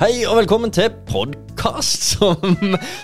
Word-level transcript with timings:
Hei 0.00 0.22
og 0.24 0.38
velkommen 0.38 0.70
til 0.72 0.86
podkast 1.10 2.06
som, 2.14 2.54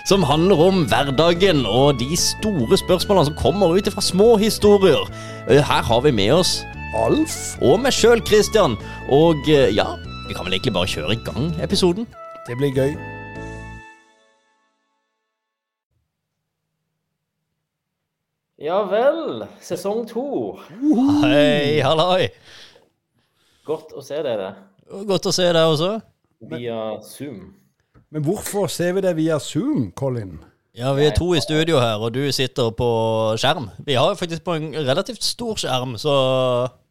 som 0.09 0.23
handler 0.25 0.61
om 0.65 0.79
hverdagen 0.89 1.59
og 1.69 1.99
de 1.99 2.15
store 2.17 2.79
spørsmålene 2.81 3.27
som 3.27 3.35
kommer 3.37 3.75
ut 3.77 3.89
fra 3.93 4.01
små 4.01 4.31
historier. 4.41 5.03
Eh, 5.45 5.61
Her 5.61 5.85
har 5.85 6.01
vi 6.01 6.11
med 6.11 6.33
oss 6.39 6.55
Alf 6.97 7.35
og 7.61 7.83
meg 7.83 7.93
sjøl, 7.93 8.23
Christian. 8.25 8.73
Og 9.13 9.45
eh, 9.45 9.69
ja, 9.77 9.85
vi 10.25 10.33
kan 10.33 10.47
vel 10.47 10.57
egentlig 10.57 10.73
bare 10.73 10.89
kjøre 10.89 11.13
i 11.13 11.21
gang 11.27 11.53
episoden. 11.61 12.09
Det 12.49 12.57
blir 12.57 12.73
gøy. 12.73 12.97
Ja 18.57 18.81
vel, 18.89 19.45
sesong 19.61 20.07
to. 20.09 20.25
Hei, 21.21 21.77
halloi. 21.85 22.31
Godt 23.69 23.93
å 23.93 24.01
se 24.01 24.17
dere 24.25 24.55
Godt 25.05 25.27
å 25.29 25.35
se 25.35 25.45
deg 25.51 25.61
også. 25.61 25.97
Via 26.39 27.01
Zoom. 27.03 27.55
Men 28.09 28.23
hvorfor 28.23 28.67
ser 28.71 28.93
vi 28.93 29.03
det 29.03 29.15
via 29.17 29.39
Zoom, 29.39 29.91
Colin? 29.97 30.37
Ja, 30.77 30.91
vi 30.93 31.07
er 31.07 31.15
to 31.17 31.31
i 31.33 31.39
studio 31.41 31.79
her, 31.81 31.97
og 31.97 32.11
du 32.13 32.21
sitter 32.31 32.69
på 32.77 32.87
skjerm. 33.41 33.71
Vi 33.85 33.95
har 33.97 34.11
jo 34.11 34.19
faktisk 34.19 34.43
på 34.45 34.53
en 34.59 34.67
relativt 34.75 35.25
stor 35.25 35.57
skjerm, 35.57 35.95
så 35.97 36.13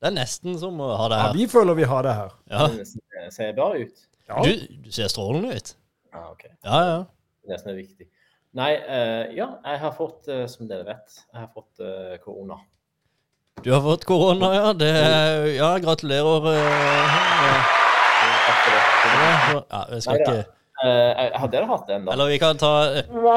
det 0.02 0.10
er 0.10 0.16
nesten 0.16 0.58
som 0.58 0.80
å 0.82 0.88
ha 0.98 1.06
det 1.12 1.20
her. 1.20 1.30
Ja, 1.30 1.38
vi 1.38 1.46
føler 1.52 1.78
vi 1.78 1.86
har 1.86 2.02
det 2.02 2.16
her. 2.18 2.34
Ja, 2.50 2.66
Det 2.74 3.30
ser 3.36 3.54
bra 3.54 3.70
ut. 3.78 4.02
Ja. 4.26 4.42
du, 4.42 4.66
du 4.82 4.90
ser 4.90 5.06
strålende 5.12 5.54
ut. 5.54 5.76
Ja, 6.10 6.24
ok. 6.32 6.42
Ja, 6.50 6.82
ja. 6.82 6.98
Det 7.46 7.46
er 7.46 7.54
det 7.54 7.60
som 7.62 7.70
er 7.70 7.78
viktig. 7.78 8.08
Nei, 8.56 8.72
uh, 8.74 9.30
ja, 9.36 9.52
jeg 9.68 9.82
har 9.84 9.94
fått, 9.94 10.26
uh, 10.32 10.48
som 10.50 10.66
dere 10.66 10.82
vet, 10.88 11.22
jeg 11.30 11.44
har 11.44 11.50
fått 11.54 11.84
uh, 11.84 12.16
korona. 12.24 12.58
Du 13.62 13.70
har 13.70 13.84
fått 13.86 14.08
korona, 14.08 14.50
ja. 14.56 14.74
Det, 14.74 14.92
ja, 15.60 15.76
gratulerer. 15.78 17.84
Eh, 18.52 19.50
det. 19.54 19.64
Ja, 19.72 19.82
jeg 19.94 20.06
skal 20.06 20.22
ikke 20.22 20.44
Uh, 20.76 21.38
har 21.40 21.48
dere 21.48 21.64
hatt 21.70 21.86
det 21.88 21.96
da? 22.04 22.12
Eller 22.12 22.28
vi 22.28 22.36
kan 22.36 22.58
ta 22.60 22.70
eh, 22.98 23.06
Nei, 23.08 23.36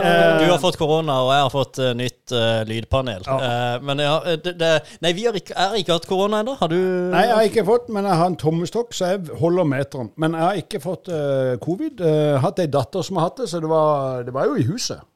eh, 0.00 0.40
Du 0.40 0.46
har 0.50 0.58
fått 0.58 0.74
korona, 0.80 1.20
og 1.22 1.30
jeg 1.30 1.44
har 1.44 1.52
fått 1.54 1.78
uh, 1.78 1.92
nytt 1.94 2.34
eh, 2.34 2.64
lydpanel. 2.66 3.22
Ja. 3.28 3.36
Eh, 3.46 3.76
men 3.86 4.02
ja, 4.02 4.16
det, 4.42 4.56
det, 4.58 4.72
Nei, 5.06 5.12
vi 5.14 5.28
har 5.28 5.38
ikke, 5.38 5.54
jeg 5.54 5.70
har 5.70 5.78
ikke 5.78 6.00
hatt 6.00 6.08
korona 6.10 6.42
ennå. 6.42 6.56
Har 6.58 6.72
du 6.74 6.80
Nei, 7.14 7.22
jeg 7.28 7.36
har 7.36 7.46
ikke 7.52 7.66
fått, 7.70 7.94
men 7.94 8.10
jeg 8.10 8.22
har 8.24 8.32
en 8.32 8.38
tommestokk, 8.42 8.90
så 8.98 9.12
jeg 9.12 9.38
holder 9.38 9.70
meteren. 9.70 10.10
Men 10.18 10.34
jeg 10.34 10.46
har 10.48 10.60
ikke 10.64 10.82
fått 10.82 11.14
eh, 11.14 11.54
covid. 11.62 12.02
Jeg 12.02 12.34
har 12.34 12.42
hatt 12.48 12.66
ei 12.66 12.68
datter 12.74 13.06
som 13.06 13.22
har 13.22 13.30
hatt 13.30 13.38
det, 13.44 13.48
så 13.54 13.62
det 13.62 13.70
var, 13.70 14.26
det 14.26 14.34
var 14.34 14.50
jo 14.50 14.58
i 14.58 14.66
huset. 14.66 15.06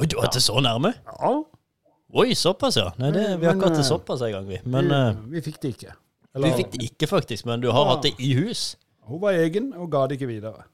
Oi, 0.00 0.08
du 0.08 0.16
har 0.16 0.30
hatt 0.30 0.40
det 0.40 0.46
så 0.48 0.64
nærme? 0.64 0.96
Ja, 1.12 1.36
Oi, 2.16 2.32
såpass, 2.32 2.80
ja. 2.80 2.88
Nei, 2.96 3.12
det, 3.12 3.34
vi 3.36 3.44
har 3.44 3.52
ikke 3.52 3.68
hatt 3.68 3.82
det 3.82 3.84
såpass 3.84 4.22
såpass 4.24 4.28
engang, 4.30 4.48
vi. 4.48 4.64
Men 4.64 4.88
vi, 4.88 4.96
eh, 4.96 5.24
vi 5.36 5.48
fikk 5.50 5.60
det 5.60 5.76
ikke. 5.76 5.98
Vi 6.42 6.50
du 6.50 6.56
fikk 6.62 6.70
det 6.72 6.82
ikke, 6.90 7.06
faktisk. 7.10 7.46
Men 7.46 7.60
du 7.60 7.70
har 7.70 7.84
Ja. 7.86 7.94
hatt 7.94 8.02
det 8.02 8.14
i 8.18 8.32
hus. 8.34 8.76
Hun 9.08 9.20
var 9.20 9.32
egen 9.32 9.72
og 9.74 9.90
ga 9.90 10.06
det 10.06 10.18
ikke 10.20 10.28
videre. 10.28 10.64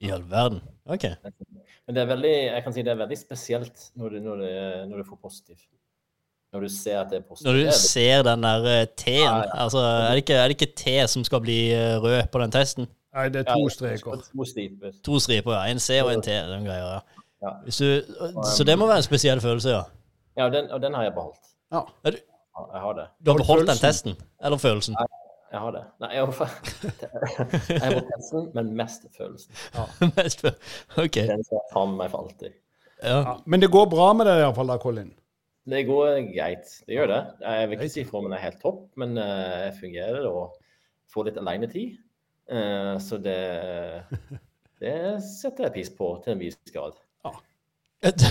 I 0.00 0.10
all 0.10 0.22
verden. 0.30 0.60
OK. 0.86 1.02
Men 1.86 1.94
det 1.94 2.02
er 2.02 2.06
veldig, 2.06 2.32
jeg 2.52 2.62
kan 2.64 2.72
si 2.72 2.82
det 2.82 2.92
er 2.92 2.98
veldig 3.06 3.18
spesielt 3.18 3.90
når 3.96 4.08
du, 4.08 4.20
når 4.20 4.36
du, 4.36 4.48
når 4.90 4.96
du 5.02 5.04
får 5.10 5.18
positiv. 5.22 5.56
Når 6.52 6.60
du 6.60 6.68
ser 6.68 6.98
at 7.00 7.10
det 7.10 7.16
er 7.18 7.22
positivt. 7.28 7.46
Når 7.48 7.58
du 7.60 7.66
er 7.66 7.70
ser 7.78 8.22
den 8.22 8.42
der 8.42 8.64
eh, 8.82 8.86
T-en 8.96 9.14
Ja, 9.22 9.36
ja. 9.38 9.62
Altså, 9.64 9.78
er 9.78 10.10
det, 10.10 10.16
ikke, 10.24 10.34
er 10.34 10.48
det 10.48 10.56
ikke 10.60 10.74
T 10.76 11.08
som 11.08 11.24
skal 11.24 11.40
bli 11.40 11.72
eh, 11.72 11.96
rød 12.02 12.28
på 12.32 12.38
den 12.42 12.50
testen? 12.52 12.88
Nei, 13.14 13.28
det 13.28 13.42
er 13.46 13.54
to 13.54 13.68
streker. 13.68 14.20
To 14.36 14.44
striper. 14.44 14.92
To 15.04 15.18
striper, 15.18 15.52
ja. 15.52 15.62
En 15.72 15.78
C 15.80 16.00
og 16.02 16.12
en 16.12 16.22
T. 16.22 16.28
Den 16.28 16.64
greia, 16.64 17.00
ja. 17.42 17.54
Du, 17.66 17.70
så 17.72 18.64
det 18.64 18.76
må 18.78 18.86
være 18.86 18.96
en 19.02 19.02
spesiell 19.06 19.40
følelse, 19.40 19.68
ja. 19.70 19.82
Ja, 20.36 20.46
og 20.46 20.52
den, 20.52 20.70
og 20.70 20.80
den 20.82 20.94
har 20.94 21.02
jeg 21.02 21.12
beholdt. 21.16 21.40
Ja. 21.72 21.80
Er 22.04 22.10
du, 22.10 22.16
Ja, 22.16 22.31
jeg 22.52 22.80
har 22.84 22.94
det. 22.98 23.06
du 23.18 23.30
har 23.30 23.38
Beholdt 23.38 23.46
beholdt 23.46 23.70
den 23.72 23.80
testen? 23.80 24.16
Eller 24.44 24.60
følelsen? 24.60 24.96
Nei, 24.98 25.06
Jeg 25.52 25.60
har 25.60 25.72
det. 25.72 25.82
Nei, 26.00 26.10
jeg 26.14 26.24
har, 26.24 26.32
jeg 27.68 27.80
har 27.82 27.94
fått 27.98 28.12
testen, 28.16 28.46
men 28.54 28.70
mest 28.76 29.08
følelsen. 29.16 29.56
Mest 30.18 30.44
følelsen. 30.44 31.02
OK. 31.04 31.18
Den 31.28 31.44
skal 31.44 31.58
jeg 31.58 31.66
ta 31.72 31.84
med 31.88 31.98
meg 32.00 32.12
for 32.12 32.26
alltid. 32.26 32.54
Ja. 33.02 33.18
Ja, 33.18 33.34
men 33.44 33.60
det 33.60 33.68
går 33.74 33.88
bra 33.92 34.12
med 34.16 34.28
deg 34.30 34.40
iallfall 34.44 34.70
da, 34.72 34.78
Colin. 34.80 35.10
Det 35.72 35.84
går 35.86 36.16
greit. 36.32 36.70
Det 36.86 36.96
gjør 36.96 37.10
det. 37.12 37.20
Jeg 37.44 37.68
vil 37.68 37.78
ikke 37.78 37.94
si 37.94 38.04
at 38.06 38.14
meg 38.14 38.32
det 38.32 38.38
er 38.38 38.44
helt 38.46 38.62
topp, 38.62 38.80
men 38.98 39.18
eh, 39.20 39.58
jeg 39.66 39.74
fungerer 39.78 40.26
og 40.30 40.56
får 41.12 41.28
litt 41.28 41.40
alenetid. 41.42 41.98
Uh, 42.52 42.98
så 43.00 43.16
det, 43.22 43.38
det 44.82 44.96
setter 45.24 45.68
jeg 45.68 45.74
pris 45.76 45.90
på 45.94 46.08
til 46.24 46.34
en 46.34 46.42
viss 46.42 46.58
grad. 46.74 46.98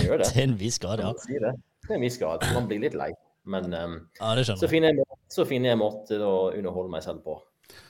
gjør 0.04 0.20
det. 0.20 0.28
Til 0.34 0.42
en 0.44 0.58
viss 0.60 0.78
grad, 0.82 1.00
ja. 1.00 1.12
si 1.22 1.38
det? 1.40 1.54
Til 1.86 1.96
en 1.96 2.04
viss 2.04 2.18
grad. 2.20 2.44
Man 2.52 2.68
blir 2.68 2.82
litt 2.84 2.98
lei. 2.98 3.12
Men 3.44 3.72
um, 3.74 3.94
Ja, 4.20 4.34
det 4.38 4.46
så, 4.46 4.68
finner 4.70 4.92
jeg, 4.92 5.06
så 5.30 5.46
finner 5.48 5.72
jeg 5.72 5.80
måter 5.80 6.22
å 6.22 6.52
underholde 6.54 6.92
meg 6.92 7.02
selv 7.04 7.24
på. 7.24 7.38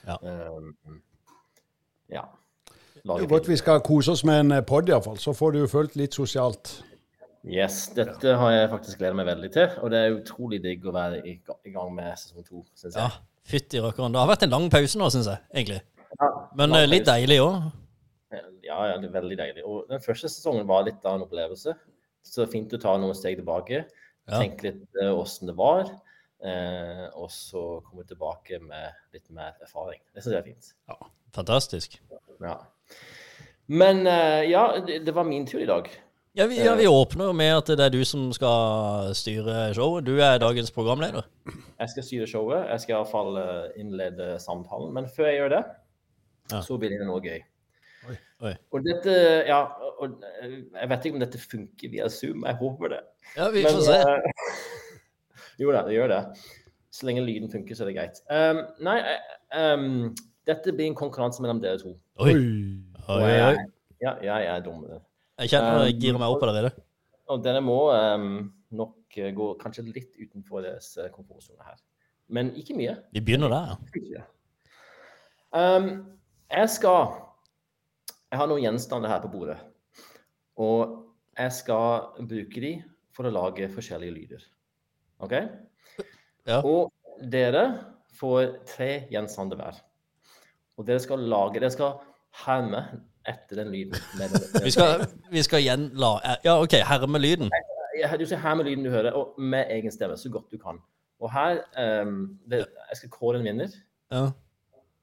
Ja. 0.07 0.17
Um, 0.21 1.01
ja. 2.09 2.23
Det 3.03 3.19
er 3.19 3.27
godt 3.27 3.49
vi 3.51 3.59
skal 3.59 3.81
kose 3.83 4.13
oss 4.15 4.23
med 4.25 4.45
en 4.45 4.55
pod, 4.65 4.89
iallfall. 4.89 5.19
Så 5.19 5.33
får 5.35 5.53
du 5.53 5.63
jo 5.63 5.69
følt 5.69 5.97
litt 5.99 6.15
sosialt. 6.15 6.77
Yes, 7.43 7.89
dette 7.91 8.37
har 8.39 8.51
jeg 8.53 8.69
faktisk 8.71 9.01
gledet 9.01 9.17
meg 9.19 9.27
veldig 9.27 9.49
til. 9.51 9.73
Og 9.83 9.91
det 9.91 9.99
er 9.99 10.15
utrolig 10.15 10.61
digg 10.63 10.85
å 10.87 10.93
være 10.95 11.19
i, 11.27 11.35
gang 11.43 11.89
med 11.95 12.13
sesong 12.19 12.45
to, 12.47 12.63
syns 12.79 12.95
Ja, 12.95 13.09
fytti 13.49 13.81
rakkeren. 13.83 14.15
Det 14.15 14.21
har 14.21 14.29
vært 14.31 14.45
en 14.47 14.53
lang 14.55 14.69
pause 14.71 15.01
nå, 15.01 15.09
syns 15.11 15.27
jeg, 15.27 15.43
egentlig. 15.51 15.81
Ja, 16.13 16.29
Men 16.55 16.77
eh, 16.77 16.87
litt 16.87 17.03
pause. 17.03 17.17
deilig 17.17 17.41
òg. 17.43 17.57
Ja, 18.63 18.77
ja, 18.87 18.95
det 19.01 19.09
er 19.09 19.17
veldig 19.17 19.39
deilig. 19.41 19.65
Og 19.67 19.89
den 19.91 20.01
første 20.01 20.31
sesongen 20.31 20.69
var 20.69 20.87
litt 20.87 21.03
av 21.03 21.19
en 21.19 21.25
opplevelse. 21.27 21.75
Så 22.23 22.47
fint 22.47 22.71
å 22.71 22.79
ta 22.79 22.95
noen 23.01 23.17
steg 23.17 23.35
tilbake, 23.41 23.83
Ja. 24.29 24.39
tenke 24.39 24.69
litt 24.69 25.01
åssen 25.03 25.49
det 25.49 25.55
var, 25.57 25.89
eh, 26.43 27.07
og 27.19 27.27
så 27.31 27.81
komme 27.83 28.05
tilbake 28.07 28.59
med 28.63 28.93
litt 29.15 29.27
mer 29.35 29.57
erfaring. 29.63 29.99
Det 30.13 30.23
syns 30.23 30.37
jeg 30.37 30.39
er 30.39 30.47
fint. 30.47 30.71
Ja, 30.87 30.97
Fantastisk. 31.33 31.97
Ja. 32.43 32.57
Men 33.67 34.07
eh, 34.07 34.49
ja, 34.51 34.63
det, 34.85 35.11
var 35.15 35.23
min 35.27 35.47
tur 35.47 35.59
i 35.59 35.67
dag. 35.67 35.89
Ja 36.33 36.47
vi, 36.49 36.57
ja, 36.63 36.73
vi 36.75 36.87
åpner 36.87 37.33
med 37.33 37.51
at 37.57 37.67
det 37.77 37.85
er 37.85 37.93
du 37.93 38.01
som 38.05 38.31
skal 38.33 39.11
styre 39.17 39.73
showet. 39.75 40.05
Du 40.05 40.15
er 40.17 40.39
dagens 40.41 40.71
programleder. 40.73 41.27
Jeg 41.79 41.89
skal 41.89 42.03
styre 42.07 42.27
showet. 42.27 42.67
Jeg 42.71 42.81
skal 42.81 42.95
iallfall 42.95 43.37
innlede 43.77 44.39
samtalen. 44.41 44.93
Men 44.93 45.09
før 45.09 45.29
jeg 45.29 45.41
gjør 45.41 45.57
det, 45.57 45.63
Ja. 46.51 46.61
så 46.61 46.77
blir 46.77 46.89
det 46.89 47.05
noe 47.07 47.21
gøy. 47.23 47.39
Oi. 48.09 48.15
Oi. 48.43 48.53
Og 48.75 48.83
dette 48.83 49.13
Ja, 49.47 49.61
og 50.01 50.23
eh, 50.41 50.57
jeg 50.75 50.89
vet 50.91 51.05
ikke 51.05 51.17
om 51.17 51.23
dette 51.23 51.39
funker 51.39 51.91
via 51.93 52.09
Zoom. 52.11 52.43
Jeg 52.47 52.59
håper 52.59 52.91
det. 52.95 52.99
Ja, 53.37 53.47
vi 53.53 53.63
Men, 53.63 53.77
får 53.77 53.85
se. 53.87 53.99
Uh, 54.03 54.83
jo 55.63 55.71
da, 55.75 55.83
det 55.87 55.95
gjør 55.95 56.11
det. 56.11 56.21
Så 56.93 57.07
lenge 57.07 57.23
lyden 57.25 57.51
funker, 57.51 57.77
så 57.77 57.85
er 57.85 57.91
det 57.91 57.95
greit. 57.97 58.19
Um, 58.27 58.59
nei, 58.85 58.97
um, 59.57 60.11
dette 60.49 60.75
blir 60.75 60.91
en 60.91 60.97
konkurranse 60.99 61.41
mellom 61.41 61.61
dere 61.63 61.79
to. 61.81 61.95
Oi, 62.21 62.35
Oi. 62.35 62.43
oi, 63.07 63.21
oi. 63.23 63.31
jeg, 63.31 63.63
ja, 64.03 64.17
jeg 64.27 64.51
er 64.51 64.65
dommer. 64.65 64.99
Jeg 65.41 65.55
kjenner 65.55 65.87
jeg 65.87 65.97
girer 66.03 66.21
meg 66.21 66.35
opp 66.35 66.43
allerede. 66.45 66.73
Og 67.33 67.41
dere 67.41 67.63
må 67.63 67.79
um, 67.95 68.29
nok 68.75 69.17
eh, 69.17 69.31
gå 69.33 69.47
kanskje 69.61 69.87
litt 69.87 70.11
utenfor 70.19 70.61
deres 70.65 70.91
komfortsone 71.15 71.63
her. 71.63 71.79
Men 72.33 72.51
ikke 72.59 72.75
mye. 72.77 72.97
Vi 73.15 73.23
begynner 73.23 73.51
der, 73.53 73.75
ja. 74.11 74.27
Um, 75.53 75.89
jeg 76.49 76.69
skal 76.73 77.13
Jeg 78.33 78.39
har 78.41 78.49
noen 78.49 78.63
gjenstander 78.63 79.11
her 79.11 79.19
på 79.21 79.29
bordet. 79.29 79.59
Og 80.57 80.93
jeg 81.37 81.53
skal 81.53 82.23
bruke 82.25 82.61
de 82.63 82.71
for 83.13 83.29
å 83.29 83.31
lage 83.33 83.67
forskjellige 83.69 84.13
lyder. 84.15 84.45
OK? 85.21 85.35
Ja. 86.49 86.55
Og 86.65 86.89
dere 87.29 87.61
får 88.17 88.55
tre 88.71 88.87
gjenstander 89.13 89.59
hver. 89.59 89.77
Og 90.81 90.87
dere 90.87 91.03
skal 91.03 91.21
lage 91.29 91.61
Dere 91.61 91.69
skal 91.75 91.99
herme 92.41 92.81
etter 93.29 93.61
den 93.61 93.69
lyden. 93.69 94.01
Vi 94.65 94.73
skal, 94.73 95.05
vi 95.29 95.43
skal 95.45 95.61
igjen 95.61 95.83
la 95.93 96.15
Ja, 96.41 96.55
OK, 96.57 96.73
herme 96.89 97.21
lyden. 97.21 97.53
Du 98.17 98.25
skal 98.25 98.41
herme 98.41 98.65
lyden 98.65 98.87
du 98.87 98.89
hører, 98.89 99.13
og 99.13 99.37
med 99.37 99.69
egen 99.75 99.93
stemme, 99.93 100.17
så 100.17 100.33
godt 100.33 100.49
du 100.49 100.57
kan. 100.57 100.81
Og 101.21 101.29
her 101.31 101.61
um, 102.01 102.33
det, 102.49 102.63
Jeg 102.89 103.03
skal 103.03 103.13
kåre 103.13 103.43
en 103.43 103.45
vinner. 103.45 103.77
Ja. 104.09 104.25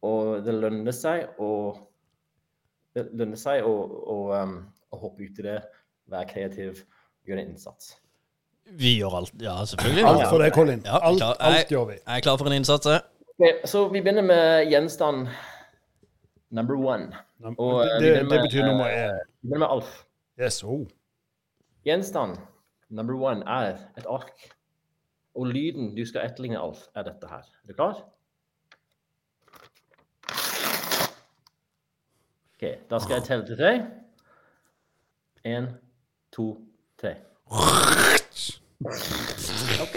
Og 0.02 0.42
det 0.42 0.56
lønner 0.58 0.98
seg 0.98 1.30
å 1.38 1.52
Det 2.96 3.06
lønner 3.14 3.38
seg 3.38 3.66
å, 3.66 3.74
å, 4.14 4.16
um, 4.34 4.56
å 4.90 4.98
hoppe 5.04 5.26
ut 5.28 5.38
i 5.38 5.46
det, 5.46 5.58
være 6.10 6.28
kreativ, 6.32 6.82
gjøre 7.28 7.44
en 7.44 7.52
innsats. 7.52 7.94
Vi 8.80 8.96
gjør 8.98 9.16
alt. 9.20 9.32
Ja, 9.42 9.56
selvfølgelig. 9.66 10.04
Alt 10.06 10.26
for 10.28 10.42
deg, 10.42 10.52
Colin. 10.54 10.82
Ja, 10.86 10.98
Alt, 11.06 11.22
alt, 11.26 11.40
alt 11.40 11.72
gjør 11.72 11.88
vi. 11.92 11.96
Jeg 12.00 12.16
er 12.16 12.26
klar 12.26 12.38
for 12.38 12.50
en 12.50 12.58
innsats. 12.58 12.86
jeg. 12.86 13.02
Ok, 13.34 13.64
så 13.70 13.86
vi 13.88 14.02
begynner 14.02 14.26
med 14.26 14.70
gjenstand 14.70 15.30
number 16.50 16.76
one. 16.76 17.10
Og, 17.56 17.82
det, 17.84 18.00
Det, 18.02 18.22
med, 18.22 18.30
det 18.30 18.40
betyr 18.46 18.66
nummer 18.66 18.90
eh, 18.90 19.06
én. 19.06 19.20
Vi 19.40 19.48
begynner 19.48 19.64
med 19.64 19.74
Alf. 19.76 19.92
Yes, 20.40 20.62
oh. 20.64 20.86
Gjenstand 21.86 22.36
number 22.90 23.14
one 23.16 23.46
er 23.46 23.78
et 23.98 24.06
ark. 24.06 24.50
Og 25.34 25.46
lyden 25.46 25.94
du 25.96 26.02
skal 26.06 26.26
etterligne, 26.26 26.58
Alf, 26.60 26.88
er 26.94 27.06
dette 27.06 27.30
her. 27.30 27.46
Er 27.46 27.70
du 27.70 27.74
klar? 27.78 28.02
OK, 32.60 32.68
da 32.90 32.98
skal 33.00 33.14
jeg 33.14 33.24
telle 33.24 33.46
til 33.48 33.56
tre. 33.56 33.70
Én, 35.48 35.68
to, 36.32 36.58
tre. 37.00 37.14
OK. 39.80 39.96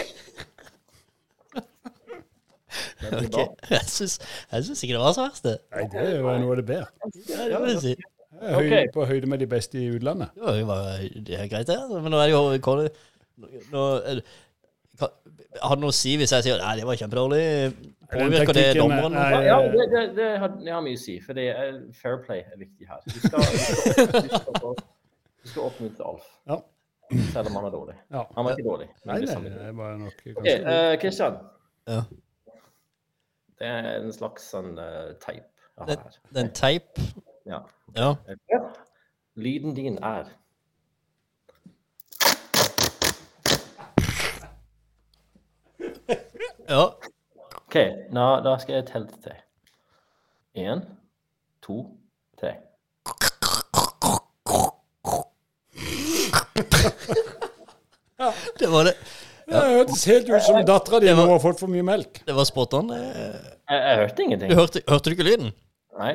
veldig 3.02 3.42
Jeg 3.70 3.80
syns, 3.84 4.14
jeg 4.52 4.64
syns 4.64 4.82
ikke 4.82 4.94
det 4.96 5.02
var 5.02 5.12
så 5.12 5.26
verst, 5.26 5.44
det. 5.44 5.58
Nei, 5.74 5.84
det 5.92 6.00
er 6.06 6.16
jo 6.16 6.22
noe 6.24 6.54
av 6.54 6.56
det 6.62 6.64
bedre. 6.70 6.88
Ja, 7.28 7.44
det 7.52 7.60
vil 7.60 7.74
jeg 7.74 7.82
si. 7.84 7.94
Høy, 8.44 8.72
på 8.96 9.04
høyde 9.12 9.28
med 9.28 9.44
de 9.44 9.50
beste 9.52 9.78
i 9.82 9.90
utlandet. 9.98 10.32
Det 10.40 10.64
var 10.66 10.88
det 11.28 11.36
er 11.42 11.52
greit, 11.52 11.68
det. 11.68 11.76
Men 11.92 12.16
nå 12.16 12.22
er 12.22 12.32
det 12.32 12.32
jo 12.32 12.40
nå, 13.76 13.84
er 14.00 14.22
det- 14.22 14.24
Har 15.00 15.76
det 15.78 15.82
noe 15.84 15.92
å 15.92 15.94
si 15.94 16.16
hvis 16.18 16.32
jeg 16.34 16.44
sier 16.46 16.58
nei, 16.62 16.74
det 16.80 16.86
var 16.88 16.98
kjempedårlig? 16.98 17.44
Påvirker 18.14 18.56
det 18.56 18.66
dommeren? 18.78 19.14
nei, 19.14 19.30
Ja, 19.32 19.40
ja 19.46 19.56
det, 19.72 19.86
det, 19.92 20.02
det, 20.18 20.28
har, 20.42 20.52
det 20.60 20.74
har 20.74 20.82
mye 20.84 20.98
å 20.98 21.02
si, 21.02 21.16
for 21.24 21.38
det 21.38 21.46
er 21.52 21.78
fair 21.98 22.20
play 22.26 22.42
er 22.44 22.58
viktig 22.60 22.88
her. 22.90 23.00
Du 23.06 23.16
skal, 23.22 23.40
du 23.40 23.58
skal, 23.62 24.28
du 24.28 24.28
skal, 24.34 24.76
skal 25.50 25.62
oppmuntre 25.68 26.10
Alf, 26.10 26.28
Ja. 26.50 26.58
selv 27.32 27.50
om 27.50 27.58
han 27.60 27.68
er 27.70 27.74
dårlig. 27.74 27.96
ja. 28.14 28.26
Han 28.36 28.46
var 28.46 28.58
ikke 28.58 28.68
dårlig. 28.68 28.88
men 29.04 29.14
Nei, 29.14 29.18
det 29.24 29.38
nei, 29.38 29.56
det 29.58 29.72
var 29.80 29.96
nok 30.02 30.22
Ok, 30.34 30.44
uh, 30.44 30.52
eh, 30.74 30.92
Christian. 31.02 31.40
Ja. 31.90 32.00
Det 33.58 33.70
er 33.70 33.90
en 34.00 34.14
slags 34.14 34.46
sånn 34.50 34.72
uh, 34.78 35.12
teip 35.22 35.46
Det, 35.86 35.98
det 36.30 36.40
er 36.40 36.46
en 36.46 36.54
teip. 36.54 37.02
Ja. 37.46 37.60
Ja. 37.94 38.14
Lyden 39.38 39.74
din 39.76 39.98
er 40.02 40.30
ja. 46.68 46.84
OK, 47.66 47.76
da, 48.14 48.26
da 48.44 48.54
skal 48.62 48.78
jeg 48.78 48.86
telle 48.90 49.22
til. 49.24 49.36
Én, 50.54 50.84
to, 51.64 51.80
tre. 52.40 52.54
Det 58.60 58.70
var 58.70 58.86
det. 58.88 58.94
Det 59.44 59.60
hørtes 59.60 60.04
helt 60.08 60.30
ut 60.30 60.44
som 60.46 60.60
dattera 60.64 61.00
di 61.02 61.10
nå 61.12 61.26
har 61.28 61.40
fått 61.42 61.60
for 61.60 61.68
mye 61.72 61.84
melk. 61.84 62.22
Det 62.24 62.36
var 62.36 62.46
spot 62.48 62.76
on. 62.78 62.94
Jeg, 62.94 63.34
jeg 63.68 63.98
hørte 64.00 64.24
ingenting. 64.24 64.52
Du 64.52 64.56
hørte, 64.56 64.80
hørte 64.88 65.10
du 65.10 65.16
ikke 65.16 65.26
lyden? 65.26 65.50
Nei. 65.98 66.14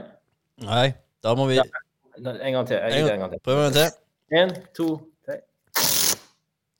Nei. 0.65 0.87
Da 1.23 1.35
må 1.37 1.45
vi 1.49 1.59
En 1.59 2.53
gang 2.53 2.65
til. 2.67 2.75
Jeg 2.75 2.89
en 2.89 2.97
gir 2.97 3.05
det 3.05 3.13
en 3.13 3.19
gang 3.19 3.19
gang, 3.19 3.31
til. 3.35 3.43
Prøv 3.45 3.61
en 3.67 3.75
til. 3.75 3.89
Én, 4.39 4.55
to. 4.75 4.87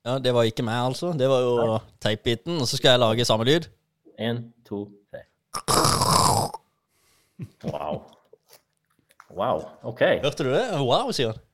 Ja, 0.09 0.17
Det 0.19 0.33
var 0.33 0.47
ikke 0.49 0.65
meg, 0.65 0.79
altså. 0.91 1.11
Det 1.17 1.29
var 1.29 1.43
jo 1.45 1.77
teipbiten. 2.01 2.57
Og 2.63 2.67
så 2.69 2.79
skal 2.79 2.95
jeg 2.95 3.03
lage 3.05 3.25
samme 3.29 3.45
lyd. 3.47 3.69
Én, 4.19 4.41
to, 4.67 4.87
tre. 5.11 5.21
Wow. 7.63 8.01
Wow. 9.35 9.61
OK. 9.83 10.01
Hørte 10.23 10.43
du 10.43 10.49
det? 10.53 10.65
Wow, 10.81 11.11
sier 11.15 11.33
han. 11.35 11.45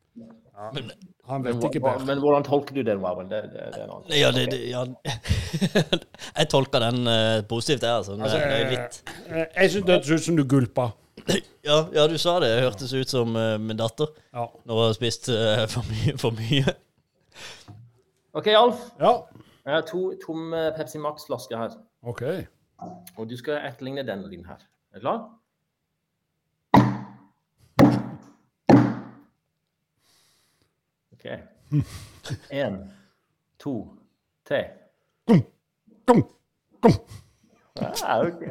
Men, 0.74 0.92
Han 1.25 1.42
Men, 1.42 1.56
vet 1.57 1.63
ikke 1.72 1.80
bedre. 1.81 2.06
men 2.06 2.19
hvordan 2.22 2.44
tolker 2.46 2.75
du 2.78 2.81
den 2.86 3.00
wowen? 3.02 3.25
Det, 3.31 3.40
det, 3.50 3.63
det 3.74 3.80
er 3.81 3.88
en 3.88 3.94
annen. 3.96 4.12
ja, 4.13 4.28
det, 4.31 4.44
det, 4.52 4.60
ja. 4.69 4.84
Jeg 6.38 6.50
tolker 6.54 6.84
den 6.86 7.00
uh, 7.10 7.42
positivt, 7.50 7.81
jeg, 7.84 7.92
altså. 7.96 8.13
Det, 8.13 8.30
det 8.30 8.60
er 8.60 8.69
litt 8.69 9.00
Jeg, 9.10 9.48
Jeg 9.56 9.72
syns 9.74 9.86
det 9.88 9.96
hørtes 9.96 10.12
ut 10.13 10.25
som 10.28 10.38
du 10.38 10.44
gulpa. 10.46 10.86
ja, 11.69 11.80
ja, 11.98 12.06
du 12.12 12.13
sa 12.22 12.36
det. 12.44 12.52
Det 12.54 12.62
hørtes 12.68 12.94
ut 12.94 13.10
som 13.10 13.34
uh, 13.36 13.56
min 13.57 13.78
datter 13.80 14.12
Ja. 14.38 14.46
når 14.69 14.80
hun 14.80 14.86
har 14.86 14.94
spist 15.00 15.30
uh, 15.34 15.66
for 15.74 15.90
mye. 15.90 16.13
For 16.22 16.38
mye. 16.38 16.75
OK, 18.36 18.48
Alf. 18.48 18.76
ja. 19.00 19.12
Jeg 19.66 19.74
har 19.74 19.82
to 19.82 20.14
tomme 20.26 20.74
Pepsi 20.78 20.98
Max-flasker 20.98 21.58
her. 21.58 21.70
OK. 22.02 22.22
Og 23.18 23.30
du 23.30 23.38
skal 23.38 23.62
etterligne 23.66 24.04
denne 24.08 24.28
lyden 24.30 24.46
her. 24.46 24.60
Er 24.94 25.00
du 25.00 25.00
klar? 25.00 25.30
OK. 31.14 31.26
Én, 32.52 32.76
to, 33.60 33.88
tre. 34.48 34.64
Kom, 35.28 35.44
kom. 36.81 36.92
Ja, 37.81 38.22
OK. 38.28 38.42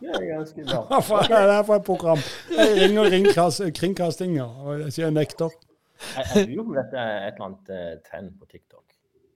Det 0.00 0.10
er 0.10 0.24
ganske 0.36 0.64
bra. 0.64 1.00
Hva 1.00 1.20
er 1.38 1.46
det 1.48 1.66
for 1.66 1.76
et 1.76 1.84
program? 1.84 2.18
Jeg 2.50 2.90
ringer 3.12 3.70
kringkastinger 3.74 4.44
og 4.44 4.92
sier 4.92 5.10
nekter. 5.10 5.52
Jeg, 6.16 6.46
lurer 6.50 6.64
på 6.64 6.70
om 6.70 6.78
dette 6.78 7.02
er 7.02 7.26
et 7.26 7.34
eller 7.34 7.46
annet 7.48 7.74
eh, 7.74 7.90
trend 8.06 8.32
på 8.40 8.50
TikTok. 8.50 8.84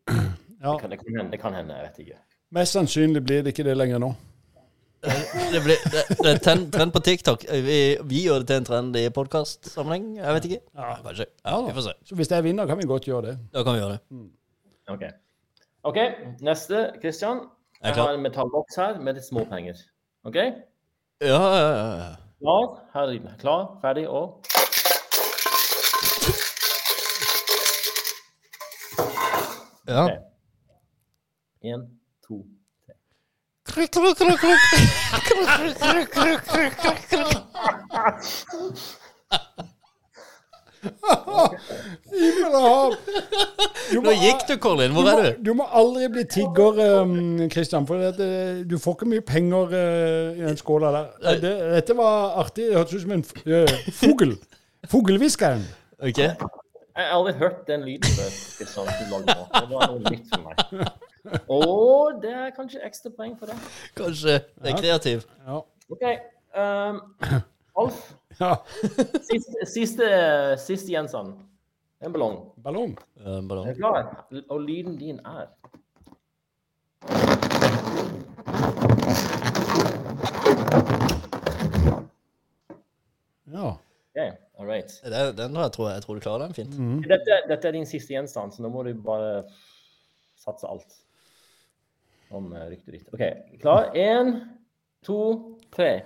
Ja. 0.59 0.73
Det 0.75 0.81
kan, 0.81 0.91
det, 0.91 0.97
kan 0.99 1.15
hende, 1.15 1.31
det 1.31 1.39
kan 1.39 1.55
hende, 1.55 1.75
jeg 1.77 1.87
vet 1.87 1.99
ikke. 2.03 2.17
Mest 2.57 2.75
sannsynlig 2.75 3.21
blir 3.23 3.45
det 3.47 3.53
ikke 3.53 3.63
det 3.63 3.77
lenger 3.79 4.01
nå. 4.03 4.09
Det, 5.53 5.61
blir, 5.63 5.85
det, 5.93 6.03
det 6.19 6.33
er 6.33 6.41
trend, 6.43 6.65
trend 6.75 6.93
på 6.97 7.03
TikTok. 7.07 7.45
Vi, 7.47 7.77
vi 8.11 8.23
gjør 8.25 8.43
det 8.43 8.49
til 8.51 8.59
en 8.59 8.67
trend 8.67 8.99
i 8.99 9.05
podkastsammenheng. 9.15 10.09
Jeg 10.19 10.35
vet 10.35 10.49
ikke. 10.49 10.59
Ja. 10.75 10.97
Kanskje. 11.05 11.29
Ja, 11.45 11.61
vi 11.63 11.77
får 11.77 11.87
se. 11.87 11.95
Så 12.11 12.19
hvis 12.19 12.33
jeg 12.35 12.47
vinner, 12.49 12.67
kan 12.67 12.81
vi 12.81 12.89
godt 12.91 13.07
gjøre 13.07 13.29
det. 13.29 13.37
Da 13.55 13.63
kan 13.63 13.79
vi 13.79 13.85
gjøre 13.85 13.95
det. 13.95 14.25
OK. 14.91 15.07
Ok, 15.93 15.99
Neste, 16.43 16.89
Christian. 16.99 17.47
Jeg 17.79 17.95
Jeg 17.95 18.03
har 18.03 18.19
en 18.19 18.23
metallboks 18.27 18.77
her 18.77 18.99
med 18.99 19.15
litt 19.15 19.29
småpenger. 19.29 19.79
OK? 20.27 20.37
Ja, 21.23 21.39
ja, 21.39 21.71
ja. 21.71 22.09
Klar? 22.43 22.67
Her 22.95 23.15
er. 23.15 23.35
Klar, 23.39 23.79
ferdig 23.83 24.09
og 24.09 24.43
ja. 29.89 30.05
Én, 31.65 31.83
to, 32.27 32.45
tre. 32.85 32.95
Himmel 42.13 42.55
og 42.55 42.63
hav! 42.63 42.95
Du 43.89 44.01
Nå 44.05 44.13
gikk 44.21 44.45
du, 44.49 44.55
Colin. 44.63 44.93
Hvor 44.95 45.09
er 45.11 45.23
du? 45.23 45.43
Du 45.49 45.53
må 45.59 45.67
aldri 45.81 46.09
bli 46.13 46.25
tigger, 46.31 46.79
um, 47.03 47.41
for 47.89 48.03
det, 48.03 48.13
det, 48.19 48.31
du 48.71 48.77
får 48.83 48.99
ikke 48.99 49.11
mye 49.15 49.25
penger 49.27 49.75
uh, 49.75 50.39
i 50.39 50.45
den 50.45 50.61
skåla 50.61 50.93
der. 50.95 51.11
Eh, 51.23 51.41
Det, 51.43 51.55
dette 51.75 51.99
var 51.99 52.39
artig. 52.45 52.69
Det 52.71 52.79
hørtes 52.79 52.95
ut 52.95 53.07
som 53.07 53.17
en 53.17 53.25
uh, 53.25 53.91
fugl. 53.99 54.37
Fuglehviskeren. 54.89 55.65
Ok. 55.99 56.23
Jeg 56.99 57.07
har 57.07 57.15
aldri 57.15 57.33
hørt 57.39 57.67
den 57.67 57.85
lyden 57.87 58.11
før. 58.19 58.31
Du 58.59 59.05
lager 59.11 59.35
nå. 59.39 59.43
Det 59.55 59.69
var 59.71 59.91
noe 59.93 60.01
nytt 60.11 60.25
for 60.33 60.41
meg. 60.43 60.57
Og 61.49 62.17
det 62.23 62.33
er 62.35 62.49
kanskje 62.57 62.81
ekstra 62.89 63.13
poeng 63.15 63.37
for 63.39 63.47
det. 63.53 63.59
Kanskje 63.95 64.35
det 64.59 64.73
er 64.73 64.81
kreativ. 64.81 65.23
Ja. 65.47 65.61
OK. 65.95 66.03
Um, 66.59 66.99
Alf, 67.79 68.01
ja. 68.41 68.51
siste, 69.29 69.69
siste, 69.71 70.09
siste 70.59 70.91
gjenstand. 70.91 71.37
En 72.03 72.17
ballong. 72.17 72.41
Ballong. 72.67 72.99
Eh, 73.23 73.39
ballong. 73.47 73.69
Er 73.69 73.79
du 73.79 73.79
klar? 73.79 74.27
Og 74.49 74.61
lyden 74.61 74.99
din 74.99 75.21
er 75.23 75.47
Ja. 83.53 83.71
OK, 83.71 84.48
all 84.59 84.67
right. 84.67 85.01
Det, 85.05 85.37
den 85.39 85.55
tror 85.55 85.63
jeg, 85.63 85.73
tror 85.73 85.91
jeg, 85.91 86.03
tror 86.05 86.15
du 86.15 86.21
klarer 86.25 86.47
den 86.47 86.55
fint. 86.57 86.79
Dette, 87.07 87.43
dette 87.49 87.69
er 87.69 87.77
din 87.79 87.87
siste 87.87 88.15
gjenstand, 88.15 88.55
så 88.55 88.65
nå 88.65 88.73
må 88.75 88.83
du 88.87 88.93
bare 89.07 89.45
satse 90.39 90.67
alt 90.69 90.99
om 92.35 92.53
eh, 92.53 92.69
ryktet 92.73 92.99
ditt. 92.99 93.09
OK, 93.15 93.25
klar? 93.63 93.91
Én, 93.97 94.35
to, 95.07 95.19
tre. 95.75 96.03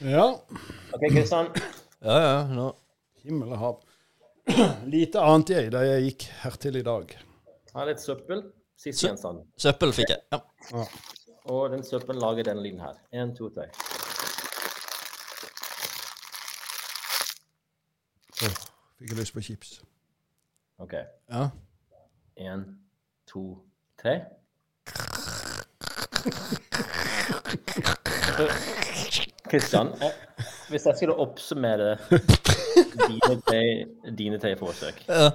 ja. 0.00 0.26
OK, 0.92 1.06
Kristian. 1.08 1.46
Ja, 2.02 2.18
ja. 2.18 2.38
Nå. 2.50 2.72
Himmel 3.22 3.54
og 3.54 3.58
hav. 3.62 3.76
Lite 4.90 5.22
ante 5.22 5.54
jeg 5.54 5.70
da 5.72 5.84
jeg 5.86 6.08
gikk 6.08 6.26
hertil 6.42 6.80
i 6.80 6.84
dag. 6.86 7.14
Her 7.72 7.84
er 7.84 7.92
litt 7.92 8.02
søppel. 8.02 8.42
Siste 8.82 9.06
gjenstand. 9.06 9.44
Søppel 9.62 9.92
fikk 9.94 10.10
jeg. 10.10 10.20
Ja. 10.32 10.84
Og 11.54 11.70
den 11.70 11.84
søppelen 11.86 12.18
lager 12.22 12.42
denne 12.48 12.62
lyden 12.64 12.80
her. 12.82 12.96
Én, 13.14 13.30
to, 13.36 13.48
tre. 13.54 13.68
Åh, 18.42 18.56
fikk 18.98 19.12
jeg 19.12 19.18
lyst 19.20 19.34
på 19.36 19.40
chips. 19.46 19.70
OK. 20.82 20.92
ja. 21.30 21.44
Én, 22.42 22.64
to, 23.30 23.44
tre. 24.02 24.16
Kristian, 29.50 29.86
eh, 30.02 30.44
hvis 30.70 30.86
jeg 30.86 30.94
skulle 30.96 31.14
oppsummere 31.14 31.96
dine 34.18 34.38
tre 34.38 34.56
forsøk, 34.58 35.04
Ja. 35.08 35.30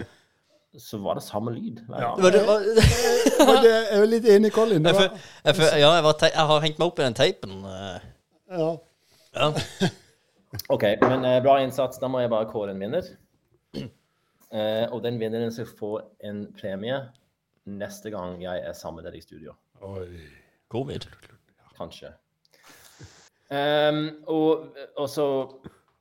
Så 0.78 0.98
var 1.02 1.18
det 1.18 1.24
samme 1.26 1.52
lyd. 1.56 1.80
Ja. 1.90 2.14
Det 2.16 2.24
var, 2.24 2.32
det 2.32 2.44
var, 3.48 3.68
er 3.94 4.00
jo 4.00 4.10
litt 4.10 4.28
enig, 4.30 4.52
Colin. 4.54 4.84
Det 4.84 4.94
jeg, 4.94 5.00
for, 5.00 5.30
jeg, 5.44 5.56
for, 5.56 5.78
ja, 5.80 5.94
jeg, 5.96 6.04
var 6.06 6.18
te 6.20 6.32
jeg 6.34 6.50
har 6.52 6.66
hengt 6.66 6.82
meg 6.82 6.92
opp 6.92 7.00
i 7.00 7.06
den 7.06 7.18
teipen. 7.18 7.56
eh. 7.72 8.10
ja. 8.52 8.70
Ja. 9.38 9.52
OK, 10.74 10.84
men 11.02 11.26
eh, 11.26 11.40
bra 11.44 11.60
innsats. 11.64 12.00
Da 12.02 12.10
må 12.12 12.22
jeg 12.24 12.32
bare 12.34 12.50
kåre 12.52 12.76
en 12.76 12.84
vinner. 12.84 13.14
Eh, 14.48 14.86
og 14.96 15.02
den 15.04 15.18
vinneren 15.20 15.50
skal 15.52 15.66
få 15.76 15.90
en 16.24 16.46
premie 16.56 16.96
neste 17.68 18.14
gang 18.14 18.38
jeg 18.40 18.62
er 18.64 18.78
sammen 18.80 19.02
med 19.02 19.10
deg 19.10 19.18
i 19.20 19.26
studio. 19.26 19.58
Oi. 19.84 20.22
Covid. 20.72 21.04
Kanskje. 21.76 22.14
Um, 23.52 24.00
og, 24.32 24.70
og 24.96 25.10
så 25.12 25.28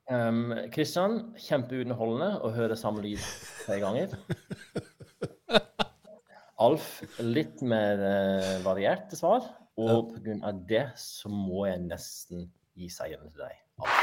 Um, 0.06 0.52
Christian, 0.70 1.16
kjempeunderholdende 1.42 2.36
å 2.46 2.52
høre 2.54 2.76
samme 2.78 3.02
lyd 3.02 3.22
tre 3.64 3.80
ganger. 3.82 4.12
Alf, 6.62 7.00
litt 7.18 7.60
mer 7.66 8.00
uh, 8.00 8.52
varierte 8.64 9.18
svar. 9.18 9.48
Og 9.76 10.14
pga. 10.14 10.52
det 10.68 10.84
så 10.96 11.28
må 11.28 11.66
jeg 11.66 11.82
nesten 11.88 12.46
gi 12.78 12.88
seieren 12.88 13.28
til 13.32 13.42
deg. 13.42 13.58
Alf. 13.82 13.98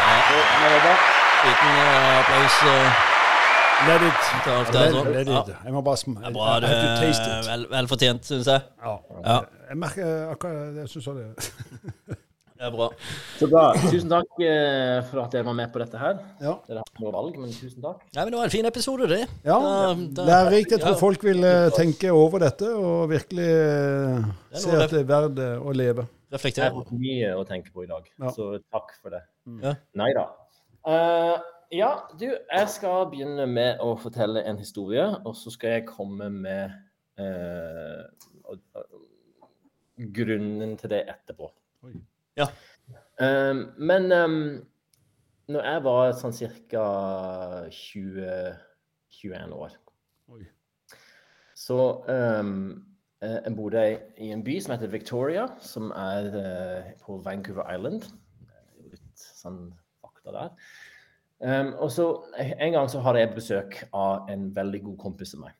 Ja. 0.00 0.96
Liten 1.44 1.76
uh, 1.76 2.18
applaus. 2.22 2.58
Uh, 2.64 3.06
Let 3.80 4.02
it. 4.04 5.28
Let. 5.28 5.52
Jeg 5.64 5.72
må 5.72 5.80
bare 5.80 5.96
sm 5.96 6.18
bra. 6.34 6.56
It. 6.58 7.20
vel, 7.46 7.68
vel 7.70 7.88
fortjent, 7.88 8.26
syns 8.28 8.48
jeg. 8.48 8.66
Ja. 8.80 8.96
Ja. 9.24 9.38
Jeg 9.70 9.80
merker 9.80 10.34
akkurat 10.34 10.82
Jeg 10.82 10.88
syns 10.92 11.08
det. 11.16 12.16
Det 12.60 12.66
er 12.68 12.72
bra. 12.74 12.86
Så 13.40 13.46
bra. 13.48 13.60
Tusen 13.88 14.10
takk 14.12 14.34
uh, 14.36 14.98
for 15.08 15.22
at 15.22 15.32
dere 15.32 15.46
var 15.46 15.54
med 15.56 15.70
på 15.72 15.80
dette 15.80 15.96
her. 15.96 16.18
Ja. 16.44 16.50
Dere 16.68 16.82
har 16.84 17.00
noe 17.00 17.12
valg, 17.14 17.38
men 17.40 17.54
tusen 17.56 17.80
takk. 17.80 18.02
Nei, 18.12 18.24
men 18.26 18.34
Det 18.34 18.36
var 18.36 18.48
en 18.50 18.52
fin 18.52 18.68
episode, 18.68 19.06
det. 19.08 19.20
Ja, 19.48 19.56
Da- 19.64 19.94
da- 20.18 20.26
Lærerikt. 20.28 20.74
Jeg 20.76 20.82
tror 20.82 20.92
ja. 20.92 20.98
folk 21.00 21.24
vil 21.24 21.40
eh, 21.48 21.70
tenke 21.72 22.10
over 22.12 22.42
dette 22.44 22.68
og 22.76 23.08
virkelig 23.14 23.46
eh, 23.48 24.18
Det 24.50 24.58
er 24.58 24.64
se 24.66 24.74
at 24.76 24.92
det 24.92 25.00
er 25.00 25.08
verdt 25.08 25.40
eh, 25.40 25.56
å 25.56 25.72
leve. 25.72 26.04
Jeg 26.30 26.52
har 26.60 26.76
hatt 26.76 26.92
mye 26.94 27.30
å 27.40 27.46
tenke 27.48 27.72
på 27.74 27.82
i 27.86 27.88
dag, 27.88 28.04
Ja. 28.20 28.28
så 28.36 28.50
takk 28.70 28.92
for 29.00 29.16
det. 29.16 29.22
Ja. 29.64 29.72
Nei 29.98 30.10
da. 30.14 30.26
Uh, 30.86 31.40
ja, 31.74 31.88
du, 32.20 32.28
jeg 32.28 32.68
skal 32.76 33.08
begynne 33.10 33.48
med 33.48 33.80
å 33.80 33.96
fortelle 33.98 34.44
en 34.44 34.60
historie, 34.60 35.08
og 35.24 35.32
så 35.34 35.50
skal 35.50 35.78
jeg 35.78 35.88
komme 35.88 36.28
med 36.30 36.76
eh, 37.16 38.04
og- 38.44 38.60
grunnen 39.96 40.76
til 40.80 40.92
det 40.92 41.02
etterpå. 41.08 41.50
Oi. 41.88 41.96
Ja. 42.40 42.48
Um, 43.20 43.66
men 43.76 44.12
um, 44.12 44.36
når 45.50 45.66
jeg 45.66 45.82
var 45.84 46.12
sånn 46.16 46.36
ca. 46.70 46.84
20-21 47.74 49.56
år, 49.56 49.74
Oi. 50.32 50.44
så 51.58 51.78
um, 52.06 52.54
eh, 53.20 53.36
jeg 53.42 53.56
bodde 53.58 53.82
i 54.22 54.30
en 54.32 54.44
by 54.46 54.56
som 54.62 54.76
heter 54.76 54.92
Victoria, 54.92 55.48
som 55.60 55.90
er 55.92 56.30
uh, 56.36 56.92
på 57.02 57.18
Vancouver 57.26 57.66
Island. 57.74 58.08
Litt 58.88 59.26
sånn 59.26 59.66
fakta 60.00 60.36
der. 60.36 60.54
Um, 61.40 61.72
og 61.80 61.88
så 61.88 62.04
En 62.36 62.74
gang 62.74 62.88
så 62.92 63.00
hadde 63.00 63.22
jeg 63.22 63.32
besøk 63.32 63.78
av 63.96 64.28
en 64.28 64.50
veldig 64.54 64.82
god 64.90 64.98
kompis 65.00 65.34
av 65.36 65.46
meg. 65.46 65.56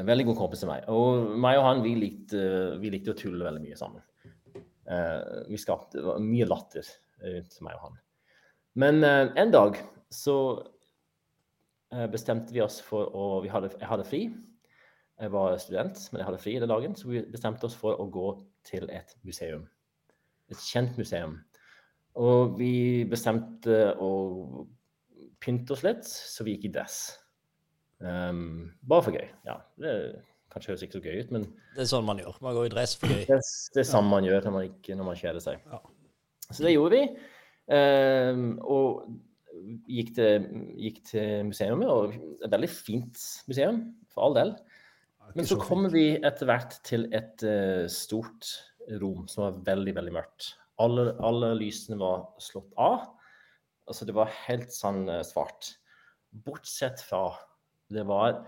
En 0.00 0.08
veldig 0.08 0.30
god 0.30 0.38
kompis 0.44 0.64
av 0.66 0.72
meg. 0.72 0.86
Og 0.90 1.34
meg 1.38 1.58
og 1.58 1.66
han 1.66 1.82
vi 1.84 1.96
likte, 1.98 2.40
vi 2.82 2.90
likte 2.92 3.14
å 3.14 3.18
tulle 3.18 3.46
veldig 3.46 3.62
mye 3.66 3.78
sammen. 3.78 4.02
Eh, 4.90 5.46
vi 5.48 5.58
skapte 5.60 6.02
mye 6.22 6.48
latter 6.48 6.86
rundt 7.22 7.58
meg 7.62 7.76
og 7.78 7.86
han. 7.86 7.98
Men 8.80 9.04
eh, 9.06 9.26
en 9.38 9.52
dag 9.54 9.78
så 10.10 10.36
eh, 11.94 12.06
bestemte 12.10 12.54
vi 12.54 12.62
oss 12.64 12.80
for 12.82 13.12
å 13.14 13.26
hadde, 13.50 13.74
Jeg 13.78 13.90
hadde 13.90 14.08
fri. 14.08 14.22
Jeg 15.20 15.34
var 15.34 15.58
student, 15.60 16.00
men 16.10 16.22
jeg 16.22 16.28
hadde 16.30 16.40
fri 16.40 16.56
den 16.58 16.72
dagen, 16.72 16.96
så 16.96 17.10
vi 17.10 17.20
bestemte 17.28 17.68
oss 17.68 17.76
for 17.76 17.98
å 18.00 18.08
gå 18.10 18.28
til 18.64 18.88
et 18.90 19.12
museum. 19.26 19.66
Et 20.50 20.62
kjent 20.64 20.96
museum. 20.98 21.36
Og 22.18 22.56
vi 22.58 23.04
bestemte 23.06 23.92
å 24.00 24.64
pynte 25.40 25.76
oss 25.76 25.84
litt, 25.84 26.08
så 26.08 26.46
vi 26.46 26.56
gikk 26.56 26.70
i 26.70 26.72
dress. 26.72 26.96
Um, 28.00 28.72
bare 28.80 29.04
for 29.04 29.16
gøy. 29.20 29.28
Ja, 29.44 29.58
det 29.76 29.92
kanskje 30.50 30.72
høres 30.72 30.84
ikke 30.86 30.98
så 30.98 31.04
gøy 31.04 31.22
ut, 31.22 31.32
men 31.34 31.46
Det 31.76 31.84
er 31.84 31.90
sånn 31.90 32.06
man 32.06 32.20
gjør. 32.20 32.38
Man 32.44 32.56
går 32.56 32.68
i 32.68 32.72
dress 32.74 32.96
for 32.98 33.12
gøy. 33.12 33.24
det, 33.28 33.40
det 33.74 33.82
er 33.82 33.88
samme 33.88 34.12
man 34.12 34.26
gjør 34.26 34.46
når 34.46 34.54
man, 34.56 34.68
ikke, 34.70 34.96
når 34.98 35.08
man 35.10 35.18
kjeder 35.20 35.44
seg. 35.44 35.66
Ja. 35.70 35.80
Så 36.50 36.64
det 36.66 36.74
gjorde 36.74 36.98
vi. 36.98 37.02
Um, 37.70 38.46
og 38.66 39.12
gikk 39.90 40.14
til, 40.16 40.48
gikk 40.80 41.02
til 41.06 41.46
museet, 41.50 41.84
og 41.86 42.16
et 42.40 42.50
veldig 42.50 42.70
fint 42.72 43.22
museum, 43.50 43.82
for 44.10 44.26
all 44.26 44.38
del. 44.38 44.54
Men 45.36 45.46
så 45.46 45.60
kommer 45.60 45.92
vi 45.94 46.16
etter 46.16 46.48
hvert 46.50 46.80
til 46.86 47.06
et 47.14 47.44
uh, 47.46 47.86
stort 47.92 48.48
rom 48.98 49.28
som 49.30 49.46
var 49.46 49.60
veldig, 49.70 49.94
veldig 50.00 50.16
mørkt. 50.16 50.54
Alle, 50.82 51.12
alle 51.22 51.52
lysene 51.60 52.00
var 52.00 52.24
slått 52.42 52.72
av. 52.80 53.04
Altså 53.90 54.06
det 54.08 54.16
var 54.16 54.32
helt 54.48 54.72
sånn 54.74 55.04
svart. 55.26 55.74
Bortsett 56.30 57.02
fra 57.04 57.28
det 57.90 58.04
var 58.06 58.40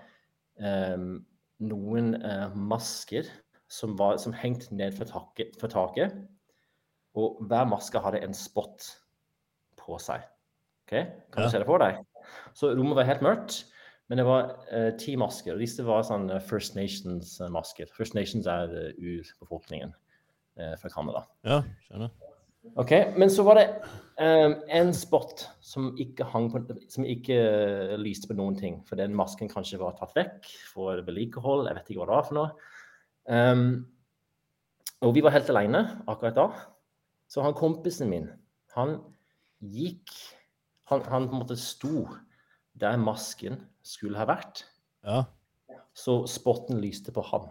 ehm, 0.62 1.20
noen 1.62 2.14
eh, 2.18 2.54
masker 2.58 3.28
som, 3.72 3.94
var, 3.98 4.18
som 4.20 4.34
hengte 4.36 4.74
ned 4.76 4.94
fra 4.98 5.06
taket, 5.08 5.54
fra 5.60 5.70
taket. 5.72 6.16
Og 7.18 7.42
hver 7.48 7.68
maske 7.68 8.00
hadde 8.00 8.22
en 8.24 8.34
spott 8.36 8.86
på 9.80 9.98
seg. 10.00 10.24
Ok, 10.86 10.94
Kan 11.32 11.42
Ja. 11.42 11.46
du 11.46 11.50
se 11.52 11.60
det 11.62 11.68
for 11.68 11.78
deg? 11.82 12.00
Så 12.56 12.72
rommet 12.76 12.96
var 12.96 13.08
helt 13.08 13.22
mørkt, 13.24 13.62
men 14.08 14.18
det 14.20 14.26
var 14.26 14.52
eh, 14.70 14.90
ti 15.00 15.14
masker. 15.16 15.54
og 15.54 15.62
Disse 15.62 15.84
var 15.86 16.02
sånn 16.06 16.28
eh, 16.30 16.40
First 16.40 16.76
Nations-masker. 16.76 17.88
First 17.92 18.14
Nations 18.18 18.46
er 18.50 18.72
uh, 18.72 18.92
urbefolkningen 18.98 19.94
eh, 20.58 20.74
fra 20.80 20.90
Canada. 20.92 21.24
Ja, 21.44 21.62
skjønner. 21.86 22.10
Ok, 22.78 22.92
Men 23.18 23.30
så 23.30 23.44
var 23.46 23.58
det 23.58 23.66
um, 24.22 24.54
en 24.70 24.92
spot 24.94 25.46
som 25.64 25.90
ikke, 26.00 26.26
hang 26.30 26.48
på, 26.52 26.62
som 26.92 27.06
ikke 27.08 27.36
eh, 27.36 27.94
lyste 28.00 28.30
på 28.30 28.36
noen 28.38 28.56
ting. 28.58 28.80
For 28.88 28.98
den 29.00 29.16
masken 29.18 29.50
kanskje 29.50 29.80
var 29.82 29.96
tatt 29.98 30.14
vekk 30.16 30.46
for 30.70 31.02
vedlikehold. 31.06 31.66
Jeg 31.68 31.78
vet 31.78 31.90
ikke 31.90 32.02
hva 32.02 32.10
det 32.10 32.18
var 32.18 32.28
for 32.28 32.38
noe. 32.38 32.68
Um, 33.26 33.66
og 35.02 35.16
vi 35.16 35.22
var 35.24 35.34
helt 35.34 35.50
alene 35.50 35.82
akkurat 36.06 36.38
da. 36.38 36.46
Så 37.30 37.42
han 37.42 37.56
kompisen 37.58 38.10
min, 38.12 38.28
han 38.76 39.00
gikk 39.62 40.10
Han, 40.90 41.00
han 41.08 41.28
på 41.30 41.36
en 41.36 41.40
måte 41.40 41.56
sto 41.56 42.02
der 42.76 42.98
masken 43.00 43.54
skulle 43.86 44.18
ha 44.18 44.26
vært. 44.28 44.64
Ja. 45.06 45.22
Så 45.96 46.26
spotten 46.28 46.82
lyste 46.82 47.14
på 47.14 47.22
han. 47.30 47.46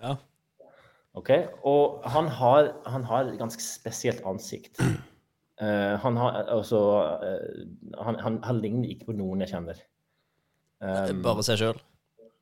Ja. 0.00 0.14
Ok, 1.16 1.30
Og 1.64 2.02
han 2.04 2.28
har, 2.28 2.72
han 2.86 3.04
har 3.04 3.26
et 3.26 3.38
ganske 3.40 3.62
spesielt 3.62 4.20
ansikt. 4.28 4.80
Uh, 5.60 5.96
han, 6.04 6.16
har, 6.16 6.44
altså, 6.52 6.80
uh, 7.22 8.02
han, 8.04 8.42
han, 8.44 8.60
ligner 8.60 8.90
ikke 8.92 9.10
på 9.10 9.16
noen 9.18 9.42
jeg 9.42 9.54
kjenner. 9.54 9.80
Um, 10.78 11.24
Bare 11.24 11.42
seg 11.42 11.58
sjøl. 11.58 11.80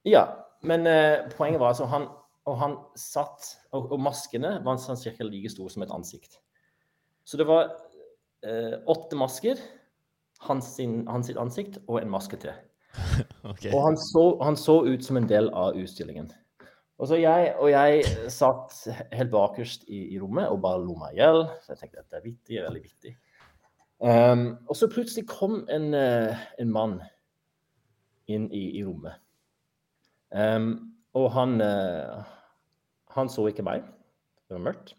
ja, 0.05 0.27
men 0.67 0.85
uh, 0.85 1.25
poenget 1.39 1.63
var 1.63 1.73
altså 1.73 1.87
han 1.89 2.11
Og 2.47 2.59
han 2.61 2.75
satt 3.01 3.47
Og, 3.73 3.87
og 3.95 4.03
maskene 4.05 4.59
var 4.65 4.77
sånn 4.77 4.99
cirka 5.01 5.25
like 5.25 5.49
store 5.49 5.73
som 5.73 5.87
et 5.87 5.95
ansikt. 5.95 6.37
Så 7.27 7.41
det 7.41 7.47
var 7.49 7.73
eh, 8.47 8.77
åtte 8.87 9.17
masker, 9.19 9.59
hans, 10.47 10.69
sin, 10.77 11.01
hans 11.11 11.27
sitt 11.27 11.41
ansikt 11.43 11.81
og 11.87 11.99
en 11.99 12.13
maske 12.13 12.39
til. 12.39 12.55
okay. 13.51 13.73
Og 13.73 13.81
han 13.83 13.99
så, 13.99 14.27
han 14.45 14.59
så 14.61 14.79
ut 14.87 15.05
som 15.05 15.19
en 15.19 15.27
del 15.27 15.51
av 15.51 15.75
utstillingen. 15.75 16.31
Og, 16.97 17.09
så 17.11 17.19
jeg, 17.21 17.53
og 17.61 17.69
jeg 17.71 18.05
satt 18.33 18.77
helt 19.13 19.33
bakerst 19.33 19.85
i, 19.93 20.15
i 20.15 20.21
rommet 20.21 20.49
og 20.49 20.63
bare 20.65 20.81
lo 20.81 20.97
meg 20.97 21.17
i 21.17 21.21
hjel. 21.21 21.43
Så 21.61 21.75
jeg 21.75 21.83
tenkte 21.83 22.01
at 22.01 22.09
det 22.09 22.21
er 22.21 22.25
vittig, 22.25 22.61
veldig 22.65 22.83
vittig. 22.83 23.13
Um, 24.01 24.47
og 24.69 24.77
så 24.77 24.89
plutselig 24.93 25.27
kom 25.29 25.63
en, 25.73 25.93
eh, 25.97 26.47
en 26.61 26.73
mann 26.73 26.99
inn 28.33 28.49
i, 28.53 28.65
i 28.81 28.85
rommet. 28.85 29.21
Um, 30.33 30.71
og 31.17 31.31
han, 31.33 31.61
eh, 31.65 32.33
han 33.17 33.33
så 33.33 33.47
ikke 33.49 33.65
meg. 33.65 33.85
Det 34.47 34.57
var 34.57 34.65
mørkt. 34.67 34.97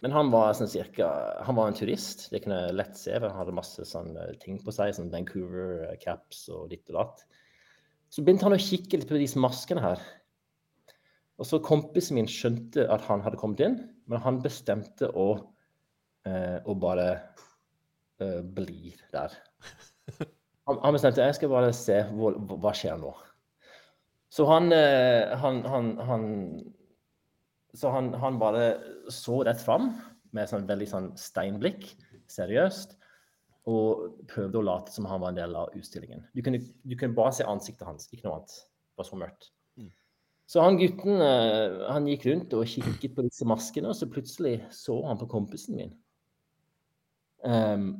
Men 0.00 0.14
han 0.16 0.30
var 0.32 0.54
sånn 0.56 0.70
cirka 0.72 1.06
Han 1.44 1.58
var 1.58 1.68
en 1.68 1.76
turist. 1.76 2.30
Det 2.32 2.40
kunne 2.40 2.62
jeg 2.62 2.76
lett 2.78 2.96
se. 2.96 3.12
Han 3.20 3.36
hadde 3.36 3.56
masse 3.56 3.84
sånne 3.84 4.30
ting 4.40 4.56
på 4.64 4.72
seg, 4.72 4.94
sånn 4.96 5.12
Vancouver-caps 5.12 6.46
og 6.56 6.70
ditt 6.72 6.88
og 6.92 6.96
datt. 7.02 7.26
Så 8.10 8.24
begynte 8.24 8.48
han 8.48 8.56
å 8.56 8.60
kikke 8.60 8.98
litt 8.98 9.10
på 9.10 9.20
disse 9.20 9.40
maskene 9.40 9.84
her. 9.84 10.00
Og 11.40 11.48
så 11.48 11.60
kompisen 11.64 12.18
min 12.18 12.28
skjønte 12.28 12.84
at 12.92 13.06
han 13.08 13.22
hadde 13.24 13.40
kommet 13.40 13.62
inn, 13.64 13.78
men 14.10 14.20
han 14.20 14.42
bestemte 14.44 15.08
å, 15.16 15.30
eh, 16.28 16.58
å 16.60 16.76
bare 16.76 17.08
eh, 18.20 18.42
bli 18.44 18.92
der. 19.14 19.38
Han, 20.68 20.76
han 20.84 20.94
bestemte 20.94 21.24
jeg 21.24 21.34
skal 21.34 21.50
bare 21.50 21.72
se 21.74 21.96
hva, 22.14 22.34
hva 22.60 22.70
skjer 22.76 23.00
nå. 23.00 23.08
Så 24.30 24.44
han, 24.46 24.68
eh, 24.76 25.32
han, 25.40 25.64
han, 26.06 26.26
så 27.74 27.90
han 27.90 28.38
bare 28.38 28.66
så 29.10 29.40
rett 29.48 29.58
fram 29.64 29.88
med 30.36 30.46
sånn 30.46 30.68
veldig 30.68 30.86
sånn 30.86 31.08
steinblikk, 31.18 31.88
seriøst, 32.30 32.94
og 33.70 34.20
prøvde 34.30 34.60
å 34.60 34.66
late 34.68 34.94
som 34.94 35.08
han 35.10 35.24
var 35.24 35.32
en 35.32 35.40
del 35.40 35.56
av 35.58 35.74
utstillingen. 35.74 36.22
Du 36.36 36.44
kunne, 36.46 36.60
du 36.60 36.94
kunne 36.94 37.16
bare 37.16 37.34
se 37.40 37.48
ansiktet 37.48 37.88
hans, 37.88 38.06
ikke 38.12 38.28
noe 38.28 38.38
annet. 38.38 38.54
Det 38.60 39.02
var 39.02 39.08
så 39.08 39.18
mørkt. 39.18 39.50
Så 40.50 40.62
han 40.64 40.80
gutten 40.80 41.20
eh, 41.22 41.80
han 41.86 42.08
gikk 42.10 42.26
rundt 42.26 42.54
og 42.58 42.66
kikket 42.66 43.12
på 43.14 43.22
disse 43.22 43.46
maskene, 43.46 43.92
og 43.92 43.98
så 43.98 44.08
plutselig 44.10 44.56
så 44.74 44.96
han 45.06 45.20
på 45.20 45.28
kompisen 45.30 45.78
min. 45.78 45.92
Um, 47.46 47.92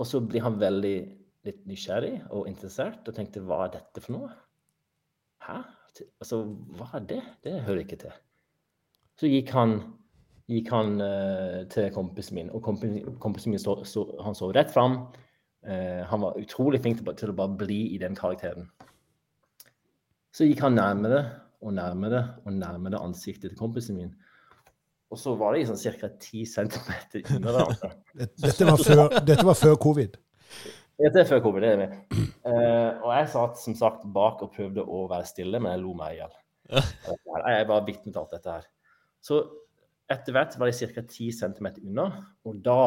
og 0.00 0.08
så 0.08 0.22
blir 0.24 0.42
han 0.42 0.56
veldig 0.58 0.96
litt 1.46 1.60
nysgjerrig 1.68 2.14
og 2.32 2.48
interessert 2.48 3.06
og 3.06 3.14
tenkte 3.14 3.42
hva 3.44 3.66
er 3.66 3.74
dette 3.76 4.02
for 4.02 4.16
noe? 4.16 4.30
Hæ? 5.44 5.58
Altså, 6.22 6.40
hva 6.78 6.88
er 6.96 7.04
det? 7.12 7.20
Det 7.44 7.60
hører 7.66 7.82
ikke 7.84 8.00
til. 8.06 8.16
Så 9.20 9.28
gikk 9.28 9.52
han 9.54 9.76
gikk 10.50 10.72
han 10.72 10.96
uh, 10.98 11.60
til 11.70 11.92
kompisen 11.94 12.40
min, 12.40 12.48
og 12.56 12.64
kompisen, 12.64 13.18
kompisen 13.22 13.52
min 13.54 13.62
så, 13.62 13.76
så, 13.86 14.06
han 14.24 14.34
så 14.34 14.48
rett 14.56 14.72
fram. 14.72 14.96
Uh, 15.60 16.02
han 16.08 16.24
var 16.24 16.40
utrolig 16.40 16.80
flink 16.80 16.98
til, 16.98 17.12
til, 17.20 17.34
å 17.34 17.36
bare 17.36 17.60
bli 17.60 17.82
i 17.94 18.00
den 18.00 18.16
karakteren. 18.18 18.66
Så 20.34 20.48
gikk 20.48 20.64
han 20.64 20.78
nærmere 20.78 21.22
og 21.60 21.74
nærmere 21.76 22.22
og 22.44 22.52
nærmere 22.56 23.00
ansiktet 23.04 23.52
til 23.52 23.58
kompisen 23.58 23.98
min. 23.98 24.10
Og 25.10 25.18
så 25.18 25.34
var 25.38 25.54
det 25.54 25.66
sånn 25.68 25.80
ca. 25.98 26.08
10 26.22 26.44
cm 26.46 26.90
under 27.36 27.56
hverandre. 27.56 27.92
Dette 28.44 28.68
var 28.68 28.82
før, 28.82 29.16
dette 29.26 29.46
var 29.46 29.58
før 29.58 29.78
covid? 29.82 30.18
Dette 31.00 31.22
er 31.22 31.28
før 31.28 31.40
covid, 31.46 31.64
det 31.64 31.70
er 31.72 31.80
vi. 31.80 32.26
Uh, 32.44 33.00
og 33.00 33.08
jeg 33.16 33.30
satt 33.32 33.62
som 33.62 33.76
sagt 33.78 34.04
bak 34.14 34.42
og 34.44 34.52
prøvde 34.54 34.84
å 34.84 35.06
være 35.10 35.28
stille, 35.28 35.58
men 35.58 35.72
jeg 35.74 35.82
lo 35.82 35.94
meg 35.98 36.14
i 36.14 36.20
hjel. 36.20 36.36
Jeg 36.70 37.68
var 37.70 37.86
vitne 37.86 38.12
til 38.12 38.20
alt 38.20 38.36
dette 38.36 38.58
her. 38.58 38.68
Så 39.24 39.40
etter 40.10 40.36
hvert 40.36 40.58
var 40.60 40.70
de 40.70 40.90
ca. 40.92 41.02
10 41.02 41.32
cm 41.40 41.70
unna, 41.88 42.06
og 42.46 42.60
da 42.64 42.82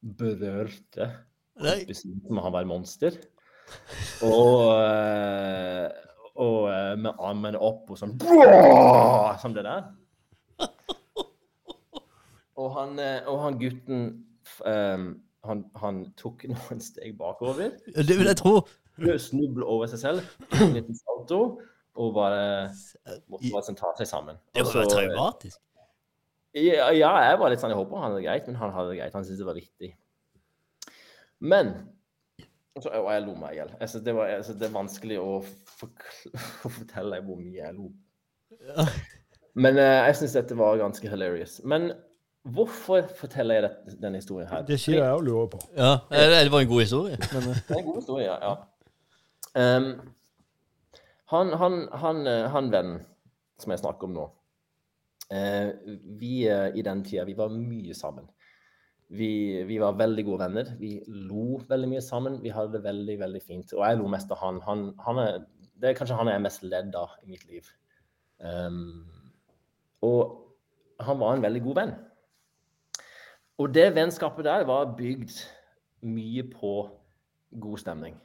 berørte 0.00 1.10
kompisen 1.60 2.22
som 2.24 2.40
han 2.40 2.54
var 2.54 2.64
et 2.64 2.70
monster. 2.70 3.18
Og, 4.26 4.70
uh, 4.80 6.09
og 6.36 6.68
uh, 6.70 6.94
med 7.00 7.16
armene 7.18 7.58
opp 7.58 7.90
og 7.90 7.98
sånn 7.98 8.16
Som 9.42 9.56
det 9.56 9.64
der. 9.66 9.88
Og 12.60 12.74
han, 12.76 12.98
eh, 13.00 13.24
og 13.24 13.38
han 13.40 13.56
gutten 13.60 14.00
um, 14.66 15.04
han, 15.48 15.64
han, 15.80 16.02
tok 16.20 16.44
noen 16.52 16.82
steg 16.84 17.16
bakover. 17.18 17.72
Det 17.96 18.16
vil 18.18 18.28
jeg 18.28 18.40
tro. 18.40 18.58
Snublet 19.00 19.64
over 19.64 19.88
seg 19.88 20.02
selv, 20.02 20.32
en 20.58 20.74
liten 20.76 20.96
salto, 20.98 21.38
og 21.96 22.10
bare 22.12 22.42
måtte 23.32 23.48
bare 23.48 23.64
sånn 23.64 23.78
ta 23.78 23.94
seg 23.96 24.10
sammen. 24.10 24.36
Det 24.52 24.66
var 24.66 24.82
jo 24.82 24.90
traumatisk. 24.92 25.56
Ja, 26.58 26.90
ja, 26.90 27.14
jeg 27.30 27.38
var 27.40 27.52
litt 27.52 27.62
sånn, 27.62 27.72
jeg 27.72 27.78
håper 27.78 27.96
han 27.96 28.08
hadde 28.08 28.18
det 28.18 28.26
greit, 28.26 28.50
men 28.50 28.58
han 28.60 28.74
hadde 28.74 28.92
det 28.92 28.98
greit. 28.98 29.14
Han 29.16 29.24
syntes 29.24 29.40
det 29.40 29.48
var 29.48 29.56
viktig. 29.56 29.90
Men 31.40 31.72
så, 32.78 32.92
Og 33.00 33.08
jeg 33.12 33.24
lo 33.24 33.34
meg 33.38 33.56
i 33.56 33.58
hjel. 33.58 33.72
Altså, 33.80 34.02
det, 34.04 34.14
altså, 34.14 34.54
det, 34.54 34.68
er 34.68 34.76
vanskelig 34.76 35.18
å, 35.22 35.40
å 36.66 36.70
fortelle 36.70 37.22
hvor 37.26 37.40
mye 37.40 37.58
jeg 37.58 37.74
lo. 37.78 37.90
Men 39.58 39.80
uh, 39.80 40.06
jeg 40.06 40.20
syns 40.20 40.38
dette 40.38 40.58
var 40.58 40.78
ganske 40.78 41.10
hilarious. 41.10 41.58
Men 41.66 41.90
Hvorfor 42.42 43.02
forteller 43.16 43.54
jeg 43.54 43.62
dette, 43.66 43.96
denne 44.00 44.16
historien 44.16 44.48
her? 44.48 44.62
Det 44.64 44.78
sier 44.80 45.02
jeg 45.02 45.12
og 45.12 45.26
lurer 45.26 45.48
på. 45.52 45.58
Ja, 45.76 45.98
Det 46.08 46.52
var 46.52 46.60
en 46.64 46.68
god 46.68 46.80
historie. 46.80 47.18
Men... 47.32 47.50
Eh. 47.50 47.58
det 47.68 47.76
er 47.76 47.80
en 47.82 47.84
god 47.84 47.98
historie, 48.00 48.30
ja. 48.32 48.54
Um, 49.54 49.90
han, 51.30 51.52
han, 51.52 51.88
han, 51.92 52.26
eh, 52.26 52.46
han 52.50 52.70
vennen 52.72 53.00
som 53.58 53.72
jeg 53.74 53.80
snakker 53.82 54.06
om 54.06 54.12
nå 54.14 54.26
uh, 55.34 55.70
Vi 56.20 56.44
uh, 56.46 56.70
i 56.70 56.84
den 56.86 57.02
tida, 57.04 57.24
vi 57.26 57.34
var 57.36 57.50
mye 57.50 57.94
sammen. 57.98 58.28
Vi, 59.10 59.30
vi, 59.66 59.78
var 59.82 59.96
veldig 59.98 60.24
gode 60.28 60.44
venner. 60.44 60.68
Vi 60.78 60.92
lo 61.08 61.58
veldig 61.68 61.88
mye 61.90 62.02
sammen. 62.04 62.38
Vi 62.44 62.52
hadde 62.54 62.76
det 62.76 62.84
veldig 62.84 63.16
veldig 63.18 63.40
fint. 63.42 63.72
Og 63.74 63.82
jeg 63.82 63.98
lo 63.98 64.10
mest 64.12 64.30
av 64.30 64.38
han. 64.44 64.60
han, 64.66 64.84
han 65.02 65.22
er, 65.22 65.40
det 65.80 65.90
er 65.90 65.98
kanskje 65.98 66.18
han 66.18 66.30
jeg 66.30 66.38
er 66.38 66.44
mest 66.44 66.62
ledd 66.66 66.94
av 66.98 67.16
i 67.24 67.32
mitt 67.32 67.42
liv. 67.50 67.66
Um, 68.38 69.08
og 70.06 71.02
han 71.02 71.18
var 71.20 71.34
en 71.34 71.44
veldig 71.44 71.64
god 71.66 71.80
venn. 71.80 71.94
Og 73.60 73.74
det 73.74 73.90
vennskapet 73.96 74.46
der 74.46 74.64
var 74.68 74.94
bygd 74.96 75.34
mye 76.06 76.46
på 76.48 76.74
god 77.60 77.82
stemning. 77.82 78.16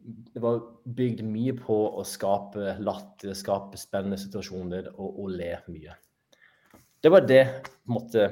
Det 0.00 0.42
var 0.42 0.60
bygd 0.84 1.22
mye 1.28 1.54
på 1.56 1.76
å 2.00 2.04
skape 2.08 2.74
latter, 2.80 3.32
skape 3.36 3.80
spennende 3.80 4.18
situasjoner 4.20 4.90
og, 4.96 5.22
og 5.24 5.34
le 5.36 5.54
mye. 5.70 5.96
Det 7.00 7.12
var 7.12 7.24
det 7.24 7.44
på 7.64 7.70
en 7.88 7.94
måte, 7.96 8.26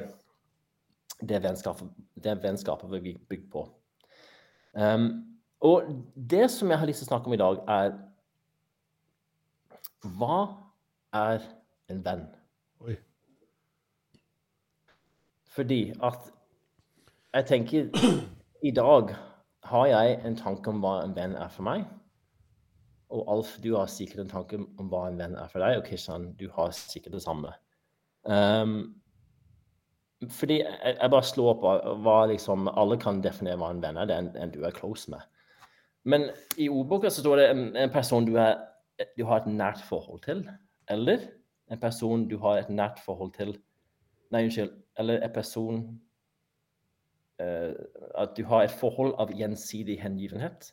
det 1.21 1.43
vennskapet, 1.43 1.89
det 2.15 2.43
vennskapet 2.43 2.91
var 2.91 3.03
bygd 3.03 3.51
på. 3.53 3.65
Um, 4.73 5.39
og 5.61 5.83
det 6.15 6.51
som 6.51 6.71
jeg 6.71 6.79
har 6.79 6.87
lyst 6.87 7.03
til 7.03 7.09
å 7.09 7.13
snakke 7.13 7.31
om 7.31 7.35
i 7.35 7.41
dag, 7.41 7.63
er 7.69 7.97
Hva 10.19 10.43
er 11.13 11.43
en 11.91 12.03
venn? 12.05 12.27
Oi. 12.87 12.95
Fordi 15.51 15.81
at 16.07 16.29
jeg 17.35 17.47
tenker 17.49 17.89
I 18.63 18.71
dag 18.71 19.11
har 19.69 19.87
jeg 19.87 20.21
en 20.25 20.37
tanke 20.39 20.71
om 20.71 20.79
hva 20.83 21.01
en 21.03 21.17
venn 21.17 21.35
er 21.37 21.51
for 21.51 21.67
meg. 21.67 21.83
Og 23.11 23.25
Alf, 23.33 23.57
du 23.65 23.73
har 23.75 23.91
sikkert 23.91 24.23
en 24.23 24.31
tanke 24.31 24.61
om 24.61 24.89
hva 24.93 25.09
en 25.09 25.19
venn 25.19 25.35
er 25.39 25.51
for 25.51 25.65
deg. 25.65 25.81
Og 25.81 25.87
Kristian, 25.89 26.31
du 26.39 26.47
har 26.55 26.71
sikkert 26.77 27.17
det 27.19 27.25
samme. 27.25 27.53
Um, 28.23 29.01
fordi 30.27 30.59
jeg, 30.65 31.11
bare 31.13 31.23
slår 31.23 31.53
opp 31.53 31.67
hva 32.03 32.17
liksom 32.27 32.67
Alle 32.73 32.97
kan 32.99 33.21
definere 33.23 33.59
hva 33.61 33.71
en 33.71 33.83
venn 33.83 34.01
er. 34.01 34.09
Det 34.09 34.17
er 34.17 34.25
en, 34.25 34.33
en 34.43 34.55
du 34.55 34.65
er 34.67 34.75
close 34.75 35.11
med. 35.13 35.23
Men 36.09 36.29
i 36.59 36.69
ordboka 36.73 37.11
så 37.11 37.23
står 37.23 37.39
det 37.39 37.47
en, 37.53 37.65
en 37.77 37.93
person 37.95 38.27
du, 38.27 38.35
er, 38.41 38.57
du 39.19 39.25
har 39.29 39.43
et 39.43 39.51
nært 39.53 39.83
forhold 39.87 40.25
til. 40.27 40.43
Eller 40.91 41.29
en 41.71 41.81
person 41.81 42.27
du 42.29 42.39
har 42.43 42.63
et 42.63 42.71
nært 42.73 43.03
forhold 43.05 43.35
til 43.39 43.57
Nei, 44.29 44.43
unnskyld. 44.45 44.75
Eller 45.01 45.23
en 45.25 45.33
person 45.33 45.85
uh, 47.41 47.73
At 48.19 48.35
du 48.37 48.43
har 48.51 48.67
et 48.67 48.75
forhold 48.81 49.15
av 49.23 49.31
gjensidig 49.33 50.01
hengivenhet 50.03 50.73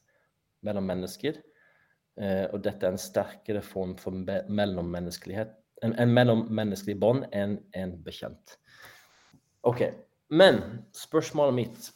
mellom 0.66 0.90
mennesker. 0.90 1.38
Uh, 2.20 2.50
og 2.50 2.64
dette 2.66 2.84
er 2.84 2.96
en 2.96 3.00
sterkere 3.00 3.62
form 3.64 3.94
for 4.02 4.12
mellommenneskelighet 4.50 5.54
en, 5.84 5.96
en 6.00 6.14
mellommenneskelig 6.14 6.98
bånd 7.00 7.26
enn 7.36 7.58
en 7.78 7.96
bekjent. 8.06 8.58
OK. 9.66 9.82
Men 10.30 10.62
spørsmålet 10.96 11.58
mitt 11.58 11.90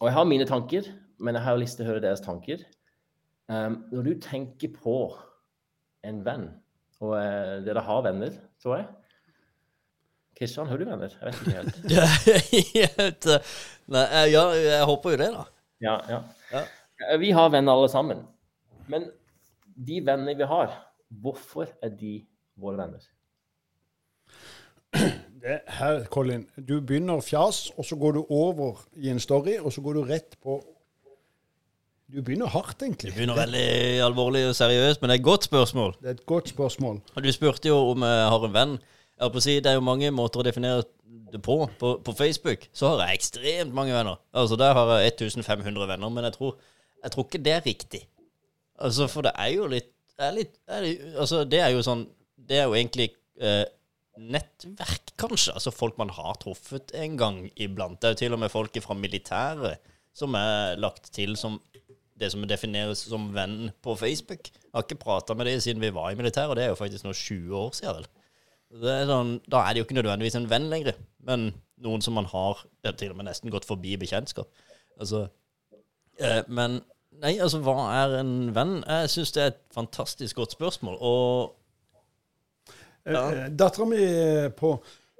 Og 0.00 0.08
jeg 0.08 0.16
har 0.16 0.28
mine 0.28 0.46
tanker, 0.48 0.86
men 1.20 1.36
jeg 1.36 1.44
har 1.44 1.58
lyst 1.60 1.76
til 1.78 1.84
å 1.84 1.90
høre 1.90 2.02
deres 2.04 2.22
tanker. 2.24 2.62
Um, 3.50 3.82
når 3.90 4.06
du 4.06 4.12
tenker 4.22 4.72
på 4.72 4.94
en 6.06 6.22
venn, 6.24 6.46
og 7.02 7.16
uh, 7.18 7.58
dere 7.66 7.82
har 7.84 8.04
venner, 8.06 8.38
tror 8.62 8.78
jeg 8.78 8.86
Kristian, 10.40 10.70
har 10.70 10.80
du 10.80 10.86
venner? 10.88 11.12
Jeg 11.20 11.26
vet 11.26 11.40
ikke 11.42 11.56
helt. 12.96 13.26
Nei, 13.92 14.04
eh, 14.06 14.28
ja, 14.32 14.44
jeg 14.56 14.86
håper 14.88 15.12
jo 15.12 15.18
det, 15.20 15.26
da. 15.34 15.42
Ja, 15.84 15.96
ja, 16.08 16.20
ja. 16.54 16.62
Eh, 17.10 17.18
vi 17.20 17.32
har 17.36 17.50
venner 17.52 17.76
alle 17.76 17.90
sammen. 17.92 18.22
Men 18.88 19.10
de 19.76 19.98
vennene 20.06 20.32
vi 20.38 20.48
har, 20.48 20.72
hvorfor 21.10 21.68
er 21.84 21.92
de 21.92 22.14
våre 22.56 22.80
venner? 22.80 23.04
Det, 25.40 25.56
her, 25.78 26.04
Colin, 26.12 26.44
du 26.56 26.80
begynner 26.84 27.22
fjas, 27.24 27.70
og 27.76 27.86
så 27.88 27.96
går 27.96 28.18
du 28.18 28.20
over 28.28 28.82
i 29.00 29.08
en 29.08 29.20
story, 29.20 29.56
og 29.60 29.72
så 29.72 29.80
går 29.80 29.96
du 29.96 30.02
rett 30.10 30.36
på 30.42 30.60
Du 32.10 32.18
begynner 32.26 32.50
hardt, 32.50 32.82
egentlig. 32.82 33.12
Du 33.12 33.20
begynner 33.20 33.38
veldig 33.38 34.00
alvorlig 34.02 34.42
og 34.48 34.56
seriøst, 34.58 35.00
men 35.00 35.10
det 35.10 35.14
er 35.14 35.20
et 35.20 35.24
godt 35.28 35.44
spørsmål. 35.46 35.92
Det 36.00 36.08
er 36.10 36.16
et 36.18 36.26
godt 36.26 36.48
spørsmål. 36.50 36.96
Du 37.22 37.28
spurte 37.32 37.70
jo 37.70 37.76
om 37.92 38.02
jeg 38.02 38.24
har 38.32 38.46
en 38.48 38.56
venn. 38.56 38.72
Si, 39.38 39.54
det 39.62 39.70
er 39.70 39.76
jo 39.78 39.84
mange 39.84 40.10
måter 40.10 40.42
å 40.42 40.44
definere 40.44 40.82
det 41.30 41.40
på. 41.42 41.68
på. 41.78 41.92
På 42.04 42.12
Facebook 42.18 42.66
så 42.72 42.90
har 42.90 43.04
jeg 43.06 43.20
ekstremt 43.20 43.74
mange 43.74 43.94
venner. 43.94 44.18
Altså 44.34 44.56
Der 44.56 44.74
har 44.74 44.98
jeg 44.98 45.12
1500 45.12 45.88
venner, 45.88 46.08
men 46.08 46.24
jeg 46.24 46.32
tror, 46.32 46.56
jeg 47.04 47.10
tror 47.14 47.28
ikke 47.28 47.44
det 47.44 47.52
er 47.52 47.66
riktig. 47.66 48.02
Altså 48.80 49.06
For 49.06 49.22
det 49.22 49.32
er 49.38 49.54
jo 49.54 49.66
litt, 49.70 49.92
er 50.18 50.32
litt 50.34 50.56
er 50.68 50.80
det, 50.80 50.94
Altså 51.16 51.44
Det 51.44 51.60
er 51.60 51.68
jo 51.68 51.82
sånn 51.84 52.06
Det 52.36 52.58
er 52.58 52.64
jo 52.64 52.74
egentlig 52.74 53.10
eh, 53.40 53.64
nettverk, 54.18 55.14
kanskje. 55.20 55.54
Altså 55.54 55.72
folk 55.74 55.98
man 56.00 56.12
har 56.14 56.38
truffet 56.42 56.94
en 56.98 57.16
gang 57.20 57.44
iblant. 57.56 58.00
Det 58.00 58.08
er 58.08 58.14
jo 58.16 58.22
til 58.24 58.36
og 58.36 58.42
med 58.42 58.52
folk 58.52 58.76
fra 58.82 58.96
militæret 58.98 59.90
som 60.16 60.34
er 60.34 60.78
lagt 60.80 61.12
til 61.14 61.36
som 61.38 61.60
det 62.20 62.30
som 62.32 62.44
defineres 62.44 63.04
som 63.08 63.30
venn 63.34 63.70
på 63.84 63.94
Facebook. 63.96 64.50
Jeg 64.50 64.74
har 64.74 64.84
ikke 64.84 65.00
prata 65.00 65.34
med 65.34 65.48
dem 65.48 65.60
siden 65.62 65.82
vi 65.82 65.92
var 65.94 66.10
i 66.10 66.18
militæret, 66.18 66.50
og 66.52 66.56
det 66.58 66.66
er 66.66 66.72
jo 66.74 66.78
faktisk 66.78 67.06
nå 67.06 67.14
20 67.16 67.56
år 67.56 67.70
siden. 67.78 68.08
Er 68.70 69.08
sånn, 69.08 69.32
da 69.50 69.64
er 69.64 69.72
det 69.72 69.80
jo 69.80 69.86
ikke 69.88 69.96
nødvendigvis 69.98 70.36
en 70.38 70.50
venn 70.50 70.68
lenger, 70.70 70.98
men 71.26 71.48
noen 71.82 72.04
som 72.04 72.14
man 72.18 72.28
har 72.30 72.60
det 72.84 72.98
til 73.00 73.14
og 73.14 73.18
med 73.18 73.30
nesten 73.30 73.50
gått 73.50 73.66
forbi 73.66 73.96
bekjentskap. 73.98 74.50
Altså, 75.00 75.24
eh, 76.20 76.42
men 76.46 76.82
nei, 77.22 77.38
altså, 77.40 77.62
hva 77.64 77.88
er 77.96 78.18
en 78.20 78.34
venn? 78.54 78.76
Jeg 78.84 79.10
syns 79.16 79.34
det 79.34 79.42
er 79.42 79.54
et 79.54 79.64
fantastisk 79.74 80.42
godt 80.42 80.54
spørsmål, 80.58 81.00
og 81.00 81.56
ja. 83.04 83.24
Eh, 83.32 83.48
Dattera 83.50 83.86
mi 83.88 84.04
på 84.56 84.74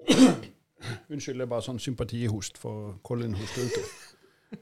Unnskyld, 1.12 1.36
det 1.36 1.44
er 1.44 1.50
bare 1.50 1.64
sånn 1.64 1.80
sympatihost, 1.82 2.56
for 2.60 2.94
Colin 3.04 3.34
hoster 3.36 3.66
ikke. 3.66 3.82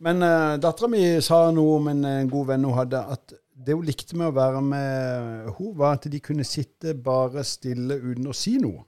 Men 0.05 0.23
uh, 0.23 0.57
dattera 0.61 0.89
mi 0.91 1.01
sa 1.25 1.47
noe 1.55 1.77
om 1.79 1.87
en, 1.93 2.03
en 2.05 2.31
god 2.31 2.51
venn 2.51 2.67
hun 2.67 2.77
hadde, 2.77 3.01
at 3.15 3.37
det 3.59 3.75
hun 3.75 3.87
likte 3.87 4.19
med 4.19 4.31
å 4.31 4.37
være 4.37 4.61
med 4.63 5.49
hun 5.57 5.73
var 5.79 5.97
at 5.97 6.09
de 6.11 6.21
kunne 6.23 6.47
sitte 6.47 6.95
bare 6.95 7.45
stille 7.47 7.97
uten 8.03 8.29
å 8.31 8.37
si 8.37 8.57
noe. 8.63 8.85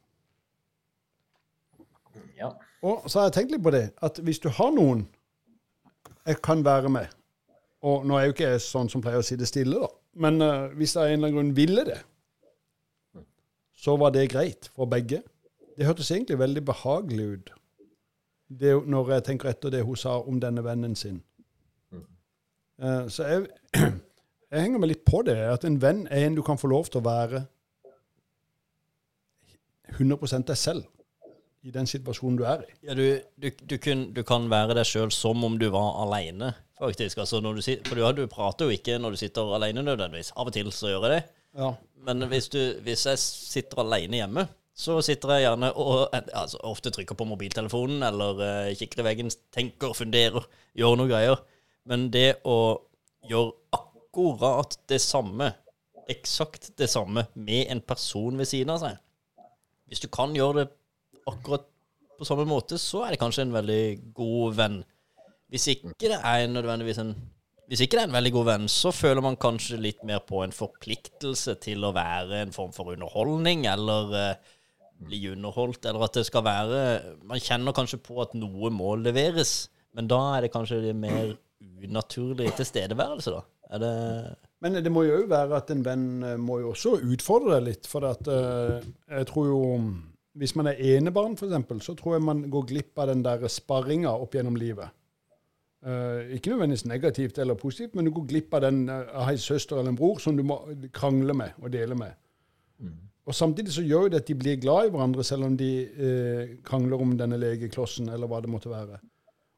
Ja. 2.39 2.53
Og 2.87 3.09
så 3.09 3.21
har 3.21 3.31
jeg 3.31 3.39
tenkt 3.39 3.55
litt 3.55 3.65
på 3.65 3.73
det, 3.75 3.87
at 4.03 4.21
hvis 4.25 4.43
du 4.43 4.51
har 4.57 4.71
noen 4.77 5.07
jeg 6.29 6.37
kan 6.45 6.61
være 6.65 6.91
med 6.93 7.09
Og 7.87 8.05
nå 8.05 8.17
er 8.17 8.27
jeg 8.27 8.29
jo 8.29 8.35
ikke 8.35 8.49
sånn 8.61 8.91
som 8.93 9.01
pleier 9.01 9.23
å 9.23 9.25
sitte 9.25 9.47
stille, 9.49 9.79
da. 9.81 9.89
Men 10.21 10.37
uh, 10.45 10.69
hvis 10.77 10.95
jeg 10.95 11.01
av 11.01 11.09
en 11.09 11.17
eller 11.17 11.31
annen 11.31 11.37
grunn 11.39 11.53
ville 11.57 11.85
det, 11.89 11.97
så 13.81 13.97
var 13.97 14.13
det 14.13 14.29
greit 14.33 14.69
for 14.75 14.91
begge. 14.91 15.23
det 15.77 15.87
hørtes 15.89 16.11
egentlig 16.11 16.39
veldig 16.39 16.65
behagelig 16.65 17.25
ut 17.25 17.51
det, 18.51 18.75
når 18.87 19.13
jeg 19.15 19.25
tenker 19.25 19.49
etter 19.49 19.73
det 19.73 19.85
hun 19.87 19.97
sa 19.97 20.19
om 20.21 20.41
denne 20.43 20.65
vennen 20.67 20.97
sin. 20.99 21.23
Mm. 21.95 22.05
Uh, 22.83 23.09
så 23.09 23.29
jeg, 23.29 23.47
jeg, 24.51 24.61
henger 24.61 24.83
meg 24.83 24.93
litt 24.93 25.05
på 25.07 25.23
det. 25.27 25.39
At 25.53 25.65
en 25.65 25.81
venn 25.83 26.07
er 26.11 26.27
en 26.27 26.39
du 26.39 26.43
kan 26.47 26.59
få 26.61 26.71
lov 26.73 26.91
til 26.91 27.01
å 27.01 27.07
være 27.07 27.45
100 29.97 30.45
deg 30.47 30.59
selv 30.59 30.87
i 31.67 31.73
den 31.75 31.89
situasjonen 31.89 32.39
du 32.41 32.45
er 32.49 32.65
i. 32.65 32.75
Ja, 32.89 32.97
du, 32.97 33.21
du, 33.37 33.51
du, 33.51 33.77
kun, 33.83 34.09
du 34.17 34.23
kan 34.27 34.49
være 34.51 34.77
deg 34.79 34.89
sjøl 34.89 35.13
som 35.15 35.45
om 35.45 35.59
du 35.61 35.69
var 35.73 35.99
aleine, 36.05 36.55
faktisk. 36.81 37.21
Altså, 37.21 37.41
du, 37.41 37.51
for 37.87 37.99
du, 37.99 38.07
du, 38.23 38.27
prater 38.33 38.69
jo 38.69 38.77
ikke 38.77 38.99
når 38.99 39.15
du 39.15 39.21
sitter 39.21 39.55
aleine 39.57 39.85
nødvendigvis. 39.85 40.33
Av 40.37 40.49
og 40.49 40.57
til 40.57 40.73
så 40.75 40.95
gjør 40.95 41.07
jeg 41.09 41.19
det. 41.19 41.23
Ja. 41.57 41.75
Men 42.07 42.25
hvis, 42.31 42.49
hvis 42.85 43.07
jeg 43.07 43.21
sitter 43.21 43.83
alene 43.83 44.23
hjemme, 44.23 44.47
så 44.81 44.97
sitter 45.05 45.35
jeg 45.35 45.45
gjerne 45.45 45.73
og 45.77 46.15
altså, 46.15 46.61
ofte 46.65 46.93
trykker 46.95 47.19
på 47.19 47.27
mobiltelefonen 47.29 48.05
eller 48.07 48.39
uh, 48.41 48.77
kikker 48.79 49.03
i 49.03 49.07
veggen, 49.11 49.33
tenker, 49.53 49.93
funderer, 49.97 50.47
gjør 50.79 50.97
noe 50.97 51.11
greier. 51.11 51.43
Men 51.91 52.09
det 52.15 52.41
å 52.49 52.79
gjøre 53.29 53.53
akkurat 53.77 54.79
det 54.89 55.01
samme, 55.05 55.51
eksakt 56.11 56.73
det 56.81 56.89
samme, 56.91 57.27
med 57.35 57.69
en 57.75 57.83
person 57.85 58.39
ved 58.41 58.49
siden 58.49 58.73
av 58.75 58.81
seg 58.83 58.97
Hvis 59.91 60.03
du 60.03 60.09
kan 60.13 60.33
gjøre 60.35 60.63
det 60.63 60.71
akkurat 61.29 61.67
på 62.19 62.27
samme 62.29 62.47
måte, 62.49 62.79
så 62.81 63.05
er 63.05 63.15
det 63.15 63.21
kanskje 63.21 63.47
en 63.47 63.55
veldig 63.55 63.83
god 64.17 64.57
venn. 64.57 64.81
Hvis 65.51 65.69
ikke 65.73 66.11
det 66.13 66.19
er 66.21 66.49
nødvendigvis 66.51 67.01
en 67.03 67.15
hvis 67.71 67.85
ikke 67.85 67.95
det 67.95 68.03
er 68.03 68.09
en 68.09 68.17
veldig 68.17 68.33
god 68.35 68.47
venn, 68.49 68.65
så 68.67 68.91
føler 68.91 69.23
man 69.23 69.37
kanskje 69.39 69.77
litt 69.79 70.01
mer 70.07 70.25
på 70.27 70.41
en 70.43 70.55
forpliktelse 70.55 71.55
til 71.63 71.87
å 71.87 71.93
være 71.95 72.41
en 72.43 72.55
form 72.55 72.73
for 72.75 72.91
underholdning, 72.91 73.63
eller 73.71 74.11
uh, 74.11 74.57
bli 75.07 75.21
underholdt, 75.31 75.87
eller 75.87 76.03
at 76.09 76.19
det 76.19 76.27
skal 76.27 76.45
være 76.45 76.81
Man 77.31 77.39
kjenner 77.39 77.77
kanskje 77.77 78.01
på 78.03 78.19
at 78.25 78.35
noe 78.35 78.73
må 78.75 78.97
leveres, 78.99 79.71
men 79.95 80.11
da 80.11 80.19
er 80.35 80.49
det 80.49 80.53
kanskje 80.57 80.83
det 80.89 80.99
mer 80.99 81.37
unaturlig 81.87 82.51
tilstedeværelse, 82.59 83.39
da. 83.39 83.47
Er 83.71 83.85
det 83.85 83.95
Men 84.67 84.83
det 84.83 84.91
må 84.91 85.07
jo 85.07 85.23
òg 85.23 85.31
være 85.31 85.63
at 85.63 85.71
en 85.71 85.87
venn 85.87 86.07
eh, 86.27 86.39
må 86.43 86.59
jo 86.61 86.73
også 86.75 86.99
utfordre 87.07 87.61
deg 87.61 87.69
litt, 87.71 87.87
for 87.87 88.05
at 88.11 88.27
uh, 88.27 88.83
jeg 89.15 89.31
tror 89.31 89.47
jo 89.47 89.61
hvis 90.41 90.57
man 90.59 90.73
er 90.73 90.83
enebarn, 90.97 91.39
f.eks., 91.39 91.87
så 91.87 91.95
tror 91.95 92.17
jeg 92.17 92.27
man 92.27 92.49
går 92.51 92.67
glipp 92.67 92.99
av 92.99 93.13
den 93.13 93.23
der 93.23 93.47
sparringa 93.51 94.11
opp 94.11 94.35
gjennom 94.35 94.59
livet. 94.59 94.91
Uh, 95.81 96.27
ikke 96.37 96.51
nødvendigvis 96.53 96.85
negativt 96.85 97.39
eller 97.39 97.55
positivt, 97.57 97.95
men 97.95 98.05
du 98.05 98.11
går 98.13 98.27
glipp 98.29 98.55
av 98.55 98.61
den 98.67 98.83
uh, 98.91 98.99
av 99.17 99.31
ei 99.33 99.39
søster 99.41 99.79
eller 99.79 99.95
en 99.95 99.97
bror 99.97 100.19
som 100.21 100.37
du 100.37 100.43
må 100.45 100.59
krangle 100.93 101.33
med 101.33 101.57
og 101.63 101.73
dele 101.73 101.97
med. 101.97 102.19
Mm. 102.79 102.99
Og 103.31 103.35
Samtidig 103.35 103.73
så 103.73 103.85
gjør 103.87 104.11
det 104.11 104.21
at 104.21 104.29
de 104.29 104.35
blir 104.35 104.59
glad 104.61 104.89
i 104.89 104.91
hverandre, 104.93 105.25
selv 105.25 105.47
om 105.49 105.57
de 105.57 105.71
uh, 105.89 106.53
krangler 106.67 107.01
om 107.01 107.15
denne 107.17 107.39
legeklossen 107.41 108.13
eller 108.13 108.29
hva 108.29 108.43
det 108.45 108.53
måtte 108.53 108.73
være. 108.73 109.01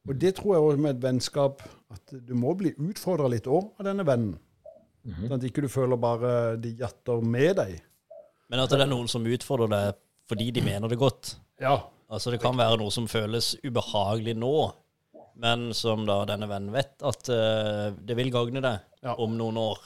Og 0.08 0.20
det 0.20 0.34
tror 0.38 0.54
jeg 0.54 0.62
også 0.62 0.82
med 0.84 0.94
et 0.94 1.02
vennskap 1.02 1.62
at 1.90 2.14
du 2.28 2.34
må 2.38 2.54
bli 2.58 2.70
utfordra 2.78 3.30
litt 3.30 3.46
òg 3.50 3.72
av 3.78 3.86
denne 3.86 4.06
vennen. 4.06 4.38
Mm 5.02 5.14
-hmm. 5.14 5.28
Sånn 5.28 5.38
at 5.38 5.44
ikke 5.44 5.62
du 5.62 5.68
føler 5.68 5.96
bare 5.96 6.56
de 6.56 6.76
jatter 6.78 7.20
med 7.20 7.56
deg. 7.56 7.82
Men 8.48 8.60
at 8.60 8.70
det 8.70 8.80
er 8.80 8.86
noen 8.86 9.08
som 9.08 9.26
utfordrer 9.26 9.68
deg 9.68 9.94
fordi 10.28 10.50
de 10.50 10.62
mener 10.62 10.88
det 10.88 10.98
godt. 10.98 11.36
Ja. 11.60 11.80
Altså 12.08 12.30
Det 12.30 12.40
kan 12.40 12.56
være 12.56 12.76
noe 12.76 12.90
som 12.90 13.08
føles 13.08 13.56
ubehagelig 13.64 14.36
nå, 14.36 14.72
men 15.34 15.74
som 15.74 16.06
da 16.06 16.22
denne 16.28 16.48
vennen 16.50 16.74
vet 16.74 17.02
at 17.06 17.30
uh, 17.32 17.88
det 17.96 18.16
vil 18.18 18.32
gagne 18.34 18.62
deg 18.64 19.06
ja. 19.06 19.16
om 19.16 19.36
noen 19.38 19.58
år. 19.62 19.80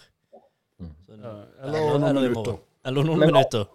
Så, 0.76 0.88
ja, 1.16 1.34
eller, 1.64 1.78
eller, 1.78 1.98
noen 2.00 2.20
minutter. 2.20 2.58
Eller 2.86 3.08
noen 3.08 3.22
men, 3.22 3.32
minutter. 3.32 3.68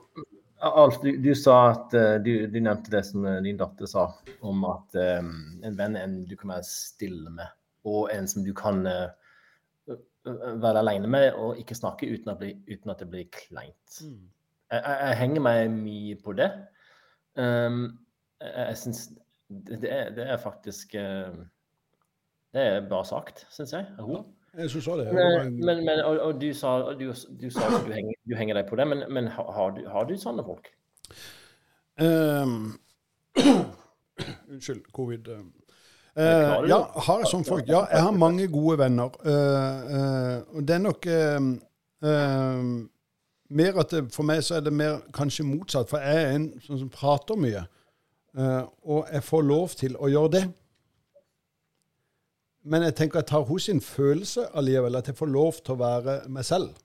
Alf, 0.62 1.00
du, 1.02 1.16
du, 1.18 1.32
sa 1.36 1.56
at 1.72 1.96
uh, 1.98 2.18
du, 2.22 2.34
du, 2.52 2.60
nevnte 2.62 2.94
det 2.94 3.06
som 3.08 3.26
din 3.46 3.58
datter 3.60 3.90
sa, 3.90 4.10
om 4.46 4.68
at 4.70 5.00
um, 5.24 5.32
en 5.66 5.80
venn 5.80 5.98
er 5.98 6.06
en 6.06 6.20
du 6.30 6.36
kan 6.38 6.54
være 6.58 6.68
stille 6.70 7.34
med, 7.34 7.50
og 7.90 8.12
en 8.14 8.30
som 8.30 8.46
du 8.46 8.54
kan 8.58 8.84
uh, 8.86 9.10
være 10.62 10.84
alene 10.84 11.10
med 11.10 11.34
og 11.34 11.58
ikke 11.58 11.78
snakke 11.78 12.10
uten 12.12 12.34
at, 12.34 12.38
bli, 12.42 12.54
uten 12.70 12.94
at 12.94 13.02
det 13.02 13.10
blir 13.10 13.32
kleint. 13.34 13.98
Mm. 14.04 14.30
Jeg, 14.72 14.84
jeg, 14.86 15.18
henger 15.20 15.44
meg 15.44 15.72
mye 15.74 16.20
på 16.24 16.36
det. 16.38 16.52
Um, 17.36 17.82
jeg, 18.42 18.54
jeg 18.60 18.78
syns 18.84 19.02
det, 19.52 19.82
det, 20.16 20.26
er 20.26 20.38
faktisk 20.40 20.96
uh, 20.96 21.42
Det 22.54 22.62
er 22.62 22.88
bra 22.90 23.04
sagt, 23.08 23.46
syns 23.50 23.72
jeg. 23.74 23.86
Ja, 23.98 24.24
jeg 24.60 24.72
syns 24.74 24.88
òg 24.92 25.00
det. 25.00 25.08
Men, 25.16 25.54
men, 25.66 25.86
men, 25.86 26.02
og, 26.04 26.18
og, 26.20 26.42
du 26.42 26.50
sa, 26.54 26.76
du, 27.00 27.08
du 27.42 27.48
sa 27.54 27.70
at 27.78 27.86
du 27.88 27.94
henger, 27.96 28.18
du 28.28 28.36
henger, 28.36 28.60
deg 28.60 28.68
på 28.68 28.76
det, 28.76 28.88
men, 28.92 29.06
men 29.08 29.30
har, 29.32 29.72
du, 29.78 29.86
har, 29.88 30.08
du, 30.10 30.18
sånne 30.20 30.44
folk? 30.44 30.68
Um, 32.02 32.74
unnskyld, 34.52 34.84
covid. 34.92 35.32
Uh, 35.32 36.68
ja, 36.68 36.82
har 37.08 37.24
jeg 37.24 37.32
sånne 37.32 37.48
folk? 37.48 37.72
Ja, 37.72 37.86
jeg 37.88 38.04
har 38.04 38.18
mange 38.20 38.50
gode 38.52 38.82
venner. 38.84 39.16
Uh, 39.24 40.52
uh, 40.52 40.60
det 40.60 40.76
er 40.76 40.88
nok 40.90 41.12
mer 43.52 43.78
at 43.84 43.92
det, 43.92 44.08
For 44.16 44.26
meg 44.28 44.44
så 44.44 44.58
er 44.58 44.66
det 44.66 44.74
mer 44.74 45.00
kanskje 45.16 45.46
motsatt, 45.48 45.88
for 45.92 46.04
jeg 46.04 46.26
er 46.26 46.36
en 46.36 46.52
sånn 46.66 46.80
som 46.82 46.92
prater 46.92 47.40
mye. 47.40 47.64
Og 48.88 49.08
jeg 49.12 49.24
får 49.28 49.44
lov 49.44 49.76
til 49.80 49.96
å 50.00 50.10
gjøre 50.12 50.32
det. 50.36 50.44
Men 52.64 52.84
jeg 52.86 52.96
tenker 52.96 53.22
jeg 53.22 53.30
tar 53.32 53.48
hos 53.50 53.66
sin 53.66 53.82
følelse 53.82 54.46
allikevel, 54.58 54.96
at 54.96 55.08
jeg 55.10 55.18
får 55.18 55.30
lov 55.34 55.58
til 55.66 55.74
å 55.74 55.82
være 55.82 56.18
meg 56.30 56.46
selv. 56.46 56.76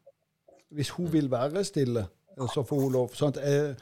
Hvis 0.73 0.95
hun 0.97 1.11
vil 1.13 1.29
være 1.31 1.65
stille, 1.65 2.07
så 2.55 2.65
får 2.67 2.81
hun 2.81 2.95
lov. 2.95 3.13
Sånn 3.17 3.37
jeg, 3.37 3.75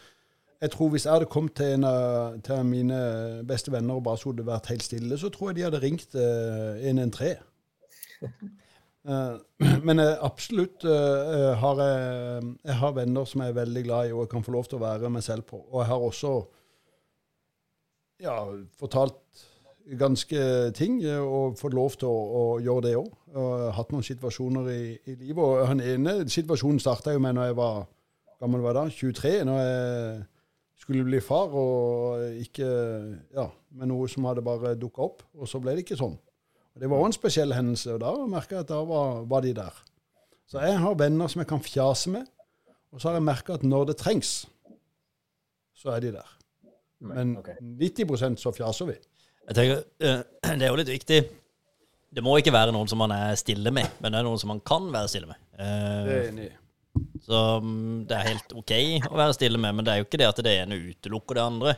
jeg, 0.61 0.73
tror 0.75 0.91
Hvis 0.91 1.07
jeg 1.07 1.15
hadde 1.15 1.31
kommet 1.31 1.55
til 1.59 1.77
en 1.77 1.87
av 1.89 2.41
til 2.45 2.67
mine 2.67 2.99
beste 3.47 3.73
venner 3.73 3.99
og 3.99 4.05
bare 4.09 4.21
så 4.21 4.33
hadde 4.33 4.47
vært 4.47 4.71
helt 4.73 4.87
stille, 4.87 5.19
så 5.19 5.31
tror 5.31 5.51
jeg 5.51 5.61
de 5.61 5.67
hadde 5.69 5.83
ringt 5.83 6.19
uh, 6.19 6.83
113. 6.83 7.39
Uh, 9.05 9.39
men 9.87 10.03
jeg, 10.03 10.19
absolutt 10.25 10.87
uh, 10.89 11.55
har 11.61 11.83
jeg, 11.85 12.53
jeg 12.65 12.79
har 12.83 12.95
venner 12.99 13.27
som 13.29 13.43
jeg 13.45 13.55
er 13.55 13.59
veldig 13.63 13.87
glad 13.87 14.11
i, 14.11 14.15
og 14.17 14.25
jeg 14.25 14.35
kan 14.35 14.47
få 14.47 14.55
lov 14.55 14.71
til 14.71 14.81
å 14.81 14.87
være 14.87 15.15
meg 15.15 15.27
selv 15.27 15.47
på. 15.51 15.63
Og 15.71 15.83
jeg 15.83 15.93
har 15.93 16.09
også 16.11 16.35
ja, 18.25 18.39
fortalt 18.81 19.21
ganske 19.85 20.45
ting 20.77 20.99
og 21.21 21.59
fått 21.61 21.75
lov 21.77 21.97
til 22.01 22.09
å, 22.09 22.21
å 22.41 22.45
gjøre 22.65 22.85
det 22.87 22.95
òg. 22.99 23.11
Hatt 23.77 23.93
noen 23.93 24.07
situasjoner 24.07 24.71
i, 24.73 24.85
i, 25.05 25.17
livet. 25.21 25.43
Og 25.43 25.67
han 25.69 25.83
ene 25.85 26.23
situasjonen 26.31 26.81
starta 26.83 27.15
jo 27.15 27.23
med 27.23 27.37
når 27.37 27.51
jeg 27.51 27.59
var 27.61 27.83
gammel 28.41 28.65
var 28.65 28.77
da, 28.77 28.85
23, 28.91 29.35
når 29.47 29.61
jeg 29.61 30.23
skulle 30.85 31.07
bli 31.07 31.21
far, 31.25 31.55
og 31.57 32.41
ikke 32.43 32.69
ja, 33.35 33.49
med 33.79 33.91
noe 33.91 34.09
som 34.11 34.27
hadde 34.29 34.45
bare 34.45 34.75
dukka 34.79 35.05
opp. 35.05 35.25
Og 35.39 35.49
så 35.51 35.61
ble 35.63 35.77
det 35.77 35.87
ikke 35.87 36.01
sånn. 36.01 36.17
Og 36.75 36.83
Det 36.83 36.91
var 36.91 37.01
òg 37.01 37.09
en 37.09 37.17
spesiell 37.17 37.55
hendelse, 37.55 37.95
og 37.95 38.03
da 38.03 38.15
merka 38.27 38.59
jeg 38.59 38.67
at 38.67 38.73
da 38.73 38.81
var, 38.89 39.23
var, 39.31 39.45
de 39.45 39.55
der. 39.57 39.83
Så 40.51 40.61
jeg 40.61 40.81
har 40.83 40.97
venner 40.99 41.31
som 41.31 41.41
jeg 41.41 41.51
kan 41.53 41.63
fjase 41.63 42.11
med, 42.13 42.27
og 42.93 43.01
så 43.01 43.11
har 43.11 43.19
jeg 43.19 43.27
merka 43.27 43.57
at 43.57 43.67
når 43.67 43.93
det 43.93 43.99
trengs, 44.01 44.33
så 45.75 45.95
er 45.95 46.03
de 46.03 46.15
der. 46.17 46.35
Men 47.05 47.37
okay. 47.39 47.57
90 47.61 48.41
så 48.41 48.53
fjaser 48.55 48.91
vi. 48.91 48.99
Jeg 49.49 49.57
tenker, 49.59 49.83
eh, 50.01 50.21
Det 50.59 50.67
er 50.67 50.71
jo 50.71 50.81
litt 50.81 50.93
viktig. 50.93 51.23
Det 52.15 52.23
må 52.23 52.37
ikke 52.39 52.55
være 52.55 52.75
noen 52.75 52.89
som 52.91 53.01
man 53.03 53.13
er 53.15 53.35
stille 53.39 53.73
med, 53.75 53.91
men 53.99 54.15
det 54.15 54.21
er 54.21 54.27
noen 54.27 54.39
som 54.41 54.53
man 54.53 54.63
kan 54.65 54.87
være 54.93 55.11
stille 55.11 55.31
med. 55.31 55.41
Eh, 55.59 55.99
det 56.07 56.15
er 56.15 56.29
enig. 56.31 56.51
Så 57.25 57.41
mm, 57.65 58.05
det 58.07 58.17
er 58.17 58.29
helt 58.29 58.55
OK 58.55 58.73
å 59.11 59.19
være 59.19 59.35
stille 59.35 59.59
med, 59.59 59.75
men 59.75 59.87
det 59.87 59.93
er 59.93 60.01
jo 60.01 60.07
ikke 60.07 60.21
det 60.21 60.31
at 60.31 60.43
det 60.47 60.57
ene 60.61 60.79
utelukker 60.93 61.39
det 61.39 61.45
andre. 61.45 61.77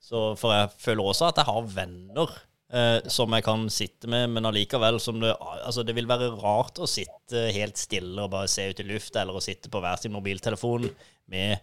Så 0.00 0.30
For 0.40 0.56
jeg 0.56 0.72
føler 0.80 1.10
også 1.12 1.28
at 1.28 1.38
jeg 1.38 1.48
har 1.50 1.68
venner 1.74 2.32
eh, 2.72 3.08
som 3.12 3.36
jeg 3.36 3.46
kan 3.46 3.66
sitte 3.70 4.10
med, 4.10 4.32
men 4.34 4.48
allikevel 4.48 4.98
som 5.02 5.20
det 5.22 5.34
Altså, 5.36 5.84
det 5.86 5.94
vil 5.94 6.08
være 6.10 6.32
rart 6.40 6.80
å 6.80 6.88
sitte 6.90 7.46
helt 7.54 7.78
stille 7.78 8.24
og 8.24 8.32
bare 8.32 8.50
se 8.50 8.66
ut 8.70 8.82
i 8.82 8.88
lufta, 8.88 9.22
eller 9.22 9.38
å 9.38 9.44
sitte 9.44 9.70
på 9.70 9.82
hver 9.84 10.00
sin 10.00 10.16
mobiltelefon 10.16 10.88
med 11.30 11.60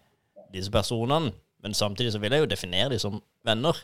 disse 0.54 0.72
personene. 0.72 1.34
Men 1.66 1.76
samtidig 1.76 2.14
så 2.14 2.22
vil 2.24 2.38
jeg 2.38 2.46
jo 2.46 2.52
definere 2.54 2.94
dem 2.94 3.02
som 3.02 3.20
venner. 3.46 3.76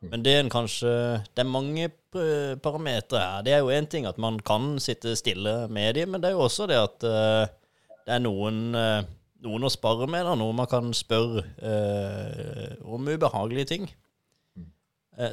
Men 0.00 0.24
det 0.24 0.32
er 0.32 0.38
en 0.40 0.52
kanskje 0.52 0.90
Det 1.36 1.42
er 1.42 1.48
mange 1.48 1.90
parametere 2.10 3.20
her. 3.20 3.42
Det 3.46 3.52
er 3.52 3.58
jo 3.60 3.72
én 3.74 3.86
ting 3.86 4.06
at 4.08 4.18
man 4.18 4.40
kan 4.40 4.78
sitte 4.80 5.12
stille 5.16 5.68
med 5.68 5.94
dem, 5.94 6.08
men 6.08 6.22
det 6.22 6.30
er 6.30 6.38
jo 6.38 6.46
også 6.46 6.66
det 6.66 6.78
at 6.80 7.04
uh, 7.04 7.44
det 8.06 8.14
er 8.16 8.22
noen, 8.24 8.74
uh, 8.74 9.04
noen 9.44 9.68
å 9.68 9.70
spare 9.70 10.08
med, 10.10 10.24
da, 10.26 10.34
noe 10.40 10.56
man 10.56 10.70
kan 10.70 10.88
spørre 10.96 11.44
uh, 11.62 12.94
om 12.94 13.06
ubehagelige 13.06 13.70
ting. 13.76 13.90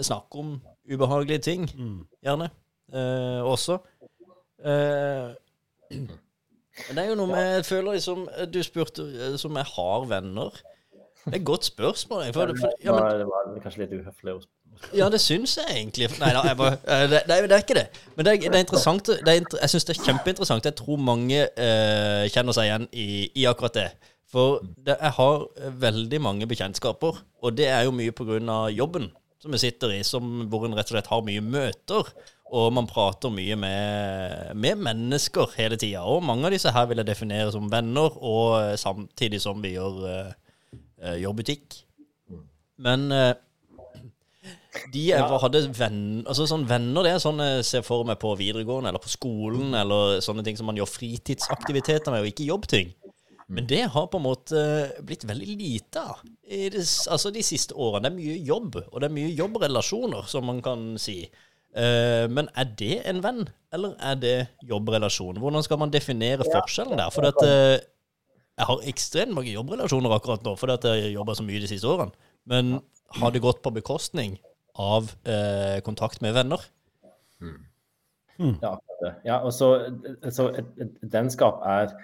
snakke 0.04 0.38
om 0.38 0.58
ubehagelige 0.94 1.40
ting, 1.40 1.70
mm. 1.78 2.08
gjerne, 2.24 2.50
eh, 2.94 3.44
også. 3.44 3.78
Eh, 4.60 5.30
det 6.78 6.98
er 6.98 7.10
jo 7.10 7.16
noe 7.16 7.28
med 7.28 7.44
Jeg 7.56 7.66
føler 7.66 7.94
liksom 7.94 8.26
Du 8.54 8.58
spurte 8.64 9.38
som 9.38 9.56
jeg 9.56 9.70
har 9.70 10.06
venner. 10.10 10.50
Det 11.26 11.34
er 11.34 11.40
et 11.40 11.46
godt 11.46 11.66
spørsmål. 11.66 12.24
For, 12.34 12.54
for, 12.60 12.72
ja, 12.84 12.94
men, 12.96 13.20
det 13.20 13.28
var 13.28 13.60
kanskje 13.64 13.86
litt 13.86 13.96
uhøflig 13.98 14.36
ja, 14.96 15.08
det 15.12 15.20
syns 15.22 15.58
jeg 15.60 15.68
egentlig. 15.74 16.10
Nei 16.22 16.30
da, 16.36 16.44
bare, 16.58 16.80
eh, 16.86 17.06
det, 17.12 17.24
det, 17.30 17.38
det, 17.50 17.56
er 17.56 17.64
ikke 17.64 17.78
det. 17.78 17.88
Men 18.16 18.28
det 18.28 18.34
er, 18.34 18.40
det 18.46 18.60
er 18.60 18.66
interessant. 18.66 19.12
Er, 19.16 19.40
jeg 19.62 19.72
syns 19.74 19.88
det 19.88 19.96
er 19.96 20.04
kjempeinteressant. 20.06 20.70
Jeg 20.70 20.78
tror 20.80 21.02
mange 21.02 21.44
uh, 21.46 22.24
kjenner 22.34 22.56
seg 22.56 22.70
igjen 22.70 22.88
i, 22.92 23.08
i, 23.32 23.46
akkurat 23.50 23.78
det. 23.78 23.88
For 24.32 24.62
det, 24.64 24.98
jeg 24.98 25.14
har 25.18 25.46
veldig 25.86 26.20
mange 26.24 26.50
bekjentskaper, 26.50 27.22
og 27.42 27.56
det 27.56 27.70
er 27.72 27.86
jo 27.88 27.96
mye 27.96 28.12
av 28.52 28.72
jobben 28.76 29.08
som 29.40 29.54
jeg 29.54 29.64
sitter 29.68 29.94
i, 29.96 30.02
som, 30.04 30.48
hvor 30.52 30.66
en 30.66 30.76
rett 30.76 30.90
og 30.90 30.98
slett 30.98 31.12
har 31.12 31.24
mye 31.24 31.44
møter. 31.46 32.12
Og 32.48 32.70
man 32.72 32.88
prater 32.88 33.32
mye 33.32 33.58
med, 33.60 34.54
med 34.56 34.80
mennesker 34.80 35.52
hele 35.58 35.76
tida. 35.80 36.06
Og 36.08 36.24
mange 36.24 36.48
av 36.48 36.56
disse 36.56 36.72
her 36.72 36.88
vil 36.88 37.02
jeg 37.02 37.10
definere 37.10 37.52
som 37.52 37.68
venner, 37.72 38.16
og 38.24 38.78
samtidig 38.80 39.42
som 39.44 39.60
vi 39.64 39.74
gjør 39.76 40.00
uh, 40.08 41.18
jobbutikk. 41.20 41.82
Men 42.84 43.12
uh, 43.12 43.34
de 44.94 45.04
ja. 45.10 45.26
hadde 45.42 45.64
venner 45.76 46.28
altså 46.28 46.48
sånn 46.50 46.66
venner, 46.70 47.06
det 47.06 47.12
er 47.16 47.22
sånn 47.24 47.42
jeg 47.44 47.66
ser 47.68 47.84
for 47.86 48.08
meg 48.08 48.20
på 48.22 48.34
videregående 48.40 48.92
eller 48.92 49.04
på 49.04 49.12
skolen, 49.12 49.76
eller 49.78 50.22
sånne 50.24 50.46
ting 50.46 50.58
som 50.60 50.70
man 50.70 50.80
gjør 50.80 50.90
fritidsaktiviteter 50.92 52.14
med, 52.14 52.24
og 52.24 52.32
ikke 52.32 52.50
jobbting. 52.50 52.94
Men 53.48 53.68
det 53.68 53.86
har 53.94 54.08
på 54.12 54.20
en 54.20 54.26
måte 54.26 54.62
blitt 55.08 55.24
veldig 55.28 55.54
lite 55.56 56.02
av 56.04 56.24
altså 57.14 57.32
de 57.32 57.44
siste 57.46 57.76
årene. 57.80 58.04
Det 58.04 58.10
er 58.10 58.18
mye 58.18 58.40
jobb, 58.50 58.80
og 58.92 58.98
det 59.00 59.08
er 59.08 59.16
mye 59.16 59.36
jobbrelasjoner, 59.38 60.26
som 60.28 60.50
man 60.50 60.60
kan 60.64 60.90
si. 61.00 61.22
Uh, 61.78 62.26
men 62.32 62.50
er 62.58 62.68
det 62.80 62.98
en 63.08 63.22
venn, 63.24 63.46
eller 63.76 63.94
er 64.04 64.20
det 64.20 64.36
jobbrelasjon? 64.68 65.40
Hvordan 65.40 65.64
skal 65.64 65.80
man 65.80 65.94
definere 65.94 66.48
forskjellen 66.48 67.00
der? 67.00 67.14
For 67.14 67.30
at, 67.30 67.40
uh, 67.40 67.78
jeg 68.58 68.68
har 68.72 68.86
ekstremt 68.92 69.36
mange 69.38 69.54
jobbrelasjoner 69.54 70.18
akkurat 70.18 70.44
nå, 70.44 70.58
fordi 70.60 70.92
jeg 70.92 71.16
jobba 71.16 71.38
så 71.38 71.48
mye 71.48 71.64
de 71.64 71.72
siste 71.72 71.88
årene. 71.88 72.34
Men 72.50 72.80
har 73.22 73.32
det 73.32 73.44
gått 73.46 73.64
på 73.64 73.72
bekostning 73.76 74.36
av 74.82 75.14
eh, 75.28 75.80
kontakt 75.86 76.22
med 76.22 76.36
venner? 76.38 76.64
Mm. 77.42 77.58
Mm. 78.38 78.56
Ja, 78.62 78.76
ja, 79.26 79.38
og 79.42 79.54
så, 79.54 79.72
så 80.30 80.52
et, 80.54 80.70
et 80.82 80.98
vennskap 81.14 81.64
er 81.66 81.96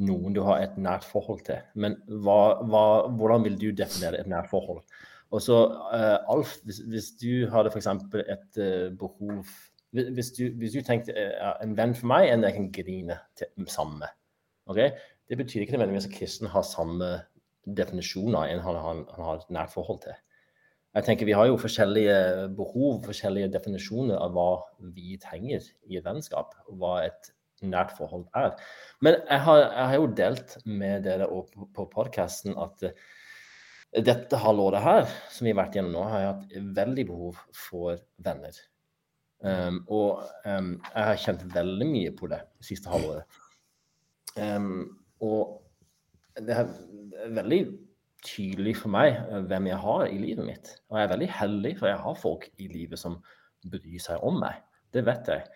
noen 0.00 0.34
du 0.36 0.42
har 0.44 0.60
et 0.62 0.76
nært 0.80 1.06
forhold 1.08 1.44
til. 1.46 1.60
Men 1.74 1.96
hva, 2.24 2.60
hva, 2.68 2.84
hvordan 3.16 3.46
vil 3.46 3.58
du 3.60 3.70
definere 3.76 4.20
et 4.20 4.30
nært 4.30 4.50
forhold? 4.52 4.82
Og 5.30 5.42
så, 5.44 5.58
uh, 5.94 6.18
Alf, 6.32 6.56
hvis, 6.66 6.80
hvis, 6.90 7.10
du 7.20 7.46
hadde 7.52 7.70
f.eks. 7.70 7.86
et 7.86 8.60
uh, 8.60 8.88
behov 8.98 9.44
hvis 9.90 10.30
du, 10.36 10.44
hvis 10.58 10.74
du, 10.74 10.82
tenkte 10.86 11.14
uh, 11.14 11.54
en 11.62 11.76
venn 11.78 11.94
for 11.98 12.10
meg, 12.10 12.28
en 12.30 12.46
jeg 12.46 12.56
kan 12.56 12.70
grine 12.74 13.18
til, 13.38 13.50
sammen 13.70 14.02
med 14.02 14.12
okay? 14.70 14.90
Det 15.30 15.38
betyr 15.38 15.62
ikke 15.62 15.76
nødvendigvis 15.76 16.06
at 16.10 16.14
kristen 16.14 16.50
har 16.50 16.66
samme 16.66 17.10
definisjoner 17.66 18.50
enn 18.50 18.62
han, 18.64 18.78
han, 18.82 19.04
han, 19.14 19.24
har 19.26 19.38
et 19.38 19.52
nært 19.54 19.74
forhold 19.74 20.02
til. 20.02 20.18
Jeg 20.94 21.06
tenker 21.06 21.28
Vi 21.28 21.36
har 21.38 21.46
jo 21.46 21.58
forskjellige 21.60 22.48
behov, 22.58 23.04
forskjellige 23.04 23.52
definisjoner 23.54 24.18
av 24.18 24.32
hva 24.34 24.48
vi 24.94 25.18
trenger 25.22 25.62
i 25.86 26.00
et 26.00 26.06
vennskap. 26.06 26.56
og 26.66 26.80
hva 26.82 26.96
et 27.04 27.30
nært 27.62 27.92
forhold 27.96 28.26
er. 28.36 28.54
Men 29.04 29.18
jeg 29.28 29.40
har, 29.46 29.58
jeg 29.60 29.86
har 29.90 29.96
jo 29.98 30.12
delt 30.16 30.56
med 30.64 31.04
dere 31.04 31.26
på, 31.28 31.68
på 31.76 31.86
podkasten 31.92 32.56
at 32.60 32.84
uh, 32.88 32.94
dette 34.06 34.38
halvåret 34.38 34.82
her, 34.84 35.08
som 35.34 35.46
vi 35.46 35.52
har 35.52 35.60
vært 35.64 35.76
gjennom 35.78 35.96
nå, 35.96 36.04
har 36.08 36.22
jeg 36.22 36.30
hatt 36.30 36.74
veldig 36.78 37.06
behov 37.08 37.40
for 37.56 38.00
venner. 38.22 38.60
Um, 39.40 39.80
og 39.88 40.22
um, 40.44 40.74
jeg 40.84 41.06
har 41.08 41.20
kjent 41.20 41.46
veldig 41.54 41.88
mye 41.88 42.12
på 42.16 42.28
det 42.30 42.40
siste 42.64 42.92
halvåret. 42.92 43.40
Um, 44.36 45.00
og 45.26 45.58
det 46.40 46.54
er 46.54 46.68
veldig 47.34 47.60
tydelig 48.26 48.76
for 48.82 48.92
meg 48.92 49.16
uh, 49.30 49.40
hvem 49.48 49.70
jeg 49.70 49.80
har 49.84 50.04
i 50.08 50.18
livet 50.20 50.46
mitt. 50.46 50.74
Og 50.90 50.98
jeg 50.98 51.06
er 51.06 51.14
veldig 51.14 51.30
heldig, 51.38 51.72
for 51.78 51.90
jeg 51.90 52.02
har 52.04 52.20
folk 52.20 52.48
i 52.58 52.68
livet 52.72 53.00
som 53.00 53.20
bryr 53.70 54.02
seg 54.02 54.22
om 54.26 54.40
meg. 54.42 54.60
Det 54.94 55.04
vet 55.06 55.30
jeg. 55.30 55.46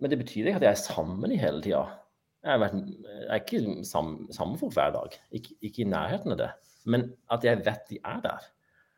Men 0.00 0.12
det 0.12 0.20
betyr 0.20 0.50
ikke 0.50 0.60
at 0.60 0.66
jeg 0.66 0.74
er 0.74 0.82
sammen 0.82 1.20
med 1.20 1.32
dem 1.32 1.40
hele 1.40 1.62
tida. 1.64 1.84
Jeg, 2.46 2.62
jeg, 2.62 3.24
er 3.26 3.40
ikke 3.40 3.62
sammen, 3.88 4.28
sammen 4.34 4.58
folk 4.60 4.76
hver 4.76 4.92
dag. 4.94 5.16
Ikke, 5.34 5.56
ikke, 5.60 5.82
i 5.82 5.88
nærheten 5.90 6.36
av 6.36 6.40
det. 6.40 6.50
Men 6.86 7.08
at 7.32 7.44
jeg 7.44 7.64
vet 7.66 7.88
de 7.90 7.98
er 8.04 8.20
der. 8.24 8.46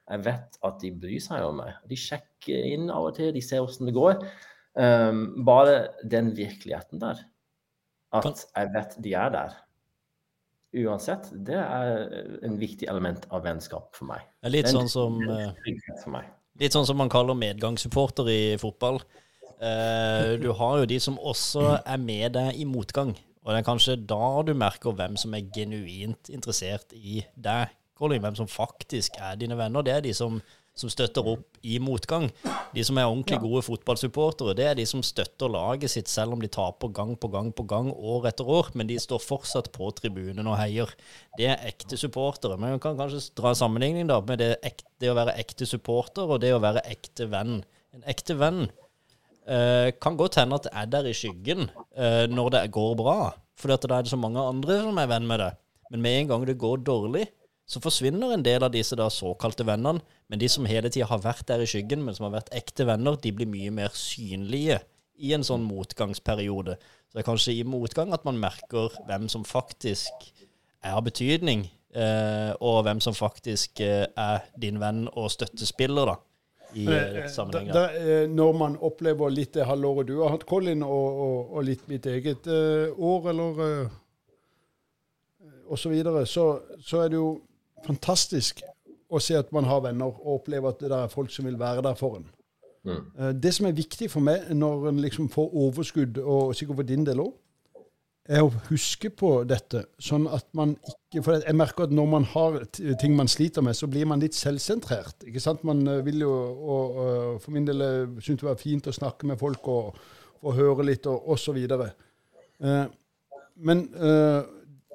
Jeg 0.08 0.24
vet 0.24 0.58
at 0.64 0.78
de 0.82 0.92
bryr 1.00 1.22
seg 1.22 1.46
om 1.46 1.58
meg. 1.62 1.76
De 1.88 1.96
sjekker 2.00 2.68
inn 2.74 2.90
av 2.92 3.10
og 3.10 3.16
til, 3.16 3.30
de 3.36 3.44
ser 3.44 3.64
åssen 3.64 3.88
det 3.88 3.96
går. 3.96 4.20
Um, 4.78 5.22
bare 5.48 5.88
den 6.04 6.32
virkeligheten 6.36 7.00
der. 7.02 7.22
At 8.14 8.44
jeg 8.44 8.72
vet 8.74 8.96
de 9.04 9.14
er 9.20 9.32
der. 9.34 9.56
Uansett, 10.76 11.30
det 11.32 11.56
er 11.56 12.02
en 12.44 12.58
viktig 12.60 12.88
element 12.92 13.24
av 13.32 13.46
vennskap 13.46 13.94
for 13.96 14.10
meg. 14.10 14.26
Litt 14.52 14.68
sånn 14.68 14.90
som, 14.92 15.16
eh, 15.24 15.54
litt 16.60 16.76
sånn 16.76 16.84
som 16.84 16.98
man 17.00 17.08
kaller 17.08 17.38
medgangssupporter 17.38 18.28
i 18.28 18.42
fotball. 18.60 19.00
Uh, 19.58 20.36
du 20.38 20.52
har 20.54 20.76
jo 20.78 20.84
de 20.86 21.00
som 21.02 21.16
også 21.18 21.80
er 21.80 21.98
med 21.98 22.36
deg 22.36 22.60
i 22.60 22.66
motgang. 22.68 23.16
Og 23.42 23.54
det 23.54 23.62
er 23.62 23.66
kanskje 23.66 23.96
da 24.06 24.42
du 24.44 24.52
merker 24.54 24.92
hvem 24.92 25.16
som 25.18 25.32
er 25.34 25.48
genuint 25.54 26.28
interessert 26.30 26.92
i 26.92 27.22
deg. 27.34 27.72
Colin, 27.98 28.20
hvem 28.22 28.36
som 28.38 28.50
faktisk 28.50 29.16
er 29.18 29.38
dine 29.40 29.56
venner. 29.58 29.82
Det 29.82 29.94
er 29.94 30.04
de 30.04 30.12
som, 30.14 30.36
som 30.78 30.90
støtter 30.92 31.26
opp 31.26 31.58
i 31.66 31.78
motgang. 31.82 32.28
De 32.74 32.84
som 32.86 32.98
er 32.98 33.08
ordentlig 33.08 33.40
gode 33.42 33.64
fotballsupportere, 33.66 34.54
det 34.58 34.66
er 34.68 34.78
de 34.78 34.86
som 34.88 35.02
støtter 35.04 35.50
laget 35.50 35.92
sitt 35.92 36.10
selv 36.10 36.36
om 36.36 36.42
de 36.42 36.50
taper 36.52 36.92
gang 36.94 37.14
på 37.18 37.30
gang 37.32 37.50
på 37.54 37.66
gang, 37.68 37.90
år 37.92 38.30
etter 38.30 38.48
år. 38.48 38.70
Men 38.78 38.90
de 38.90 38.98
står 39.02 39.22
fortsatt 39.24 39.72
på 39.74 39.90
tribunen 39.98 40.46
og 40.46 40.58
heier. 40.60 40.92
Det 41.38 41.50
er 41.50 41.64
ekte 41.70 41.98
supportere. 42.00 42.58
Men 42.58 42.76
man 42.76 42.84
kan 42.84 42.98
kanskje 42.98 43.26
dra 43.38 43.52
en 43.52 43.62
sammenligning 43.62 44.10
da 44.10 44.20
med 44.24 44.42
det, 44.42 44.52
ekte, 44.66 44.90
det 45.02 45.10
å 45.12 45.18
være 45.18 45.38
ekte 45.40 45.66
supporter 45.68 46.30
og 46.30 46.42
det 46.42 46.54
å 46.54 46.62
være 46.62 46.84
ekte 46.90 47.28
venn. 47.32 47.62
En 47.96 48.06
ekte 48.10 48.38
venn 48.38 48.68
Uh, 49.48 49.88
kan 49.96 50.12
godt 50.12 50.36
hende 50.36 50.58
at 50.58 50.66
det 50.66 50.70
er 50.76 50.88
der 50.92 51.06
i 51.08 51.14
skyggen 51.16 51.70
uh, 51.72 52.26
når 52.28 52.50
det 52.52 52.58
går 52.74 52.90
bra, 53.00 53.30
for 53.56 53.72
da 53.72 53.96
er 53.96 54.04
det 54.04 54.10
så 54.12 54.18
mange 54.20 54.42
andre 54.44 54.82
som 54.84 55.00
er 55.00 55.08
venn 55.08 55.24
med 55.24 55.40
det. 55.40 55.46
Men 55.88 56.02
med 56.04 56.16
en 56.18 56.28
gang 56.28 56.44
det 56.44 56.58
går 56.60 56.82
dårlig, 56.84 57.22
så 57.68 57.80
forsvinner 57.84 58.32
en 58.32 58.44
del 58.44 58.64
av 58.64 58.72
disse 58.72 58.96
da 58.96 59.10
såkalte 59.12 59.66
vennene. 59.68 60.00
Men 60.28 60.40
de 60.40 60.48
som 60.48 60.66
hele 60.68 60.88
tida 60.92 61.08
har 61.10 61.20
vært 61.20 61.46
der 61.50 61.64
i 61.64 61.68
skyggen, 61.68 62.00
men 62.04 62.16
som 62.16 62.28
har 62.28 62.38
vært 62.38 62.54
ekte 62.56 62.86
venner, 62.88 63.18
de 63.20 63.32
blir 63.34 63.48
mye 63.50 63.72
mer 63.74 63.92
synlige 63.96 64.80
i 65.20 65.34
en 65.36 65.44
sånn 65.44 65.66
motgangsperiode. 65.66 66.78
Så 67.08 67.16
det 67.16 67.24
er 67.24 67.28
kanskje 67.28 67.56
i 67.58 67.66
motgang 67.68 68.14
at 68.16 68.24
man 68.28 68.40
merker 68.40 68.94
hvem 69.08 69.28
som 69.32 69.44
faktisk 69.44 70.30
er 70.84 70.94
av 70.94 71.04
betydning, 71.04 71.66
eh, 71.92 72.54
og 72.64 72.84
hvem 72.86 73.02
som 73.04 73.16
faktisk 73.16 73.82
er 73.84 74.48
din 74.56 74.80
venn 74.80 75.04
og 75.12 75.28
støttespiller, 75.34 76.14
da 76.14 76.18
i 76.76 76.84
men, 76.84 77.22
sammenheng. 77.32 77.70
Da, 77.72 77.86
da, 77.88 78.16
når 78.28 78.56
man 78.60 78.74
opplever 78.84 79.32
litt 79.32 79.54
det 79.56 79.64
halvåret 79.64 80.08
du 80.08 80.18
har 80.20 80.34
hatt, 80.34 80.44
Colin, 80.48 80.82
og, 80.84 81.20
og, 81.24 81.54
og 81.56 81.64
litt 81.64 81.86
mitt 81.88 82.04
eget 82.12 82.44
uh, 82.44 82.92
år, 82.92 83.30
eller 83.32 83.62
og 85.68 85.78
så 85.78 85.92
videre, 85.92 86.24
så, 86.26 86.46
så 86.84 87.02
er 87.04 87.12
det 87.12 87.18
jo 87.18 87.30
fantastisk 87.86 88.62
å 89.08 89.20
se 89.22 89.36
at 89.38 89.52
man 89.52 89.68
har 89.68 89.82
venner, 89.84 90.10
og 90.10 90.40
oppleve 90.40 90.72
at 90.72 90.82
det 90.82 90.92
er 90.92 91.12
folk 91.12 91.32
som 91.32 91.48
vil 91.48 91.58
være 91.60 91.84
der 91.86 91.96
for 91.98 92.18
en. 92.18 92.26
Mm. 92.86 93.04
Uh, 93.18 93.32
det 93.32 93.54
som 93.56 93.66
er 93.66 93.76
viktig 93.76 94.10
for 94.10 94.24
meg 94.24 94.50
når 94.54 94.90
en 94.90 95.02
liksom 95.02 95.28
får 95.32 95.54
overskudd, 95.66 96.20
og 96.22 96.54
sikkert 96.56 96.82
for 96.82 96.88
din 96.88 97.06
del 97.06 97.24
òg, 97.24 97.32
er 98.28 98.44
å 98.44 98.52
huske 98.68 99.08
på 99.16 99.30
dette, 99.48 99.86
sånn 100.04 100.26
at 100.28 100.44
man 100.56 100.76
ikke 100.84 101.22
For 101.24 101.40
jeg 101.40 101.56
merker 101.56 101.86
at 101.86 101.92
når 101.96 102.08
man 102.12 102.26
har 102.28 102.58
ting 103.00 103.14
man 103.16 103.30
sliter 103.32 103.64
med, 103.64 103.72
så 103.72 103.88
blir 103.88 104.04
man 104.04 104.20
litt 104.20 104.36
selvsentrert. 104.36 105.24
ikke 105.24 105.40
sant? 105.40 105.62
Man 105.64 105.80
eh, 105.88 106.02
vil 106.04 106.20
jo, 106.20 106.32
og, 106.74 106.98
og 107.00 107.38
for 107.40 107.54
min 107.56 107.64
del 107.64 107.80
eh, 107.80 108.18
synes 108.20 108.42
det 108.42 108.48
var 108.50 108.60
fint 108.60 108.90
å 108.90 108.92
snakke 108.92 109.30
med 109.30 109.40
folk 109.40 109.70
og 109.72 109.96
få 110.42 110.52
høre 110.58 110.84
litt, 110.84 111.08
og 111.08 111.30
osv. 111.32 111.56
Eh, 111.56 112.84
men 113.64 113.82
eh, 113.96 114.42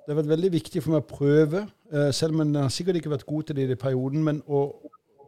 det 0.04 0.12
har 0.12 0.20
vært 0.20 0.34
veldig 0.34 0.52
viktig 0.52 0.84
for 0.84 0.94
meg 0.94 1.04
å 1.04 1.08
prøve, 1.08 1.64
eh, 1.94 2.12
selv 2.12 2.36
om 2.36 2.56
har 2.56 2.74
sikkert 2.74 3.00
ikke 3.00 3.14
vært 3.14 3.26
god 3.30 3.48
til 3.48 3.56
det 3.56 3.70
i 3.72 3.80
perioden. 3.80 4.24
men 4.24 4.44
å, 4.48 4.68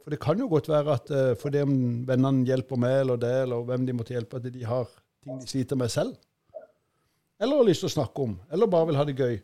For 0.03 0.13
det 0.13 0.19
kan 0.19 0.37
jo 0.37 0.47
godt 0.47 0.67
være 0.69 0.93
at 0.93 1.09
eh, 1.09 1.35
fordi 1.39 1.61
om 1.65 2.05
vennene 2.05 2.45
hjelper 2.45 2.77
meg 2.77 2.99
eller 3.01 3.17
det, 3.17 3.35
eller 3.47 3.63
hvem 3.65 3.85
de 3.87 3.93
måtte 3.93 4.13
hjelpe, 4.13 4.37
at 4.37 4.53
de 4.53 4.63
har 4.63 4.85
ting 5.23 5.39
de 5.39 5.47
sliter 5.47 5.75
med 5.75 5.89
selv 5.89 6.15
eller 7.39 7.59
har 7.59 7.67
lyst 7.67 7.83
til 7.83 7.89
å 7.89 7.95
snakke 7.97 8.23
om, 8.23 8.37
eller 8.51 8.71
bare 8.71 8.89
vil 8.89 8.99
ha 8.99 9.05
det 9.07 9.17
gøy. 9.19 9.35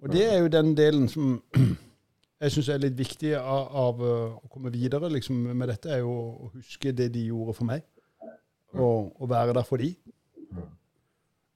Og 0.00 0.10
det 0.12 0.24
er 0.26 0.42
jo 0.42 0.50
den 0.52 0.74
delen 0.76 1.06
som 1.10 1.38
jeg 2.42 2.54
syns 2.54 2.70
er 2.72 2.82
litt 2.82 2.98
viktig 2.98 3.32
av, 3.38 3.70
av, 3.82 4.02
eh, 4.04 4.36
å 4.36 4.50
komme 4.52 4.72
videre 4.74 5.10
liksom, 5.12 5.38
med 5.56 5.72
dette, 5.72 5.90
er 5.92 6.04
jo 6.04 6.12
å 6.12 6.50
huske 6.54 6.92
det 6.96 7.10
de 7.14 7.26
gjorde 7.30 7.56
for 7.56 7.68
meg, 7.70 7.84
og, 8.76 9.10
og 9.16 9.30
være 9.30 9.56
der 9.56 9.66
for 9.66 9.82
de. 9.82 9.94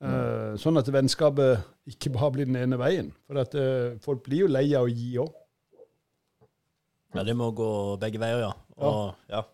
Uh, 0.04 0.52
sånn 0.60 0.76
at 0.76 0.88
vennskapet 0.92 1.64
ikke 1.88 2.12
bare 2.12 2.32
blir 2.34 2.48
den 2.48 2.58
ene 2.60 2.76
veien. 2.80 3.08
For 3.24 3.40
at, 3.40 3.54
uh, 3.56 3.96
folk 4.04 4.24
blir 4.26 4.44
jo 4.44 4.52
lei 4.52 4.66
av 4.76 4.84
å 4.84 4.92
gi 4.92 5.14
òg. 5.22 5.32
Ja, 7.14 7.22
det 7.24 7.36
må 7.38 7.52
gå 7.54 7.68
begge 8.02 8.20
veier, 8.20 8.42
ja. 8.42 8.52
Og, 8.84 9.14
ja. 9.30 9.44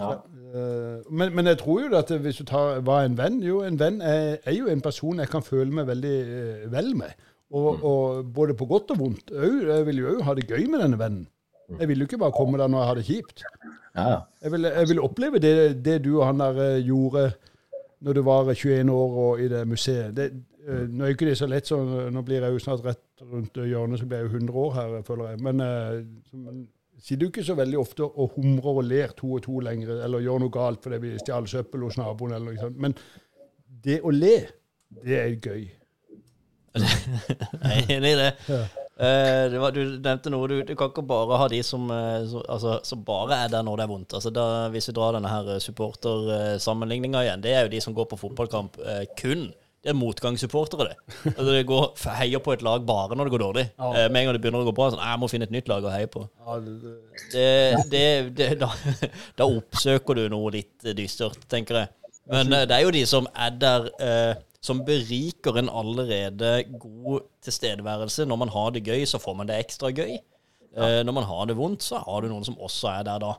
Ja. 0.00 0.10
Uh, 0.16 1.02
men, 1.10 1.32
men, 1.34 1.48
jeg 1.50 1.58
tror 1.60 1.82
jo 1.84 1.98
at 1.98 2.12
hvis 2.22 2.38
du 2.40 2.44
tar 2.48 2.82
hva 2.84 2.98
en 3.06 3.14
venn 3.16 3.38
Jo, 3.40 3.62
en 3.64 3.78
venn 3.80 4.02
er, 4.04 4.36
er 4.44 4.52
jo 4.52 4.68
en 4.68 4.82
person 4.84 5.22
jeg 5.22 5.30
kan 5.32 5.44
føle 5.44 5.72
meg 5.72 5.88
veldig 5.88 6.16
vel 6.72 6.92
med. 6.98 7.16
Og, 7.50 7.66
mm. 7.76 7.86
og, 7.86 8.30
både 8.36 8.56
på 8.58 8.68
godt 8.70 8.92
og 8.94 9.00
vondt. 9.00 9.32
Jeg 9.32 9.88
vil 9.88 10.02
jo 10.02 10.14
òg 10.14 10.22
ha 10.26 10.36
det 10.36 10.46
gøy 10.48 10.64
med 10.70 10.84
denne 10.84 11.00
vennen. 11.00 11.26
Mm. 11.66 11.80
Jeg 11.80 11.90
vil 11.90 12.02
jo 12.02 12.08
ikke 12.08 12.22
bare 12.22 12.36
komme 12.36 12.60
der 12.60 12.70
når 12.70 12.82
jeg 12.82 12.90
har 12.90 13.00
det 13.00 13.06
kjipt. 13.10 13.44
Ja. 13.96 14.08
Jeg, 14.44 14.52
vil, 14.52 14.68
jeg, 14.70 14.88
vil, 14.92 15.02
oppleve 15.02 15.42
det, 15.42 15.54
det, 15.84 16.00
du 16.04 16.18
og 16.18 16.26
han 16.28 16.40
der 16.40 16.80
gjorde 16.84 17.30
når 18.00 18.12
du 18.18 18.22
var 18.26 18.52
21 18.52 18.92
år 18.92 19.18
og 19.24 19.40
i 19.40 19.48
det 19.52 19.64
museet. 19.68 20.14
Det, 20.16 20.30
Uh, 20.66 20.88
nå 20.90 21.04
er 21.06 21.12
ikke 21.14 21.28
det 21.28 21.36
så 21.38 21.46
lett, 21.46 21.68
så 21.68 21.76
nå 22.10 22.22
blir 22.26 22.42
jeg 22.42 22.50
jo 22.50 22.58
snart 22.58 22.80
rett 22.82 23.22
rundt 23.22 23.54
hjørnet, 23.54 24.00
så 24.00 24.06
blir 24.10 24.24
jeg 24.24 24.26
jo 24.26 24.38
100 24.40 24.56
år 24.58 24.72
her, 24.74 24.94
føler 25.06 25.28
jeg. 25.30 25.38
Men 25.46 25.62
sier 25.62 26.56
sitter 27.04 27.20
du 27.20 27.26
ikke 27.28 27.44
så 27.46 27.54
veldig 27.54 27.78
ofte 27.78 28.02
og 28.02 28.34
humrer 28.34 28.80
og 28.80 28.88
ler 28.88 29.14
to 29.14 29.30
og 29.36 29.44
to 29.44 29.60
lenger, 29.62 30.00
eller 30.02 30.24
gjør 30.24 30.42
noe 30.42 30.54
galt 30.56 30.82
fordi 30.82 30.98
vi 31.04 31.12
stjal 31.22 31.46
søppel 31.46 31.84
hos 31.86 32.00
naboen, 32.00 32.34
eller 32.34 32.50
noe 32.50 32.64
sånt. 32.64 32.80
Men 32.82 32.96
det 33.86 34.00
å 34.02 34.10
le, 34.10 34.34
det 35.04 35.20
er 35.20 35.36
gøy. 35.38 35.68
jeg 36.82 37.86
er 37.86 37.94
enig 38.00 38.12
i 38.16 38.20
det. 38.24 38.32
Ja. 38.50 38.64
Uh, 38.96 39.52
var, 39.60 39.74
du 39.76 39.98
nevnte 40.00 40.30
noe. 40.32 40.48
Du, 40.48 40.56
du, 40.64 40.72
kan 40.78 40.88
ikke 40.88 41.04
bare 41.04 41.36
ha 41.36 41.50
de 41.52 41.60
som, 41.66 41.84
uh, 41.92 42.24
altså, 42.48 42.78
som 42.86 43.02
bare 43.04 43.42
er 43.44 43.52
der 43.52 43.66
når 43.66 43.76
det 43.76 43.84
er 43.84 43.90
vondt. 43.92 44.16
Altså, 44.16 44.32
da, 44.32 44.46
hvis 44.72 44.88
vi 44.88 44.96
drar 44.96 45.18
denne 45.18 45.28
her 45.28 45.60
supportersammenligninga 45.60 47.26
igjen, 47.26 47.44
det 47.44 47.52
er 47.52 47.66
jo 47.66 47.74
de 47.74 47.82
som 47.84 47.96
går 47.96 48.08
på 48.08 48.20
fotballkamp 48.24 48.78
uh, 48.80 49.02
kun. 49.20 49.50
Det 49.84 49.92
er 49.92 49.98
motgangssupportere, 50.00 50.88
det. 50.88 51.12
Altså, 51.34 51.50
det 51.52 51.66
går, 51.68 51.84
heier 52.16 52.42
på 52.42 52.56
et 52.56 52.64
lag 52.64 52.88
bare 52.88 53.14
når 53.14 53.28
det 53.28 53.34
går 53.36 53.44
dårlig. 53.44 53.66
Ja. 53.76 54.08
med 54.08 54.18
en 54.18 54.30
gang 54.30 54.34
det 54.34 54.40
begynner 54.46 54.64
å 54.64 54.66
gå 54.66 54.74
bra, 54.74 54.88
sånn 54.90 55.04
Jeg 55.04 55.20
må 55.22 55.28
finne 55.30 55.46
et 55.46 55.54
nytt 55.54 55.68
lag 55.70 55.84
å 55.84 55.92
heie 55.92 56.08
på. 56.10 56.24
Ja, 56.40 56.56
det, 57.92 58.08
det, 58.40 58.48
da, 58.58 58.72
da, 59.38 59.46
oppsøker 59.46 60.18
du 60.18 60.24
noe 60.32 60.50
litt 60.56 60.88
dystert, 60.96 61.44
tenker 61.52 61.84
jeg. 61.84 61.92
Men 62.32 62.50
det 62.50 62.74
er 62.74 62.82
jo 62.82 62.96
de 62.96 63.04
som 63.06 63.28
er 63.36 63.54
der 63.60 63.86
som 64.66 64.82
beriker 64.86 65.60
en 65.60 65.70
allerede 65.70 66.52
god 66.80 67.26
tilstedeværelse. 67.46 68.26
Når 68.26 68.40
man 68.42 68.52
har 68.54 68.72
det 68.74 68.86
gøy, 68.86 69.04
så 69.06 69.20
får 69.22 69.36
man 69.38 69.50
det 69.50 69.58
ekstra 69.62 69.92
gøy. 69.94 70.16
Ja. 70.76 70.88
Eh, 70.98 71.02
når 71.06 71.14
man 71.16 71.28
har 71.28 71.44
det 71.48 71.56
vondt, 71.56 71.86
så 71.86 72.02
har 72.02 72.22
du 72.24 72.32
noen 72.32 72.46
som 72.46 72.58
også 72.58 72.90
er 72.98 73.06
der 73.08 73.22
da. 73.22 73.36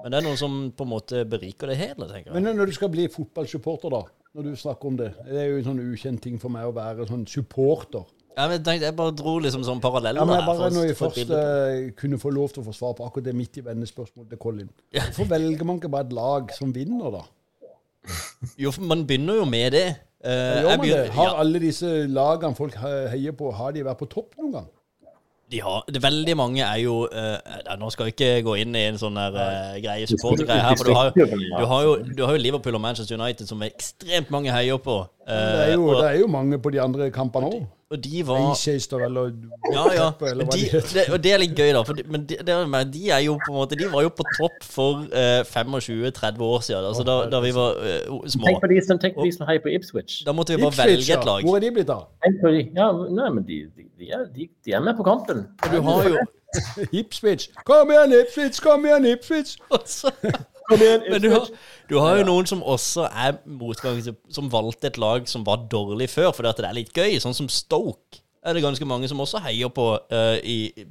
Men 0.00 0.12
det 0.12 0.20
er 0.20 0.26
noen 0.26 0.40
som 0.40 0.54
på 0.72 0.86
en 0.86 0.92
måte 0.94 1.26
beriker 1.28 1.70
det 1.70 1.76
hele. 1.80 2.08
tenker 2.08 2.30
jeg. 2.30 2.36
Men 2.38 2.56
når 2.56 2.70
du 2.70 2.76
skal 2.78 2.90
bli 2.92 3.04
fotballsupporter, 3.12 3.92
da, 3.92 4.00
når 4.36 4.48
du 4.48 4.56
snakker 4.56 4.88
om 4.88 4.96
det 4.96 5.10
Det 5.26 5.36
er 5.42 5.50
jo 5.50 5.60
en 5.60 5.68
sånn 5.68 5.84
ukjent 5.90 6.22
ting 6.22 6.40
for 6.40 6.52
meg 6.54 6.68
å 6.68 6.74
være 6.74 7.06
sånn 7.10 7.26
supporter. 7.28 8.08
Ja, 8.38 8.46
men 8.48 8.62
Jeg 8.80 8.94
bare 8.96 9.12
dro 9.12 9.38
liksom 9.42 9.64
sånn 9.66 9.82
paralleller. 9.82 10.22
Ja, 10.22 10.24
men 10.24 10.38
jeg 10.38 10.46
bare 10.46 10.70
Når 10.72 10.86
jeg 10.86 10.96
først 10.96 11.32
uh, 11.34 11.90
kunne 11.98 12.18
få 12.22 12.30
lov 12.32 12.54
til 12.54 12.62
å 12.62 12.68
få 12.70 12.74
svar 12.76 12.94
på 12.96 13.04
akkurat 13.04 13.26
det 13.26 13.34
midt 13.36 13.58
i 13.60 13.64
vennespørsmålet 13.66 14.30
til 14.32 14.40
Colin, 14.40 14.70
hvorfor 14.94 15.28
velger 15.34 15.66
man 15.66 15.80
ikke 15.80 15.92
bare 15.92 16.08
et 16.08 16.14
lag 16.16 16.54
som 16.56 16.72
vinner, 16.74 17.18
da? 17.18 17.26
Jo, 18.56 18.70
for 18.72 18.86
man 18.88 19.02
begynner 19.04 19.42
jo 19.42 19.44
med 19.44 19.74
det. 19.76 19.88
Uh, 20.20 20.30
gjør 20.30 20.68
man 20.68 20.82
begynner, 20.82 21.06
det? 21.06 21.14
Har 21.16 21.30
ja. 21.30 21.38
alle 21.40 21.62
disse 21.62 21.94
lagene 22.12 22.56
folk 22.58 22.76
heier 22.76 23.32
på, 23.36 23.54
har 23.56 23.72
de 23.72 23.86
vært 23.86 24.02
på 24.02 24.08
topp 24.12 24.36
noen 24.36 24.52
gang? 24.58 24.68
De 25.50 25.58
har, 25.64 25.82
det 25.90 26.02
Veldig 26.02 26.36
mange 26.38 26.62
er 26.62 26.78
jo 26.84 27.08
uh, 27.10 27.74
Nå 27.80 27.88
skal 27.90 28.06
vi 28.06 28.14
ikke 28.14 28.28
gå 28.46 28.54
inn 28.62 28.76
i 28.78 28.84
en 28.92 29.00
sånn 29.00 29.16
der, 29.18 29.34
uh, 29.34 29.78
greie 29.82 30.06
supportergreie 30.06 30.62
her. 30.62 30.76
For 30.78 30.90
du 30.90 30.94
har, 30.94 31.10
du, 31.16 31.64
har 31.72 31.86
jo, 31.86 31.96
du 32.04 32.22
har, 32.22 32.36
jo, 32.36 32.42
Liverpool 32.44 32.78
og 32.78 32.84
Manchester 32.84 33.18
United 33.18 33.50
som 33.50 33.64
ekstremt 33.66 34.30
mange 34.30 34.52
heier 34.54 34.78
på. 34.82 35.00
Uh, 35.24 35.32
det, 35.32 35.64
er 35.64 35.72
jo, 35.74 35.88
og, 35.88 35.96
det, 35.96 36.08
er 36.12 36.20
jo, 36.20 36.30
mange 36.30 36.60
på 36.62 36.74
de 36.74 36.82
andre 36.84 37.10
kampene 37.14 37.50
òg. 37.50 37.64
Og 37.90 38.04
de 38.04 38.26
var 38.26 38.38
Manchester 38.38 38.98
eller 38.98 39.32
Ja, 39.74 39.84
ja. 39.94 40.26
Eller 40.30 40.44
de, 40.44 40.60
det, 40.94 41.02
og 41.12 41.22
det 41.24 41.32
er 41.34 41.40
litt 41.42 41.56
gøy, 41.58 41.72
da. 41.74 41.80
For 41.82 41.98
de, 41.98 42.04
men 42.06 42.22
de, 42.28 42.36
de, 42.92 43.08
er 43.10 43.24
jo 43.24 43.32
på 43.42 43.50
en 43.50 43.56
måte 43.56 43.78
De 43.78 43.88
var 43.90 44.04
jo 44.06 44.12
på 44.14 44.26
topp 44.36 44.62
for 44.62 45.00
uh, 45.10 45.40
25-30 45.42 46.44
år 46.46 46.60
siden. 46.60 46.86
Altså 46.86 47.02
da, 47.08 47.16
da 47.32 47.40
vi 47.42 47.50
var 47.56 47.80
uh, 47.82 48.20
små. 48.30 48.46
Tenk 48.46 48.62
på 48.62 48.70
de 48.70 48.78
som, 48.86 49.00
tenk 49.02 49.18
på 49.18 49.26
de 49.26 49.32
som 49.34 49.42
heier 49.50 49.64
på 49.64 49.72
Ipswich. 49.74 50.20
Da 50.26 50.36
måtte 50.36 50.54
vi 50.54 50.62
bare 50.62 50.70
Ipswich, 50.70 50.92
velge 50.92 51.18
et 51.18 51.26
lag. 51.32 51.48
Hvor 51.48 51.58
er 51.58 51.66
de 51.66 51.72
blitt 51.80 51.90
av? 51.90 52.06
Ja, 52.78 52.92
nei, 52.94 53.32
men 53.34 53.42
de, 53.48 53.58
er, 54.06 54.28
de, 54.38 54.46
er, 54.70 54.86
med 54.86 54.94
på 55.00 55.08
kampen. 55.10 55.48
Og 55.58 55.74
du 55.74 55.80
har 55.90 56.08
jo 56.12 56.22
Ipswich. 57.02 57.50
Kom 57.66 57.90
igjen, 57.90 58.14
Ipswich! 58.22 58.62
Kom 58.62 58.86
igjen, 58.86 59.10
Ipswich! 59.16 59.58
Men 60.70 61.22
du 61.22 61.28
har, 61.32 61.46
du 61.90 61.98
har, 61.98 62.18
jo 62.20 62.26
noen 62.28 62.48
som 62.48 62.62
også 62.62 63.06
er 63.08 63.38
motgang, 63.44 64.00
som 64.30 64.50
valgte 64.52 64.90
et 64.90 64.98
lag 65.00 65.28
som 65.30 65.44
var 65.46 65.66
dårlig 65.72 66.10
før, 66.12 66.30
fordi 66.36 66.50
at 66.52 66.60
det 66.62 66.68
er 66.68 66.76
litt 66.78 66.92
gøy. 66.96 67.18
Sånn 67.22 67.36
som 67.36 67.48
Stoke 67.50 68.22
er 68.40 68.56
det 68.56 68.64
ganske 68.64 68.88
mange 68.88 69.08
som 69.10 69.20
også 69.20 69.42
heier 69.44 69.72
på 69.74 69.86
uh, 69.98 70.36
i, 70.40 70.86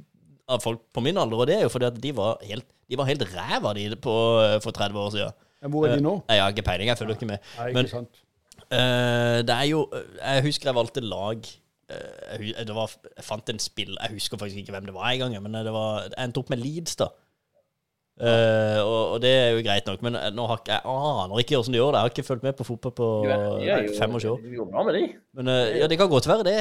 av 0.50 0.62
folk 0.62 0.82
på 0.94 1.04
min 1.04 1.18
alder. 1.18 1.42
Og 1.42 1.50
det 1.50 1.58
er 1.58 1.64
jo 1.66 1.72
fordi 1.72 1.88
at 1.90 2.02
de 2.02 2.12
var 2.16 2.42
helt, 2.46 2.66
de 2.90 2.98
var 2.98 3.08
helt 3.10 3.24
ræva 3.32 3.74
de 3.78 3.88
på, 3.96 4.16
uh, 4.40 4.58
for 4.62 4.76
30 4.76 5.00
år 5.04 5.14
siden. 5.16 5.38
Hvor 5.70 5.86
er 5.86 5.96
de 5.98 6.04
nå? 6.04 6.18
Uh, 6.22 6.34
jeg 6.34 6.44
har 6.44 6.54
ikke 6.54 6.66
peiling, 6.68 6.92
jeg 6.92 7.00
følger 7.00 7.18
ikke 7.18 7.32
med. 7.32 7.48
Nei, 7.56 7.70
ikke 7.70 7.80
Men 7.80 7.90
sant. 7.94 8.22
det 8.70 9.54
er 9.54 9.64
jo 9.66 9.80
Jeg 9.90 10.42
husker 10.44 10.68
jeg 10.68 10.74
valgte 10.76 11.00
lag 11.02 11.46
det 11.90 12.74
var, 12.76 12.92
jeg 13.16 13.24
fant 13.26 13.48
en 13.50 13.58
spill 13.58 13.96
Jeg 13.96 14.12
husker 14.12 14.38
faktisk 14.38 14.60
ikke 14.60 14.70
hvem 14.76 14.84
det 14.86 14.92
var 14.94 15.08
engang, 15.10 15.32
men 15.42 15.56
det 15.66 15.72
var, 15.74 16.04
jeg 16.06 16.22
endte 16.22 16.38
opp 16.38 16.52
med 16.52 16.60
Leeds, 16.62 16.94
da. 17.00 17.08
Uh, 18.20 18.78
og, 18.84 19.02
og, 19.14 19.18
det 19.22 19.30
er 19.32 19.46
jo 19.56 19.62
greit 19.64 19.86
nok, 19.88 20.02
men 20.04 20.18
nå 20.36 20.44
har 20.50 20.58
ikke, 20.60 20.74
jeg 20.76 20.82
aner 20.92 21.38
ikke 21.40 21.56
hvordan 21.56 21.72
de 21.72 21.78
gjør 21.78 21.86
det. 21.86 22.00
Jeg 22.00 22.04
har 22.04 22.12
ikke 22.14 22.26
fulgt 22.26 22.42
med 22.44 22.58
på 22.58 22.66
fotball 22.68 22.92
på 22.98 23.06
fem 23.96 24.18
25 24.18 24.32
år. 24.32 24.42
Men 25.38 25.48
uh, 25.48 25.62
ja, 25.78 25.88
det 25.88 25.98
kan 26.00 26.10
godt 26.12 26.28
være 26.28 26.44
det. 26.44 26.58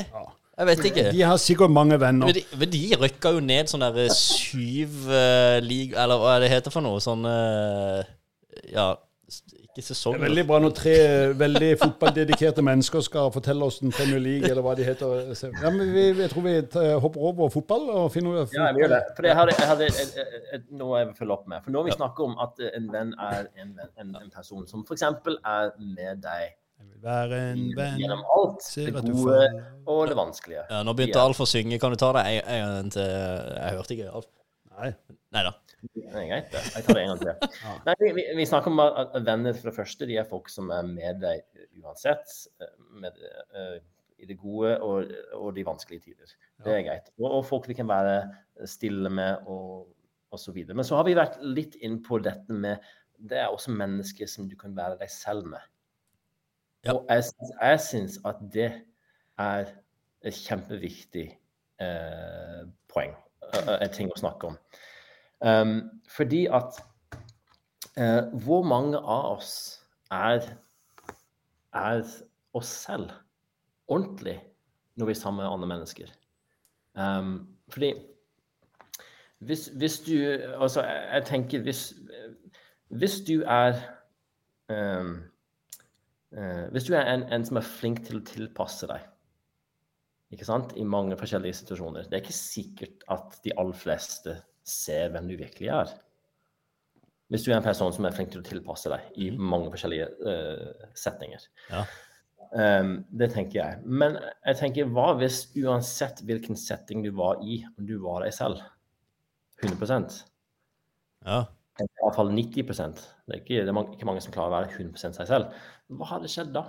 Jeg 0.59 0.67
vet 0.67 0.85
ikke. 0.89 1.05
De 1.11 1.21
har 1.21 1.37
sikkert 1.39 1.71
mange 1.71 1.99
venner. 1.99 2.31
Men 2.31 2.35
de, 2.35 2.45
men 2.59 2.71
de 2.71 2.81
rykka 3.01 3.35
jo 3.35 3.43
ned 3.43 3.71
sånn 3.71 3.83
derre 3.83 4.07
syv 4.15 5.05
uh, 5.11 5.59
lig... 5.63 5.93
Eller 5.95 6.19
hva 6.19 6.37
er 6.37 6.45
det 6.45 6.51
heter 6.55 6.73
for 6.73 6.85
noe? 6.85 7.03
Sånn 7.03 7.27
Ja 8.69 8.89
ikke 9.69 9.85
sesong. 9.85 10.15
Det 10.15 10.19
er 10.19 10.25
veldig 10.25 10.45
bra 10.49 10.59
når 10.63 10.73
tre 10.77 10.93
veldig 11.39 11.69
fotballdedikerte 11.81 12.63
mennesker 12.65 13.03
skal 13.05 13.31
fortelle 13.33 13.65
oss 13.65 13.79
den 13.83 13.93
Premier 13.95 14.21
League, 14.23 14.49
eller 14.49 14.65
hva 14.65 14.75
de 14.77 14.87
heter. 14.87 15.33
Ja, 15.61 15.71
men 15.73 15.93
vi, 15.93 16.05
jeg 16.19 16.29
tror 16.33 16.45
vi 16.47 16.55
hopper 17.05 17.27
over 17.31 17.51
fotball 17.53 17.89
og 17.95 18.07
finner 18.13 18.43
ut 18.43 18.55
Ja, 18.55 18.71
vi 18.75 18.83
gjør 18.83 18.95
det. 18.95 19.01
For 19.17 19.29
jeg 19.29 19.39
hadde, 19.39 19.57
jeg 19.59 19.71
hadde 19.73 19.89
et, 19.91 20.15
et, 20.23 20.47
et, 20.57 20.65
noe 20.81 21.01
jeg 21.01 21.11
vil 21.11 21.19
følge 21.21 21.37
opp 21.37 21.45
med. 21.51 21.61
For 21.65 21.75
når 21.75 21.89
vi 21.89 21.97
snakker 21.97 22.31
om 22.31 22.39
at 22.45 22.63
en 22.71 22.89
venn 22.95 23.13
er 23.29 23.45
en, 23.61 23.75
en, 24.01 24.17
en 24.23 24.33
person 24.33 24.65
som 24.69 24.85
f.eks. 24.87 25.05
er 25.05 25.71
med 25.77 26.25
deg 26.25 26.57
være 27.03 27.39
en 27.51 27.63
venn 27.77 27.99
Gjennom 28.01 28.25
alt. 28.35 28.65
Det 28.75 28.91
gode 28.95 29.39
og 29.87 30.01
det 30.09 30.17
vanskelige. 30.19 30.65
Ja, 30.69 30.83
Nå 30.83 30.95
begynte 30.97 31.21
Alf 31.21 31.39
å 31.43 31.47
synge. 31.47 31.79
Kan 31.81 31.95
du 31.95 31.99
ta 31.99 32.11
det 32.17 32.25
en 32.39 32.75
gang 32.75 32.93
til? 32.95 33.07
Jeg 33.07 33.77
hørte 33.77 33.95
ikke 33.95 34.13
Alf. 34.19 34.29
Nei. 34.79 34.93
Nei 35.35 35.43
da. 35.47 35.53
Det 35.81 36.07
er 36.09 36.25
greit, 36.27 36.49
det. 36.51 36.63
Jeg 36.75 36.85
tar 36.85 36.97
det 36.97 37.03
en 37.03 37.11
gang 37.13 37.21
til. 37.21 37.53
ja. 37.65 37.75
Nei, 37.87 38.11
vi, 38.17 38.25
vi, 38.39 38.47
snakker 38.49 38.73
om 38.73 38.81
at 38.83 39.15
venner 39.27 39.55
for 39.55 39.69
det 39.69 39.75
første, 39.77 40.07
de 40.09 40.17
er 40.19 40.27
folk 40.27 40.49
som 40.51 40.71
er 40.75 40.89
med 40.89 41.21
deg 41.23 41.45
uansett. 41.79 42.33
Med, 42.99 43.21
uh, 43.55 43.77
I 44.19 44.27
det 44.27 44.39
gode 44.41 44.75
og, 44.83 45.13
og, 45.37 45.53
de 45.55 45.65
vanskelige 45.67 46.09
tider. 46.09 46.35
Det 46.65 46.75
er 46.75 46.85
greit. 46.87 47.13
Og, 47.21 47.29
og 47.29 47.45
folk 47.47 47.69
vi 47.71 47.77
kan 47.77 47.87
være 47.89 48.21
stille 48.67 49.11
med 49.13 49.47
og 49.47 50.39
så 50.39 50.51
videre. 50.51 50.75
Men 50.77 50.85
så 50.85 50.99
har 50.99 51.07
vi 51.07 51.17
vært 51.17 51.39
litt 51.41 51.77
inn 51.85 51.99
på 52.05 52.19
dette 52.23 52.53
med 52.53 52.83
Det 53.19 53.39
er 53.39 53.51
også 53.51 53.73
mennesker 53.75 54.29
som 54.31 54.47
du 54.47 54.55
kan 54.59 54.75
være 54.77 54.99
deg 55.01 55.09
selv 55.11 55.47
med. 55.51 55.63
Ja. 56.87 56.93
Og 56.93 57.09
jeg, 57.09 57.25
jeg 57.59 57.79
syns 57.83 58.19
at 58.27 58.39
det 58.53 58.69
er 59.39 59.73
et 60.23 60.35
kjempeviktig 60.35 61.25
eh, 61.83 62.61
poeng. 62.91 63.17
En 63.49 63.91
ting 63.91 64.11
å 64.11 64.19
snakke 64.19 64.51
om. 64.51 64.57
Um, 65.39 66.01
fordi 66.09 66.45
at 66.45 66.83
uh, 67.97 68.41
hvor 68.43 68.63
mange 68.63 68.97
av 68.97 69.37
oss 69.37 69.79
er, 70.11 70.43
er 71.73 72.01
oss 72.53 72.67
selv 72.67 73.13
ordentlig 73.87 74.35
når 74.95 75.05
vi 75.05 75.15
er 75.15 75.19
sammen 75.19 75.43
med 75.43 75.51
andre 75.51 75.67
mennesker? 75.67 76.11
Um, 76.93 77.55
fordi 77.69 77.93
hvis, 79.39 79.69
hvis, 79.75 79.99
du 79.99 80.13
Altså, 80.59 80.83
jeg 80.83 81.23
tenker 81.25 81.61
hvis, 81.61 81.93
hvis 82.87 83.21
du 83.27 83.43
er 83.45 83.77
um, 84.69 85.23
uh, 86.31 86.67
Hvis 86.71 86.83
du 86.83 86.93
er 86.93 87.13
en, 87.13 87.23
en, 87.33 87.45
som 87.45 87.57
er 87.57 87.61
flink 87.61 88.03
til 88.05 88.19
å 88.19 88.25
tilpasse 88.27 88.89
deg 88.89 89.05
ikke 90.33 90.45
sant? 90.45 90.75
i 90.75 90.83
mange 90.83 91.15
forskjellige 91.17 91.61
situasjoner 91.61 92.09
Det 92.09 92.17
er 92.17 92.25
ikke 92.25 92.35
sikkert 92.35 93.07
at 93.07 93.39
de 93.45 93.55
aller 93.55 93.77
fleste 93.77 94.35
ser 94.71 95.11
hvem 95.13 95.27
du 95.29 95.35
virkelig 95.39 95.71
er. 95.75 95.95
Hvis 97.29 97.45
du 97.45 97.51
er 97.51 97.59
en 97.59 97.65
person 97.65 97.93
som 97.93 98.07
er 98.07 98.15
flink 98.15 98.31
til 98.33 98.41
å 98.41 98.45
tilpasse 98.45 98.89
deg 98.89 99.19
i 99.21 99.29
mm. 99.33 99.41
mange 99.51 99.69
forskjellige 99.73 100.07
uh, 100.25 100.87
setninger. 100.97 101.43
Ja. 101.69 101.83
Um, 102.49 102.95
det 103.13 103.29
tenker 103.35 103.59
jeg. 103.59 103.83
Men 103.85 104.17
jeg 104.47 104.57
tenker, 104.57 104.89
hva 104.89 105.11
hvis 105.19 105.43
uansett 105.61 106.23
hvilken 106.25 106.57
setting 106.57 107.05
du 107.05 107.11
var 107.17 107.43
i, 107.45 107.61
om 107.77 107.85
du 107.85 107.99
var 108.01 108.25
deg 108.25 108.33
selv 108.35 108.63
100% 109.61 110.21
Ja. 111.27 111.43
Iallfall 111.79 112.33
90 112.33 112.65
Det 112.65 112.73
er, 112.73 113.39
ikke, 113.39 113.61
det 113.63 113.71
er 113.71 113.91
ikke 113.93 114.07
mange 114.07 114.23
som 114.23 114.33
klarer 114.35 114.51
å 114.51 114.55
være 114.57 114.73
100% 114.73 115.19
seg 115.19 115.29
selv. 115.29 115.53
Hva 115.95 116.09
hadde 116.15 116.31
skjedd 116.31 116.49
da? 116.55 116.65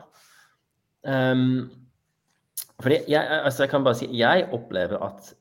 Um, 1.03 1.71
fordi 2.81 3.01
jeg, 3.11 3.21
altså 3.21 3.65
jeg 3.65 3.73
kan 3.73 3.85
bare 3.85 3.99
si, 3.99 4.09
jeg 4.17 4.47
opplever 4.57 5.01
at 5.05 5.33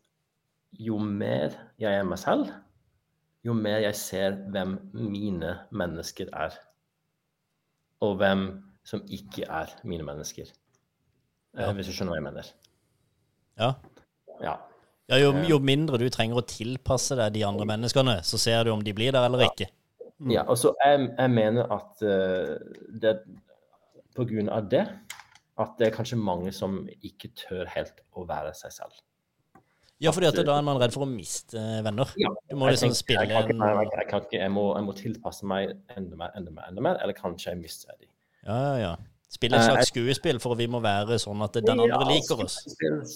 jo 0.80 0.98
mer 1.04 1.58
jeg 1.80 1.92
er 1.92 2.08
meg 2.08 2.20
selv, 2.22 2.50
jo 3.46 3.56
mer 3.56 3.82
jeg 3.84 3.98
ser 4.00 4.38
hvem 4.54 4.78
mine 4.96 5.56
mennesker 5.72 6.32
er. 6.36 6.56
Og 8.04 8.16
hvem 8.20 8.48
som 8.88 9.04
ikke 9.12 9.46
er 9.46 9.74
mine 9.84 10.06
mennesker. 10.08 10.48
Eh, 11.58 11.64
ja. 11.64 11.72
Hvis 11.76 11.90
du 11.90 11.96
skjønner 11.96 12.16
hva 12.16 12.20
jeg 12.20 12.28
mener. 12.30 12.52
Ja. 13.60 13.74
ja. 14.44 14.56
ja 15.12 15.20
jo, 15.20 15.34
jo, 15.50 15.60
mindre 15.60 16.00
du 16.00 16.08
trenger 16.14 16.40
å 16.40 16.48
tilpasse 16.48 17.18
deg 17.20 17.36
de 17.36 17.44
andre 17.48 17.68
menneskene, 17.70 18.22
så 18.24 18.40
ser 18.40 18.64
du 18.66 18.74
om 18.74 18.84
de 18.86 18.96
blir 18.96 19.16
der 19.16 19.28
eller 19.28 19.50
ikke. 19.50 19.68
Mm. 20.20 20.34
Ja, 20.36 20.46
og 20.48 20.60
så 20.60 20.74
jeg, 20.84 21.12
jeg 21.12 21.32
mener 21.32 21.70
at 21.76 22.02
uh, 22.04 22.56
det 23.04 23.20
på 24.16 24.26
grunn 24.28 24.50
av 24.52 24.68
det 24.72 24.84
at 25.60 25.76
det 25.80 25.90
er 25.90 25.96
kanskje 25.96 26.20
mange 26.20 26.52
som 26.56 26.82
ikke 27.04 27.32
tør 27.36 27.68
helt 27.72 28.00
å 28.16 28.24
være 28.28 28.52
seg 28.56 28.74
selv. 28.76 28.96
Ja, 30.00 30.14
fordi 30.16 30.30
at 30.30 30.38
da 30.48 30.56
er 30.58 30.64
man 30.64 30.78
redd 30.80 30.94
for 30.96 31.04
å 31.04 31.10
miste 31.12 31.60
venner. 31.84 32.12
Ja, 32.22 32.30
Du 32.50 32.56
må 32.56 32.70
liksom 32.72 32.94
tenker, 32.94 33.00
spille 33.02 33.26
jeg, 33.28 33.34
kan 33.36 33.50
ikke, 33.52 33.68
jeg, 33.68 33.90
jeg, 33.98 34.08
kan 34.10 34.22
ikke, 34.24 34.38
jeg, 34.40 34.52
må, 34.56 34.66
jeg 34.78 34.86
må 34.88 34.94
tilpasse 34.96 35.46
meg 35.52 35.74
enda 35.98 36.16
mer, 36.22 36.32
enda 36.40 36.54
mer, 36.56 36.70
enda 36.72 36.86
mer 36.86 37.02
eller 37.04 37.18
kanskje 37.18 37.52
jeg 37.52 37.60
mister 37.60 37.96
dem. 37.98 38.08
Ja, 38.48 38.60
ja, 38.60 38.76
ja. 38.86 38.94
Spille 39.30 39.60
et 39.60 39.68
slags 39.68 39.92
skuespill 39.92 40.40
for 40.42 40.58
vi 40.58 40.66
må 40.72 40.80
være 40.82 41.20
sånn 41.22 41.44
at 41.46 41.60
den 41.62 41.84
andre 41.84 42.00
liker 42.10 42.40
oss. 42.48 42.56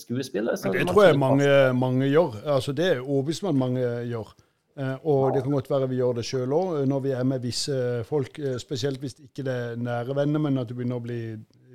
Skuespill, 0.04 0.52
Det 0.52 0.84
tror 0.92 1.08
jeg 1.08 1.18
mange, 1.18 1.48
mange 1.74 2.06
gjør. 2.12 2.36
Altså, 2.54 2.76
det 2.78 2.86
er 2.92 3.00
overbevist 3.02 3.44
om 3.48 3.50
at 3.50 3.58
mange 3.64 3.88
gjør. 4.12 4.36
Eh, 4.78 4.94
og 5.06 5.34
det 5.34 5.42
kan 5.46 5.54
godt 5.56 5.70
være 5.70 5.88
vi 5.90 5.98
gjør 6.02 6.16
det 6.20 6.26
sjøl 6.26 6.54
òg, 6.58 6.70
når 6.90 7.02
vi 7.08 7.12
er 7.18 7.26
med 7.30 7.42
visse 7.46 7.76
folk. 8.10 8.38
eh, 8.40 8.60
Spesielt 8.62 9.02
hvis 9.02 9.18
ikke 9.24 9.46
det 9.46 9.54
er 9.54 9.76
nære 9.78 10.16
venner, 10.18 10.42
men 10.42 10.58
at 10.62 10.70
det 10.70 10.78
begynner 10.78 11.02
å 11.02 11.06
bli 11.06 11.20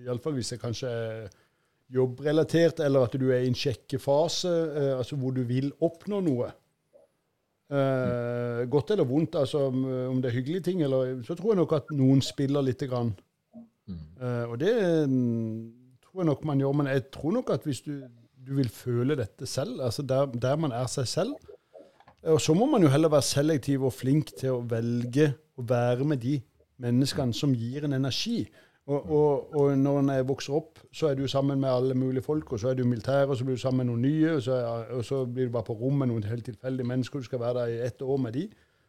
Iallfall 0.04 0.34
hvis 0.38 0.50
det 0.54 0.60
kanskje 0.62 0.90
er 0.90 1.28
jobbrelatert, 1.94 2.82
eller 2.84 3.06
at 3.08 3.14
du 3.20 3.28
er 3.30 3.44
i 3.44 3.50
en 3.50 3.56
sjekkefase, 3.56 4.48
eh, 4.48 4.94
altså 4.98 5.16
hvor 5.16 5.36
du 5.36 5.42
vil 5.48 5.70
oppnå 5.80 6.20
noe. 6.26 6.50
Eh, 7.68 8.64
godt 8.72 8.92
eller 8.94 9.08
vondt, 9.08 9.38
altså 9.40 9.66
om, 9.68 9.82
om 9.84 10.20
det 10.22 10.30
er 10.30 10.38
hyggelige 10.40 10.68
ting, 10.70 10.84
eller 10.84 11.18
så 11.24 11.36
tror 11.36 11.54
jeg 11.54 11.62
nok 11.62 11.78
at 11.80 11.96
noen 11.96 12.20
spiller 12.24 12.64
lite 12.64 12.88
grann. 12.90 13.14
Eh, 13.88 14.44
og 14.50 14.58
det 14.60 14.74
mm, 15.08 15.68
tror 16.04 16.22
jeg 16.22 16.28
nok 16.28 16.44
man 16.48 16.60
gjør, 16.62 16.74
men 16.80 16.90
jeg 16.92 17.04
tror 17.14 17.36
nok 17.38 17.52
at 17.54 17.64
hvis 17.68 17.80
du, 17.86 17.94
du 18.46 18.54
vil 18.58 18.68
føle 18.72 19.16
dette 19.18 19.46
selv, 19.48 19.80
altså 19.84 20.02
der, 20.02 20.26
der 20.34 20.56
man 20.60 20.74
er 20.76 20.88
seg 20.90 21.08
selv, 21.08 21.34
eh, 22.22 22.32
og 22.34 22.40
så 22.44 22.56
må 22.56 22.68
man 22.68 22.84
jo 22.84 22.92
heller 22.92 23.12
være 23.12 23.28
selektiv 23.30 23.86
og 23.88 23.96
flink 23.96 24.34
til 24.36 24.58
å 24.58 24.64
velge 24.68 25.32
å 25.58 25.64
være 25.68 26.08
med 26.08 26.22
de 26.22 26.38
menneskene 26.78 27.34
som 27.34 27.54
gir 27.56 27.86
en 27.86 27.96
energi. 27.96 28.44
Og, 28.88 29.10
og, 29.12 29.56
og 29.56 29.74
når 29.76 29.98
en 30.00 30.10
vokser 30.28 30.54
opp, 30.56 30.78
så 30.96 31.10
er 31.10 31.18
du 31.18 31.26
sammen 31.28 31.60
med 31.60 31.68
alle 31.68 31.94
mulige 31.94 32.24
folk, 32.24 32.52
og 32.52 32.60
så 32.60 32.70
er 32.70 32.78
du 32.78 32.86
militær, 32.88 33.28
og 33.28 33.36
så 33.36 33.44
blir 33.44 33.58
du 33.58 33.60
sammen 33.60 33.84
med 33.84 33.90
noen 33.90 34.06
nye, 34.06 34.30
og 34.38 34.42
så, 34.46 34.54
er, 34.56 34.86
og 34.96 35.04
så 35.04 35.18
blir 35.28 35.50
du 35.50 35.52
bare 35.52 35.68
på 35.68 35.76
rom 35.76 36.00
med 36.00 36.08
noen 36.08 36.24
helt 36.24 36.46
tilfeldige 36.48 36.88
mennesker, 36.88 37.20
du 37.20 37.28
skal 37.28 37.42
være 37.42 37.58
der 37.58 37.74
i 37.74 37.82
ett 37.84 38.02
år 38.02 38.16
med 38.16 38.32
de. 38.32 38.46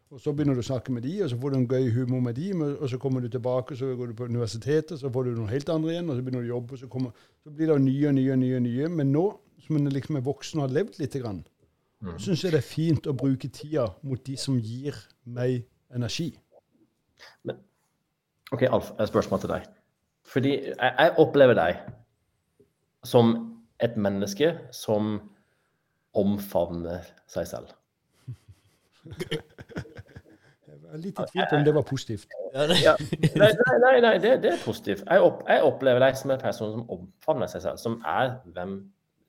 Og 0.09 0.21
så 0.23 0.31
begynner 0.33 0.55
du 0.55 0.63
å 0.63 0.65
snakke 0.65 0.93
med 0.95 1.03
de, 1.03 1.11
og 1.21 1.29
så 1.29 1.35
får 1.41 1.51
du 1.51 1.57
en 1.57 1.67
gøy 1.69 1.89
humor 1.93 2.21
med 2.25 2.39
de, 2.39 2.47
og 2.71 2.87
så 2.89 2.97
kommer 2.97 3.21
du 3.21 3.27
tilbake, 3.29 3.75
så 3.77 3.91
går 3.95 4.07
du 4.09 4.15
på 4.17 4.29
universitetet, 4.31 4.95
så 4.99 5.11
får 5.13 5.27
du 5.27 5.33
noen 5.35 5.51
helt 5.51 5.69
andre 5.69 5.91
igjen, 5.91 6.09
og 6.09 6.15
så 6.17 6.23
begynner 6.23 6.45
du 6.45 6.47
å 6.47 6.53
jobbe, 6.55 6.73
og 6.73 6.81
så, 6.81 6.89
kommer, 6.93 7.27
så 7.43 7.53
blir 7.57 7.69
det 7.69 7.77
nye 7.83 8.07
og 8.07 8.15
nye 8.17 8.33
og 8.33 8.39
nye. 8.41 8.61
nye. 8.65 8.89
Men 8.89 9.11
nå 9.13 9.25
som 9.65 9.77
en 9.77 9.91
liksom 9.93 10.17
er 10.17 10.25
voksen 10.25 10.61
og 10.61 10.65
har 10.69 10.77
levd 10.79 11.01
litt, 11.01 11.17
grann, 11.19 11.43
så 12.15 12.29
syns 12.29 12.45
jeg 12.47 12.55
det 12.55 12.61
er 12.63 12.65
fint 12.65 13.11
å 13.11 13.13
bruke 13.19 13.51
tida 13.51 13.89
mot 14.07 14.23
de 14.25 14.37
som 14.39 14.55
gir 14.57 14.95
meg 15.27 15.67
energi. 15.93 16.31
OK, 18.55 18.63
Alf, 18.65 18.95
et 18.95 19.11
spørsmål 19.11 19.43
til 19.43 19.53
deg. 19.53 19.67
Fordi 20.29 20.51
jeg, 20.53 20.91
jeg 20.99 21.13
opplever 21.21 21.57
deg 21.57 21.79
som 23.07 23.33
et 23.81 23.95
menneske 23.97 24.51
som 24.75 25.15
omfavner 26.17 27.05
seg 27.29 27.47
selv. 27.49 27.71
Jeg 30.89 30.97
er 30.97 31.01
litt 31.03 31.19
i 31.21 31.25
tvil 31.31 31.45
på 31.49 31.57
om 31.57 31.65
det 31.65 31.73
var 31.75 31.85
positivt. 31.85 32.37
Ja. 32.81 32.95
Nei, 33.37 33.51
nei, 33.53 33.75
nei, 33.83 33.95
nei 34.01 34.13
det, 34.21 34.35
det 34.43 34.53
er 34.55 34.61
positivt. 34.63 35.03
Jeg, 35.05 35.21
opp, 35.21 35.43
jeg 35.47 35.65
opplever 35.65 36.01
deg 36.01 36.17
som 36.17 36.33
en 36.33 36.41
person 36.41 36.71
som 36.73 36.85
omfavner 36.95 37.51
seg 37.51 37.65
selv, 37.65 37.81
som 37.81 37.99
er 38.09 38.39
hvem 38.55 38.79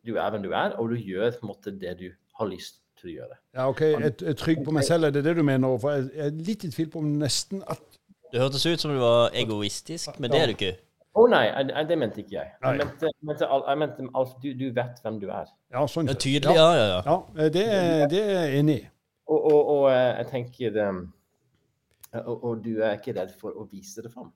du 0.08 0.14
er, 0.16 0.30
hvem 0.32 0.44
du 0.46 0.54
er, 0.56 0.76
og 0.80 0.92
du 0.92 0.96
gjør 0.96 1.34
på 1.36 1.44
en 1.44 1.52
måte 1.52 1.74
det 1.76 1.96
du 2.00 2.06
har 2.40 2.48
lyst 2.48 2.80
til 3.00 3.12
å 3.12 3.14
gjøre. 3.18 3.38
Ja, 3.56 3.68
OK, 3.68 3.82
jeg 3.92 4.14
er 4.32 4.38
trygg 4.40 4.64
på 4.64 4.72
meg 4.74 4.88
selv, 4.88 5.08
er 5.08 5.16
det 5.16 5.24
det 5.26 5.36
du 5.36 5.44
mener? 5.44 5.76
For 5.80 5.96
jeg 5.96 6.08
jeg 6.16 6.26
er 6.30 6.44
litt 6.48 6.64
i 6.64 6.72
tvil 6.72 6.88
på 6.92 7.02
om 7.04 7.10
nesten 7.20 7.64
at 7.68 7.84
det 8.30 8.40
hørtes 8.40 8.64
ut 8.66 8.80
som 8.80 8.94
du 8.94 9.00
var 9.02 9.34
egoistisk, 9.36 10.16
men 10.22 10.32
det 10.32 10.40
er 10.40 10.48
du 10.48 10.56
ikke. 10.56 10.74
Å 11.18 11.24
nei, 11.26 11.42
jeg, 11.48 11.66
jeg, 11.74 11.86
det 11.90 11.96
mente 11.98 12.20
ikke 12.22 12.34
jeg. 12.36 12.50
Jeg 12.62 12.78
mente, 12.78 13.08
mente, 13.26 13.46
al- 13.50 13.64
jeg 13.66 13.78
mente 13.82 14.04
altså, 14.14 14.36
du, 14.44 14.48
du 14.54 14.66
vet 14.76 15.00
hvem 15.02 15.16
du 15.22 15.26
er. 15.34 15.48
Ja, 15.74 15.80
sånn. 15.90 16.06
Det 16.06 16.14
er 16.14 16.18
sett. 16.20 16.22
tydelig, 16.26 16.54
ja, 16.60 16.68
ja, 16.78 16.84
ja. 16.92 17.00
Ja, 17.06 17.48
det, 17.56 17.64
er- 17.66 18.04
det 18.12 18.20
er 18.22 18.30
jeg 18.44 18.60
enig 18.60 18.76
i. 18.78 18.84
Og, 19.30 19.40
og, 19.50 19.72
og 19.74 19.82
eh, 19.90 20.12
jeg 20.20 20.28
tenker 20.30 20.70
det, 20.76 20.86
og, 22.20 22.36
og 22.44 22.62
du 22.64 22.70
er 22.82 22.96
ikke 22.98 23.14
redd 23.18 23.34
for 23.38 23.54
å 23.58 23.66
vise 23.70 24.02
det 24.06 24.12
fram. 24.14 24.30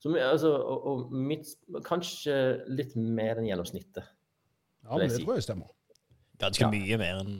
Så, 0.00 0.12
altså, 0.20 0.52
og, 0.60 0.86
og 0.92 1.12
mitt, 1.16 1.48
kanskje 1.84 2.36
litt 2.68 2.92
mer 2.96 3.40
enn 3.40 3.48
gjennomsnittet. 3.48 4.04
Ja, 4.86 4.96
men 5.00 5.08
det 5.08 5.22
tror 5.24 5.38
jeg 5.40 5.44
stemmer. 5.48 5.72
Ganske 6.40 6.66
Ja. 6.66 6.68
mye 6.72 6.98
mer 7.00 7.20
enn 7.24 7.36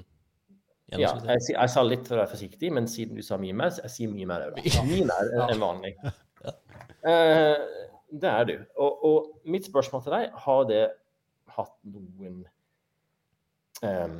Ja, 0.96 1.10
jeg, 1.28 1.40
jeg 1.52 1.68
sa 1.72 1.82
litt 1.84 2.06
for 2.08 2.16
å 2.16 2.22
være 2.22 2.30
forsiktig, 2.32 2.68
men 2.72 2.86
siden 2.88 3.18
du 3.18 3.22
sa 3.26 3.36
mye 3.42 3.52
mer, 3.58 3.72
så 3.74 3.82
jeg 3.84 3.92
sier 3.96 4.12
mye 4.12 4.28
mer. 4.30 4.48
Da. 4.54 4.62
Mye 4.88 5.04
mer 5.08 5.32
enn 5.50 5.60
vanlig. 5.60 5.92
vanlig. 6.00 6.14
Eh, 7.06 7.56
det 8.22 8.30
er 8.30 8.44
du. 8.48 8.54
Og, 8.76 9.04
og 9.04 9.50
mitt 9.50 9.66
spørsmål 9.68 10.02
til 10.04 10.14
deg, 10.16 10.30
har 10.46 10.62
det 10.70 10.84
hatt 11.56 11.74
noen 11.88 12.40
um, 13.82 14.16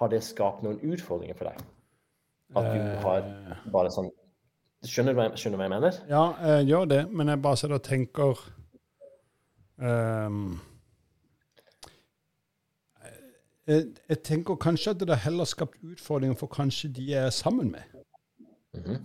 Har 0.00 0.10
det 0.12 0.22
skapt 0.24 0.64
noen 0.64 0.80
utfordringer 0.80 1.36
for 1.38 1.50
deg? 1.50 1.68
At 2.56 2.72
du 2.74 2.80
har 3.04 3.20
Eh, 3.30 3.60
bare 3.70 3.92
sånn 3.94 4.10
Skjønner 4.80 5.12
du 5.12 5.18
hva 5.18 5.26
jeg, 5.28 5.36
skjønner 5.42 5.58
du 5.58 5.60
hva 5.60 5.66
jeg 5.66 5.74
mener? 5.74 5.96
Ja, 6.08 6.22
jeg 6.54 6.68
gjør 6.70 6.86
det, 6.88 7.00
men 7.12 7.28
jeg 7.28 7.42
bare 7.44 7.58
sitter 7.60 7.76
og 7.76 7.82
tenker 7.84 8.38
um, 9.76 10.54
jeg, 13.68 13.90
jeg 14.08 14.20
tenker 14.24 14.56
kanskje 14.56 14.94
at 14.94 15.02
det 15.02 15.12
har 15.12 15.20
heller 15.26 15.48
skapt 15.50 15.76
utfordringer 15.84 16.38
for 16.40 16.48
kanskje 16.48 16.88
de 16.96 17.10
jeg 17.10 17.26
er 17.28 17.34
sammen 17.36 17.68
med. 17.74 18.00
Eh, 18.72 18.88
eh, 18.94 19.02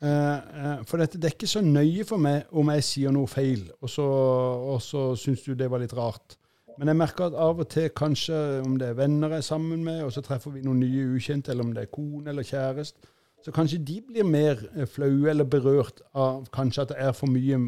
for 0.00 1.00
dette, 1.00 1.16
det 1.16 1.30
er 1.30 1.34
ikke 1.34 1.48
så 1.48 1.62
nøye 1.64 2.04
for 2.04 2.20
meg 2.20 2.50
om 2.52 2.68
jeg 2.74 2.84
sier 2.84 3.14
noe 3.14 3.30
feil, 3.30 3.62
og 3.80 3.88
så, 3.88 4.04
og 4.04 4.82
så 4.84 5.06
syns 5.16 5.46
du 5.46 5.54
det 5.56 5.70
var 5.72 5.80
litt 5.80 5.94
rart. 5.96 6.36
Men 6.76 6.90
jeg 6.90 6.98
merker 7.00 7.30
at 7.30 7.36
av 7.40 7.60
og 7.62 7.68
til, 7.72 7.88
kanskje 7.96 8.38
om 8.60 8.74
det 8.76 8.90
er 8.90 8.98
venner 8.98 9.32
jeg 9.32 9.44
er 9.44 9.46
sammen 9.46 9.84
med, 9.84 10.02
og 10.04 10.12
så 10.12 10.20
treffer 10.24 10.52
vi 10.52 10.64
noen 10.64 10.82
nye 10.84 11.06
ukjente, 11.16 11.52
eller 11.52 11.64
om 11.64 11.72
det 11.72 11.86
er 11.86 11.92
kone 11.92 12.28
eller 12.32 12.44
kjæreste, 12.44 13.08
så 13.44 13.52
kanskje 13.54 13.78
de 13.86 14.00
blir 14.02 14.26
mer 14.26 14.60
eh, 14.74 14.88
flaue 14.90 15.30
eller 15.30 15.46
berørt 15.48 16.02
av 16.16 16.46
kanskje 16.52 16.82
at 16.82 16.92
det 16.92 17.00
er 17.04 17.12
for 17.16 17.30
mye 17.30 17.60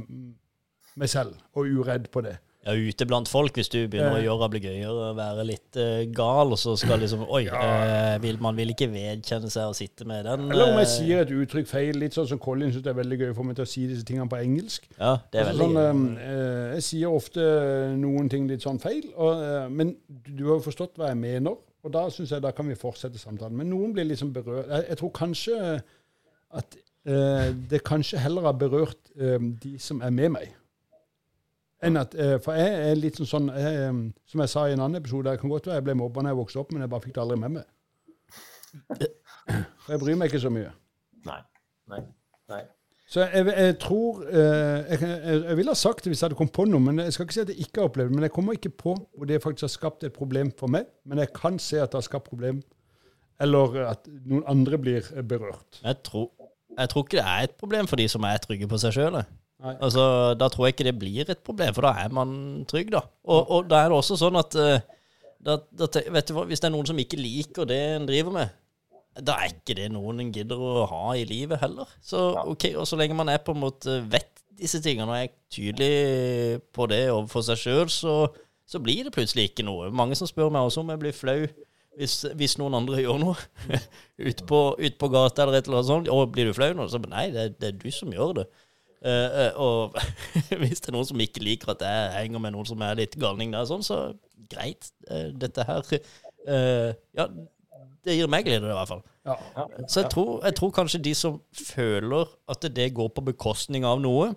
meg 0.99 1.11
selv, 1.11 1.37
og 1.55 1.71
uredd 1.71 2.11
på 2.13 2.25
det. 2.27 2.35
Ja, 2.69 2.75
ute 2.77 3.07
blant 3.09 3.29
folk, 3.31 3.57
hvis 3.57 3.71
du 3.73 3.79
begynner 3.89 4.19
å 4.19 4.21
gjøre 4.21 4.61
gøyere 4.61 4.91
og 4.93 5.17
være 5.17 5.45
litt 5.49 5.79
uh, 5.81 6.03
gal, 6.13 6.53
og 6.53 6.59
så 6.61 6.75
skal 6.77 7.01
liksom 7.01 7.23
Oi, 7.25 7.47
eh, 7.49 8.17
vil, 8.23 8.39
man 8.45 8.57
vil 8.59 8.75
ikke 8.75 8.91
vedkjenne 8.93 9.49
seg 9.53 9.71
å 9.71 9.77
sitte 9.77 10.05
med 10.09 10.27
den. 10.29 10.49
Eller 10.53 10.73
om 10.73 10.81
jeg 10.81 10.89
eh, 10.89 10.93
sier 10.93 11.23
et 11.23 11.33
uttrykk 11.33 11.71
feil, 11.71 11.99
litt 12.01 12.17
sånn 12.17 12.29
som 12.29 12.41
Colin 12.43 12.73
syns 12.73 12.85
det 12.85 12.93
er 12.93 12.99
veldig 12.99 13.21
gøy 13.23 13.33
for 13.37 13.49
meg 13.49 13.57
til 13.59 13.65
å 13.65 13.71
si 13.71 13.87
disse 13.89 14.05
tingene 14.09 14.29
på 14.29 14.41
engelsk. 14.41 14.91
Ja, 14.99 15.15
det 15.33 15.41
er 15.41 15.49
Altså, 15.49 15.65
veldig 15.65 15.87
sånn, 15.87 16.05
uh, 16.19 16.67
jeg 16.75 16.87
sier 16.91 17.17
ofte 17.21 17.47
noen 18.03 18.29
ting 18.33 18.51
litt 18.51 18.67
sånn 18.67 18.83
feil, 18.83 19.09
og, 19.17 19.41
men 19.73 19.95
du, 20.09 20.45
har 20.51 20.59
jo 20.59 20.67
forstått 20.69 21.01
hva 21.01 21.13
jeg 21.15 21.21
mener, 21.23 21.57
og 21.57 21.95
da 21.95 22.05
syns 22.13 22.35
jeg 22.35 22.45
da 22.45 22.53
kan 22.53 22.69
vi 22.69 22.77
fortsette 22.77 23.21
samtalen. 23.21 23.57
Men 23.57 23.73
noen 23.73 23.97
blir 23.97 24.11
liksom 24.11 24.35
berørt. 24.35 24.69
Jeg, 24.69 24.91
jeg 24.93 25.01
tror 25.01 25.15
kanskje 25.17 25.59
at 26.59 26.79
det 27.09 27.79
kanskje 27.87 28.21
heller 28.21 28.45
har 28.45 28.57
berørt 28.59 29.13
eh, 29.17 29.39
de 29.63 29.79
som 29.81 30.03
er 30.05 30.11
med 30.13 30.35
meg. 30.35 30.51
Enn 31.83 31.99
at, 32.01 32.15
eh, 32.19 32.37
for 32.43 32.59
jeg 32.59 32.91
er 32.91 32.97
litt 32.99 33.21
sånn, 33.21 33.29
sånn 33.31 33.51
jeg, 33.55 33.83
eh, 33.87 33.99
Som 34.27 34.43
jeg 34.43 34.51
sa 34.51 34.65
i 34.67 34.73
en 34.75 34.81
annen 34.83 34.99
episode, 34.99 35.31
jeg 35.31 35.43
kan 35.43 35.53
godt 35.53 35.69
være 35.71 35.79
jeg 35.79 35.87
ble 35.87 35.99
mobba 36.01 36.25
da 36.25 36.33
jeg 36.33 36.41
vokste 36.41 36.63
opp, 36.63 36.73
men 36.75 36.83
jeg 36.83 36.91
bare 36.91 37.05
fikk 37.05 37.15
det 37.15 37.23
aldri 37.23 37.39
med 37.45 37.55
meg. 37.59 37.69
For 39.85 39.95
jeg 39.95 40.03
bryr 40.03 40.19
meg 40.19 40.33
ikke 40.33 40.43
så 40.43 40.51
mye. 40.53 40.73
Nei. 41.29 41.39
Nei. 41.93 42.01
Nei. 42.51 42.65
Så 43.09 43.23
jeg, 43.25 43.47
jeg 43.49 43.77
tror 43.81 44.19
eh, 44.29 44.91
jeg, 44.91 44.99
jeg, 45.01 45.37
jeg 45.47 45.57
ville 45.57 45.73
ha 45.73 45.79
sagt 45.81 46.05
det 46.05 46.11
hvis 46.13 46.21
jeg 46.21 46.27
hadde 46.27 46.37
kommet 46.37 46.57
på 46.59 46.67
noe, 46.69 46.83
men 46.85 47.01
jeg 47.01 47.15
skal 47.17 47.25
ikke 47.25 47.37
si 47.39 47.45
at 47.47 47.53
jeg 47.55 47.65
ikke 47.65 47.81
har 47.81 47.89
opplevd 47.89 48.11
det. 48.11 48.19
Men 48.19 48.27
jeg 48.27 48.35
kommer 48.35 48.59
ikke 48.59 48.75
på 48.83 48.97
hvor 48.99 49.31
det 49.31 49.41
faktisk 49.45 49.69
har 49.69 49.73
skapt 49.73 50.05
et 50.05 50.17
problem 50.17 50.51
for 50.59 50.75
meg. 50.75 50.91
Men 51.09 51.23
jeg 51.23 51.33
kan 51.37 51.57
se 51.63 51.81
at 51.81 51.95
det 51.95 52.03
har 52.03 52.05
skapt 52.05 52.29
problem, 52.29 52.61
eller 53.41 53.79
at 53.95 54.11
noen 54.27 54.45
andre 54.51 54.81
blir 54.83 55.09
berørt. 55.31 55.81
Jeg 55.81 56.03
tror, 56.05 56.29
jeg 56.75 56.93
tror 56.93 57.07
ikke 57.07 57.21
det 57.21 57.25
er 57.25 57.49
et 57.49 57.57
problem 57.63 57.89
for 57.89 58.03
de 58.03 58.09
som 58.13 58.27
er 58.29 58.43
trygge 58.45 58.69
på 58.69 58.83
seg 58.83 58.99
sjøl. 58.99 59.23
Altså, 59.59 60.05
da 60.39 60.47
tror 60.53 60.69
jeg 60.69 60.77
ikke 60.77 60.87
det 60.87 60.99
blir 61.01 61.31
et 61.33 61.41
problem, 61.43 61.75
for 61.75 61.89
da 61.89 61.97
er 62.05 62.13
man 62.15 62.31
trygg, 62.71 62.93
da. 62.95 63.03
Og, 63.27 63.51
og 63.51 63.71
da 63.71 63.83
er 63.83 63.91
det 63.91 63.99
også 63.99 64.19
sånn 64.21 64.39
at 64.39 64.55
eh, 64.55 64.85
da, 65.43 65.57
da, 65.59 65.89
vet 66.15 66.31
du 66.31 66.35
hva, 66.37 66.45
Hvis 66.47 66.63
det 66.63 66.69
er 66.69 66.75
noen 66.75 66.87
som 66.87 66.99
ikke 66.99 67.19
liker 67.19 67.67
det 67.69 67.79
en 67.97 68.07
driver 68.07 68.35
med, 68.35 68.55
da 69.19 69.35
er 69.43 69.51
ikke 69.51 69.75
det 69.79 69.89
noen 69.91 70.23
en 70.23 70.33
gidder 70.35 70.61
å 70.63 70.87
ha 70.91 71.05
i 71.19 71.27
livet 71.27 71.59
heller. 71.63 71.91
Så 72.05 72.21
ok, 72.45 72.71
Og 72.79 72.87
så 72.87 72.99
lenge 72.99 73.19
man 73.19 73.31
er 73.33 73.43
på 73.43 73.55
en 73.55 73.65
måte 73.65 73.99
vet 74.11 74.31
disse 74.59 74.81
tingene 74.83 75.11
og 75.11 75.23
er 75.23 75.35
tydelig 75.55 76.61
på 76.75 76.87
det 76.91 77.05
overfor 77.13 77.45
seg 77.47 77.61
sjøl, 77.61 77.91
så, 77.95 78.15
så 78.67 78.81
blir 78.83 79.07
det 79.07 79.15
plutselig 79.15 79.51
ikke 79.51 79.67
noe. 79.67 79.91
Mange 79.95 80.19
som 80.19 80.31
spør 80.31 80.51
meg 80.55 80.67
også 80.67 80.83
om 80.83 80.91
jeg 80.95 81.03
blir 81.03 81.15
flau 81.15 81.41
hvis, 81.99 82.21
hvis 82.39 82.57
noen 82.61 82.79
andre 82.79 83.01
gjør 83.05 83.21
noe 83.23 83.83
ute 84.23 84.47
på, 84.47 84.63
ut 84.79 84.99
på 84.99 85.11
gata 85.15 85.45
eller 85.45 85.59
et 85.59 85.67
eller 85.67 85.81
annet 85.81 85.91
sånt. 85.91 86.11
Og 86.15 86.31
blir 86.35 86.51
du 86.51 86.55
flau 86.55 86.71
nå? 86.75 86.87
Så 86.91 87.03
nei, 87.07 87.29
det, 87.35 87.53
det 87.63 87.73
er 87.73 87.79
du 87.79 87.89
som 87.95 88.15
gjør 88.15 88.41
det. 88.41 88.49
Eh, 88.99 89.53
og 89.55 89.95
hvis 90.61 90.83
det 90.83 90.91
er 90.91 90.97
noen 90.97 91.07
som 91.07 91.21
ikke 91.23 91.45
liker 91.45 91.75
at 91.75 91.85
jeg 91.87 92.17
henger 92.17 92.43
med 92.43 92.57
noen 92.57 92.67
som 92.67 92.83
er 92.83 92.99
litt 92.99 93.15
galning 93.21 93.55
der, 93.55 93.69
sånn, 93.69 93.85
så 93.87 94.01
greit. 94.51 94.91
Uh, 95.11 95.29
dette 95.37 95.65
her 95.69 95.95
Ja, 97.19 97.27
det 98.07 98.15
gir 98.17 98.31
meg 98.31 98.47
glede, 98.47 98.71
i 98.71 98.77
hvert 98.77 98.91
fall. 98.91 99.03
Ja. 99.29 99.37
Så 99.91 100.03
jeg 100.03 100.11
tror, 100.15 100.31
jeg 100.47 100.57
tror 100.57 100.71
kanskje 100.73 101.03
de 101.05 101.15
som 101.19 101.41
føler 101.53 102.31
at 102.49 102.65
det 102.75 102.87
går 102.97 103.11
på 103.13 103.27
bekostning 103.33 103.87
av 103.89 104.03
noe, 104.03 104.35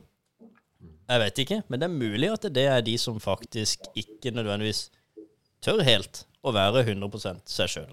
Jeg 1.11 1.19
vet 1.19 1.39
ikke, 1.43 1.55
men 1.67 1.81
det 1.81 1.87
er 1.89 1.91
mulig 1.91 2.27
at 2.31 2.45
det 2.55 2.63
er 2.71 2.83
de 2.87 2.93
som 2.95 3.17
faktisk 3.19 3.83
ikke 3.99 4.31
nødvendigvis 4.31 4.85
tør 5.59 5.81
helt 5.83 6.21
å 6.39 6.53
være 6.55 6.85
100 6.85 7.41
seg 7.51 7.73
sjøl. 7.73 7.91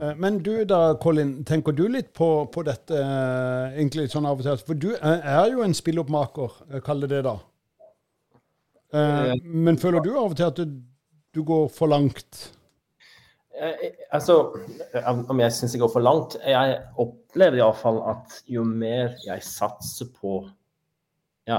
Eh, 0.00 0.14
Men 0.16 0.38
du 0.42 0.64
da, 0.64 0.94
Colin, 1.02 1.44
tenker 1.44 1.72
du 1.72 1.86
litt 1.88 2.12
på, 2.16 2.46
på 2.52 2.64
dette 2.66 2.96
eh, 2.96 3.76
egentlig 3.78 4.08
sånn 4.12 4.26
av 4.28 4.40
og 4.40 4.46
til? 4.46 4.62
For 4.66 4.78
du 4.78 4.92
er 4.96 5.20
er 5.20 5.52
jo 5.52 5.62
en 5.64 5.74
spilloppmaker, 5.76 6.56
eh, 6.70 6.80
kall 6.84 7.04
det 7.04 7.12
det 7.12 7.22
da. 7.28 7.36
Eh, 8.92 9.34
Men 9.44 9.78
føler 9.78 10.04
du 10.04 10.12
av 10.16 10.32
og 10.32 10.36
til 10.36 10.48
at 10.48 10.58
du, 10.62 10.80
du 11.34 11.42
går 11.48 11.68
for 11.72 11.92
langt? 11.92 12.50
Eh, 13.52 13.90
altså, 14.12 14.54
om 15.28 15.40
jeg 15.40 15.52
syns 15.52 15.74
jeg 15.76 15.82
går 15.82 15.90
for 15.92 16.00
langt 16.00 16.38
Jeg 16.40 16.78
opplever 16.98 17.60
iallfall 17.60 17.98
at 18.08 18.38
jo 18.48 18.64
mer 18.64 19.12
jeg 19.26 19.44
satser 19.44 20.08
på 20.16 20.38
Ja, 21.46 21.58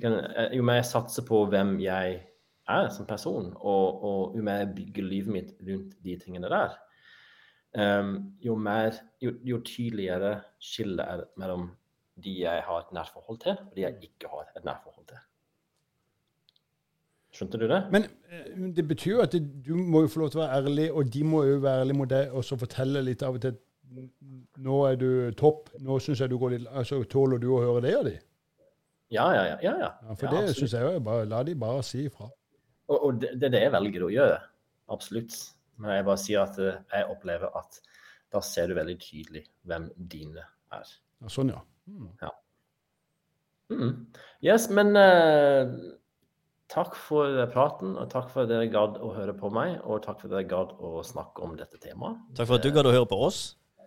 kan, 0.00 0.16
eh, 0.24 0.54
jo 0.56 0.64
mer 0.64 0.80
jeg 0.80 0.88
satser 0.88 1.26
på 1.28 1.42
hvem 1.52 1.76
jeg 1.84 2.22
er 2.64 2.88
som 2.88 3.04
person, 3.04 3.50
og, 3.60 4.04
og 4.08 4.36
jo 4.38 4.42
mer 4.42 4.62
jeg 4.62 4.72
bygger 4.78 5.04
livet 5.04 5.32
mitt 5.34 5.50
rundt 5.68 5.92
de 6.00 6.14
tingene 6.16 6.48
der, 6.48 6.72
em, 7.78 8.16
jo, 8.44 8.56
mer, 8.56 8.98
jo, 9.22 9.34
jo 9.44 9.60
tydeligere 9.66 10.36
skillet 10.62 11.04
er 11.04 11.24
mellom 11.40 11.70
de 12.24 12.34
jeg 12.40 12.62
har 12.66 12.82
et 12.84 12.92
nært 12.94 13.10
forhold 13.14 13.40
til, 13.42 13.56
og 13.58 13.76
de 13.76 13.86
jeg 13.86 13.96
ikke 14.02 14.30
har 14.30 14.50
et 14.56 14.64
nært 14.64 14.82
forhold 14.84 15.06
til. 15.10 15.22
Skjønte 17.34 17.58
du 17.58 17.66
det? 17.66 17.80
Men 17.90 18.06
eh, 18.30 18.74
det 18.76 18.84
betyr 18.88 19.16
jo 19.16 19.22
at 19.24 19.34
du 19.66 19.74
må 19.74 20.04
jo 20.04 20.10
få 20.12 20.22
lov 20.22 20.30
til 20.30 20.40
å 20.40 20.44
være 20.44 20.60
ærlig, 20.60 20.90
og 20.92 21.14
de 21.14 21.24
må 21.26 21.42
jo 21.48 21.58
være 21.64 21.82
ærlige 21.82 21.98
mot 21.98 22.10
deg 22.10 22.34
og 22.34 22.46
så 22.46 22.58
fortelle 22.58 23.02
litt 23.02 23.24
av 23.26 23.38
og 23.38 23.42
til 23.42 23.58
nå 24.64 24.78
er 24.88 24.96
du 24.98 25.08
topp, 25.38 25.68
nå 25.84 25.98
syns 26.02 26.22
jeg 26.22 26.32
du 26.32 26.38
går 26.40 26.54
litt 26.54 26.70
altså 26.72 27.02
Tåler 27.10 27.38
du 27.38 27.50
å 27.54 27.60
høre 27.62 27.82
det 27.84 27.92
av 27.98 28.06
de? 28.08 28.14
Ja, 29.12 29.26
ja, 29.36 29.42
ja. 29.50 29.58
ja, 29.62 29.74
ja. 29.82 29.90
Ja, 30.08 30.16
for 30.18 30.32
det 30.32 30.56
syns 30.56 30.74
jeg 30.74 30.82
jo 30.82 31.02
bare 31.04 31.28
La 31.30 31.42
de 31.46 31.54
bare 31.58 31.82
si 31.86 32.06
ifra. 32.08 32.30
Og, 32.88 32.96
og 32.96 33.20
det, 33.20 33.34
det 33.38 33.50
er 33.50 33.54
det 33.54 33.62
jeg 33.66 33.74
velger 33.74 34.06
å 34.06 34.10
gjøre. 34.12 34.40
Absolutt. 34.94 35.36
Men 35.80 35.96
jeg 35.96 36.06
bare 36.06 36.22
sier 36.22 36.44
at 36.44 36.60
eh, 36.62 36.80
jeg 36.92 37.10
opplever 37.12 37.50
at 37.58 37.80
da 38.34 38.42
ser 38.42 38.70
du 38.70 38.78
veldig 38.78 38.96
tydelig 39.02 39.44
hvem 39.68 39.90
dine 40.10 40.42
er. 40.74 40.94
Ja, 41.22 41.30
sånn, 41.30 41.52
ja. 41.54 41.60
Mm. 41.86 42.08
Mm. 43.74 43.92
Yes, 44.44 44.68
men 44.74 44.94
eh, 44.98 45.74
takk 46.72 46.96
for 46.98 47.44
praten, 47.54 47.94
og 48.00 48.08
takk 48.12 48.30
for 48.32 48.44
at 48.44 48.52
dere 48.52 48.70
gadd 48.72 48.98
å 49.02 49.12
høre 49.14 49.34
på 49.38 49.50
meg, 49.54 49.76
og 49.84 50.02
takk 50.06 50.22
for 50.22 50.30
at 50.30 50.38
dere 50.38 50.48
gadd 50.50 50.74
å 50.78 51.02
snakke 51.06 51.44
om 51.46 51.54
dette 51.58 51.78
temaet. 51.82 52.18
Takk 52.38 52.50
for 52.50 52.58
at 52.58 52.66
du 52.66 52.74
gadd 52.74 52.90
å 52.90 52.94
høre 52.94 53.10
på 53.10 53.20
oss. 53.28 53.44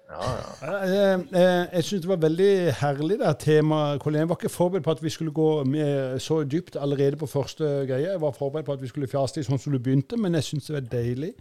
Ja, 0.08 0.24
ja. 0.24 0.76
Jeg, 0.88 1.24
jeg, 1.36 1.70
Jeg 1.74 1.84
syns 1.84 2.04
det 2.06 2.10
var 2.10 2.22
veldig 2.24 2.52
herlig, 2.80 3.18
det 3.20 3.34
temaet. 3.44 4.06
Jeg 4.16 4.30
var 4.30 4.40
ikke 4.40 4.54
forberedt 4.54 4.86
på 4.86 4.96
at 4.96 5.04
vi 5.04 5.12
skulle 5.12 5.36
gå 5.36 5.50
med 5.68 6.22
så 6.24 6.40
dypt 6.48 6.80
allerede 6.80 7.20
på 7.20 7.28
første 7.28 7.84
greie. 7.90 8.14
Jeg 8.14 8.22
var 8.24 8.32
forberedt 8.38 8.70
på 8.70 8.78
at 8.78 8.82
vi 8.82 8.88
skulle 8.88 9.12
fjase 9.12 9.42
litt 9.42 9.50
sånn 9.50 9.60
som 9.60 9.76
du 9.76 9.82
begynte, 9.84 10.16
men 10.16 10.40
jeg 10.40 10.48
syns 10.48 10.70
det 10.70 10.78
var 10.78 10.88
deilig 10.96 11.34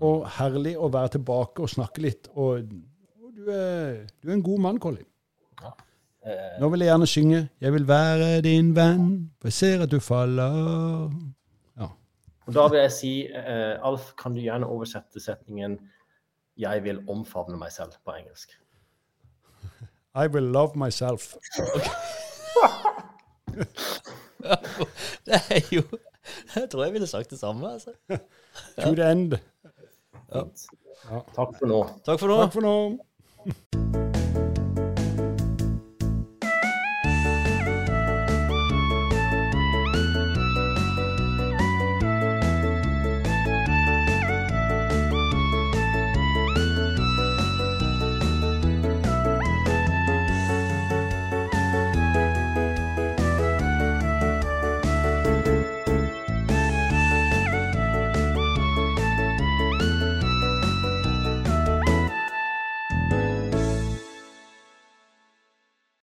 og 0.00 0.26
herlig 0.38 0.76
å 0.78 0.88
være 0.92 1.16
tilbake 1.18 1.64
og 1.64 1.70
snakke 1.72 2.02
litt. 2.04 2.28
Og, 2.34 2.70
og 3.20 3.32
du, 3.36 3.44
er, 3.52 4.06
du 4.22 4.30
er 4.30 4.36
en 4.38 4.44
god 4.46 4.60
mann, 4.66 4.80
Colin. 4.80 5.06
Eh, 6.20 6.58
Nå 6.60 6.68
vil 6.68 6.82
jeg 6.84 6.90
gjerne 6.90 7.06
synge 7.08 7.38
'Jeg 7.60 7.72
vil 7.72 7.86
være 7.88 8.40
din 8.44 8.74
venn, 8.76 9.30
for 9.40 9.48
jeg 9.48 9.52
ser 9.56 9.82
at 9.82 9.90
du 9.90 10.00
faller'. 10.04 11.08
og 12.46 12.54
da 12.54 12.66
vil 12.68 12.78
jeg 12.80 12.92
si, 12.92 13.26
eh, 13.26 13.78
Alf, 13.82 14.12
kan 14.18 14.34
du 14.34 14.40
gjerne 14.40 14.66
oversette 14.66 15.20
setningen 15.20 15.78
'Jeg 16.58 16.84
vil 16.84 17.00
omfavne 17.08 17.56
meg 17.56 17.72
selv' 17.72 17.96
på 18.04 18.12
engelsk. 18.12 18.50
I 20.14 20.26
will 20.26 20.44
love 20.52 20.76
myself. 20.76 21.30
Det 25.26 25.34
er 25.50 25.74
jo 25.74 25.82
Jeg 26.56 26.70
tror 26.70 26.84
jeg 26.84 26.92
ville 26.92 27.06
sagt 27.06 27.30
det 27.30 27.38
samme. 27.38 27.72
altså. 27.72 27.90
To 28.82 28.94
the 28.94 29.10
end. 29.10 29.32
Takk 30.30 31.56
for 31.58 31.66
nå. 31.66 31.80
Takk 32.06 32.20
for 32.22 32.28
nå. 32.28 32.38
Takk 32.44 32.52
for 32.54 32.62
nå. 32.62 34.09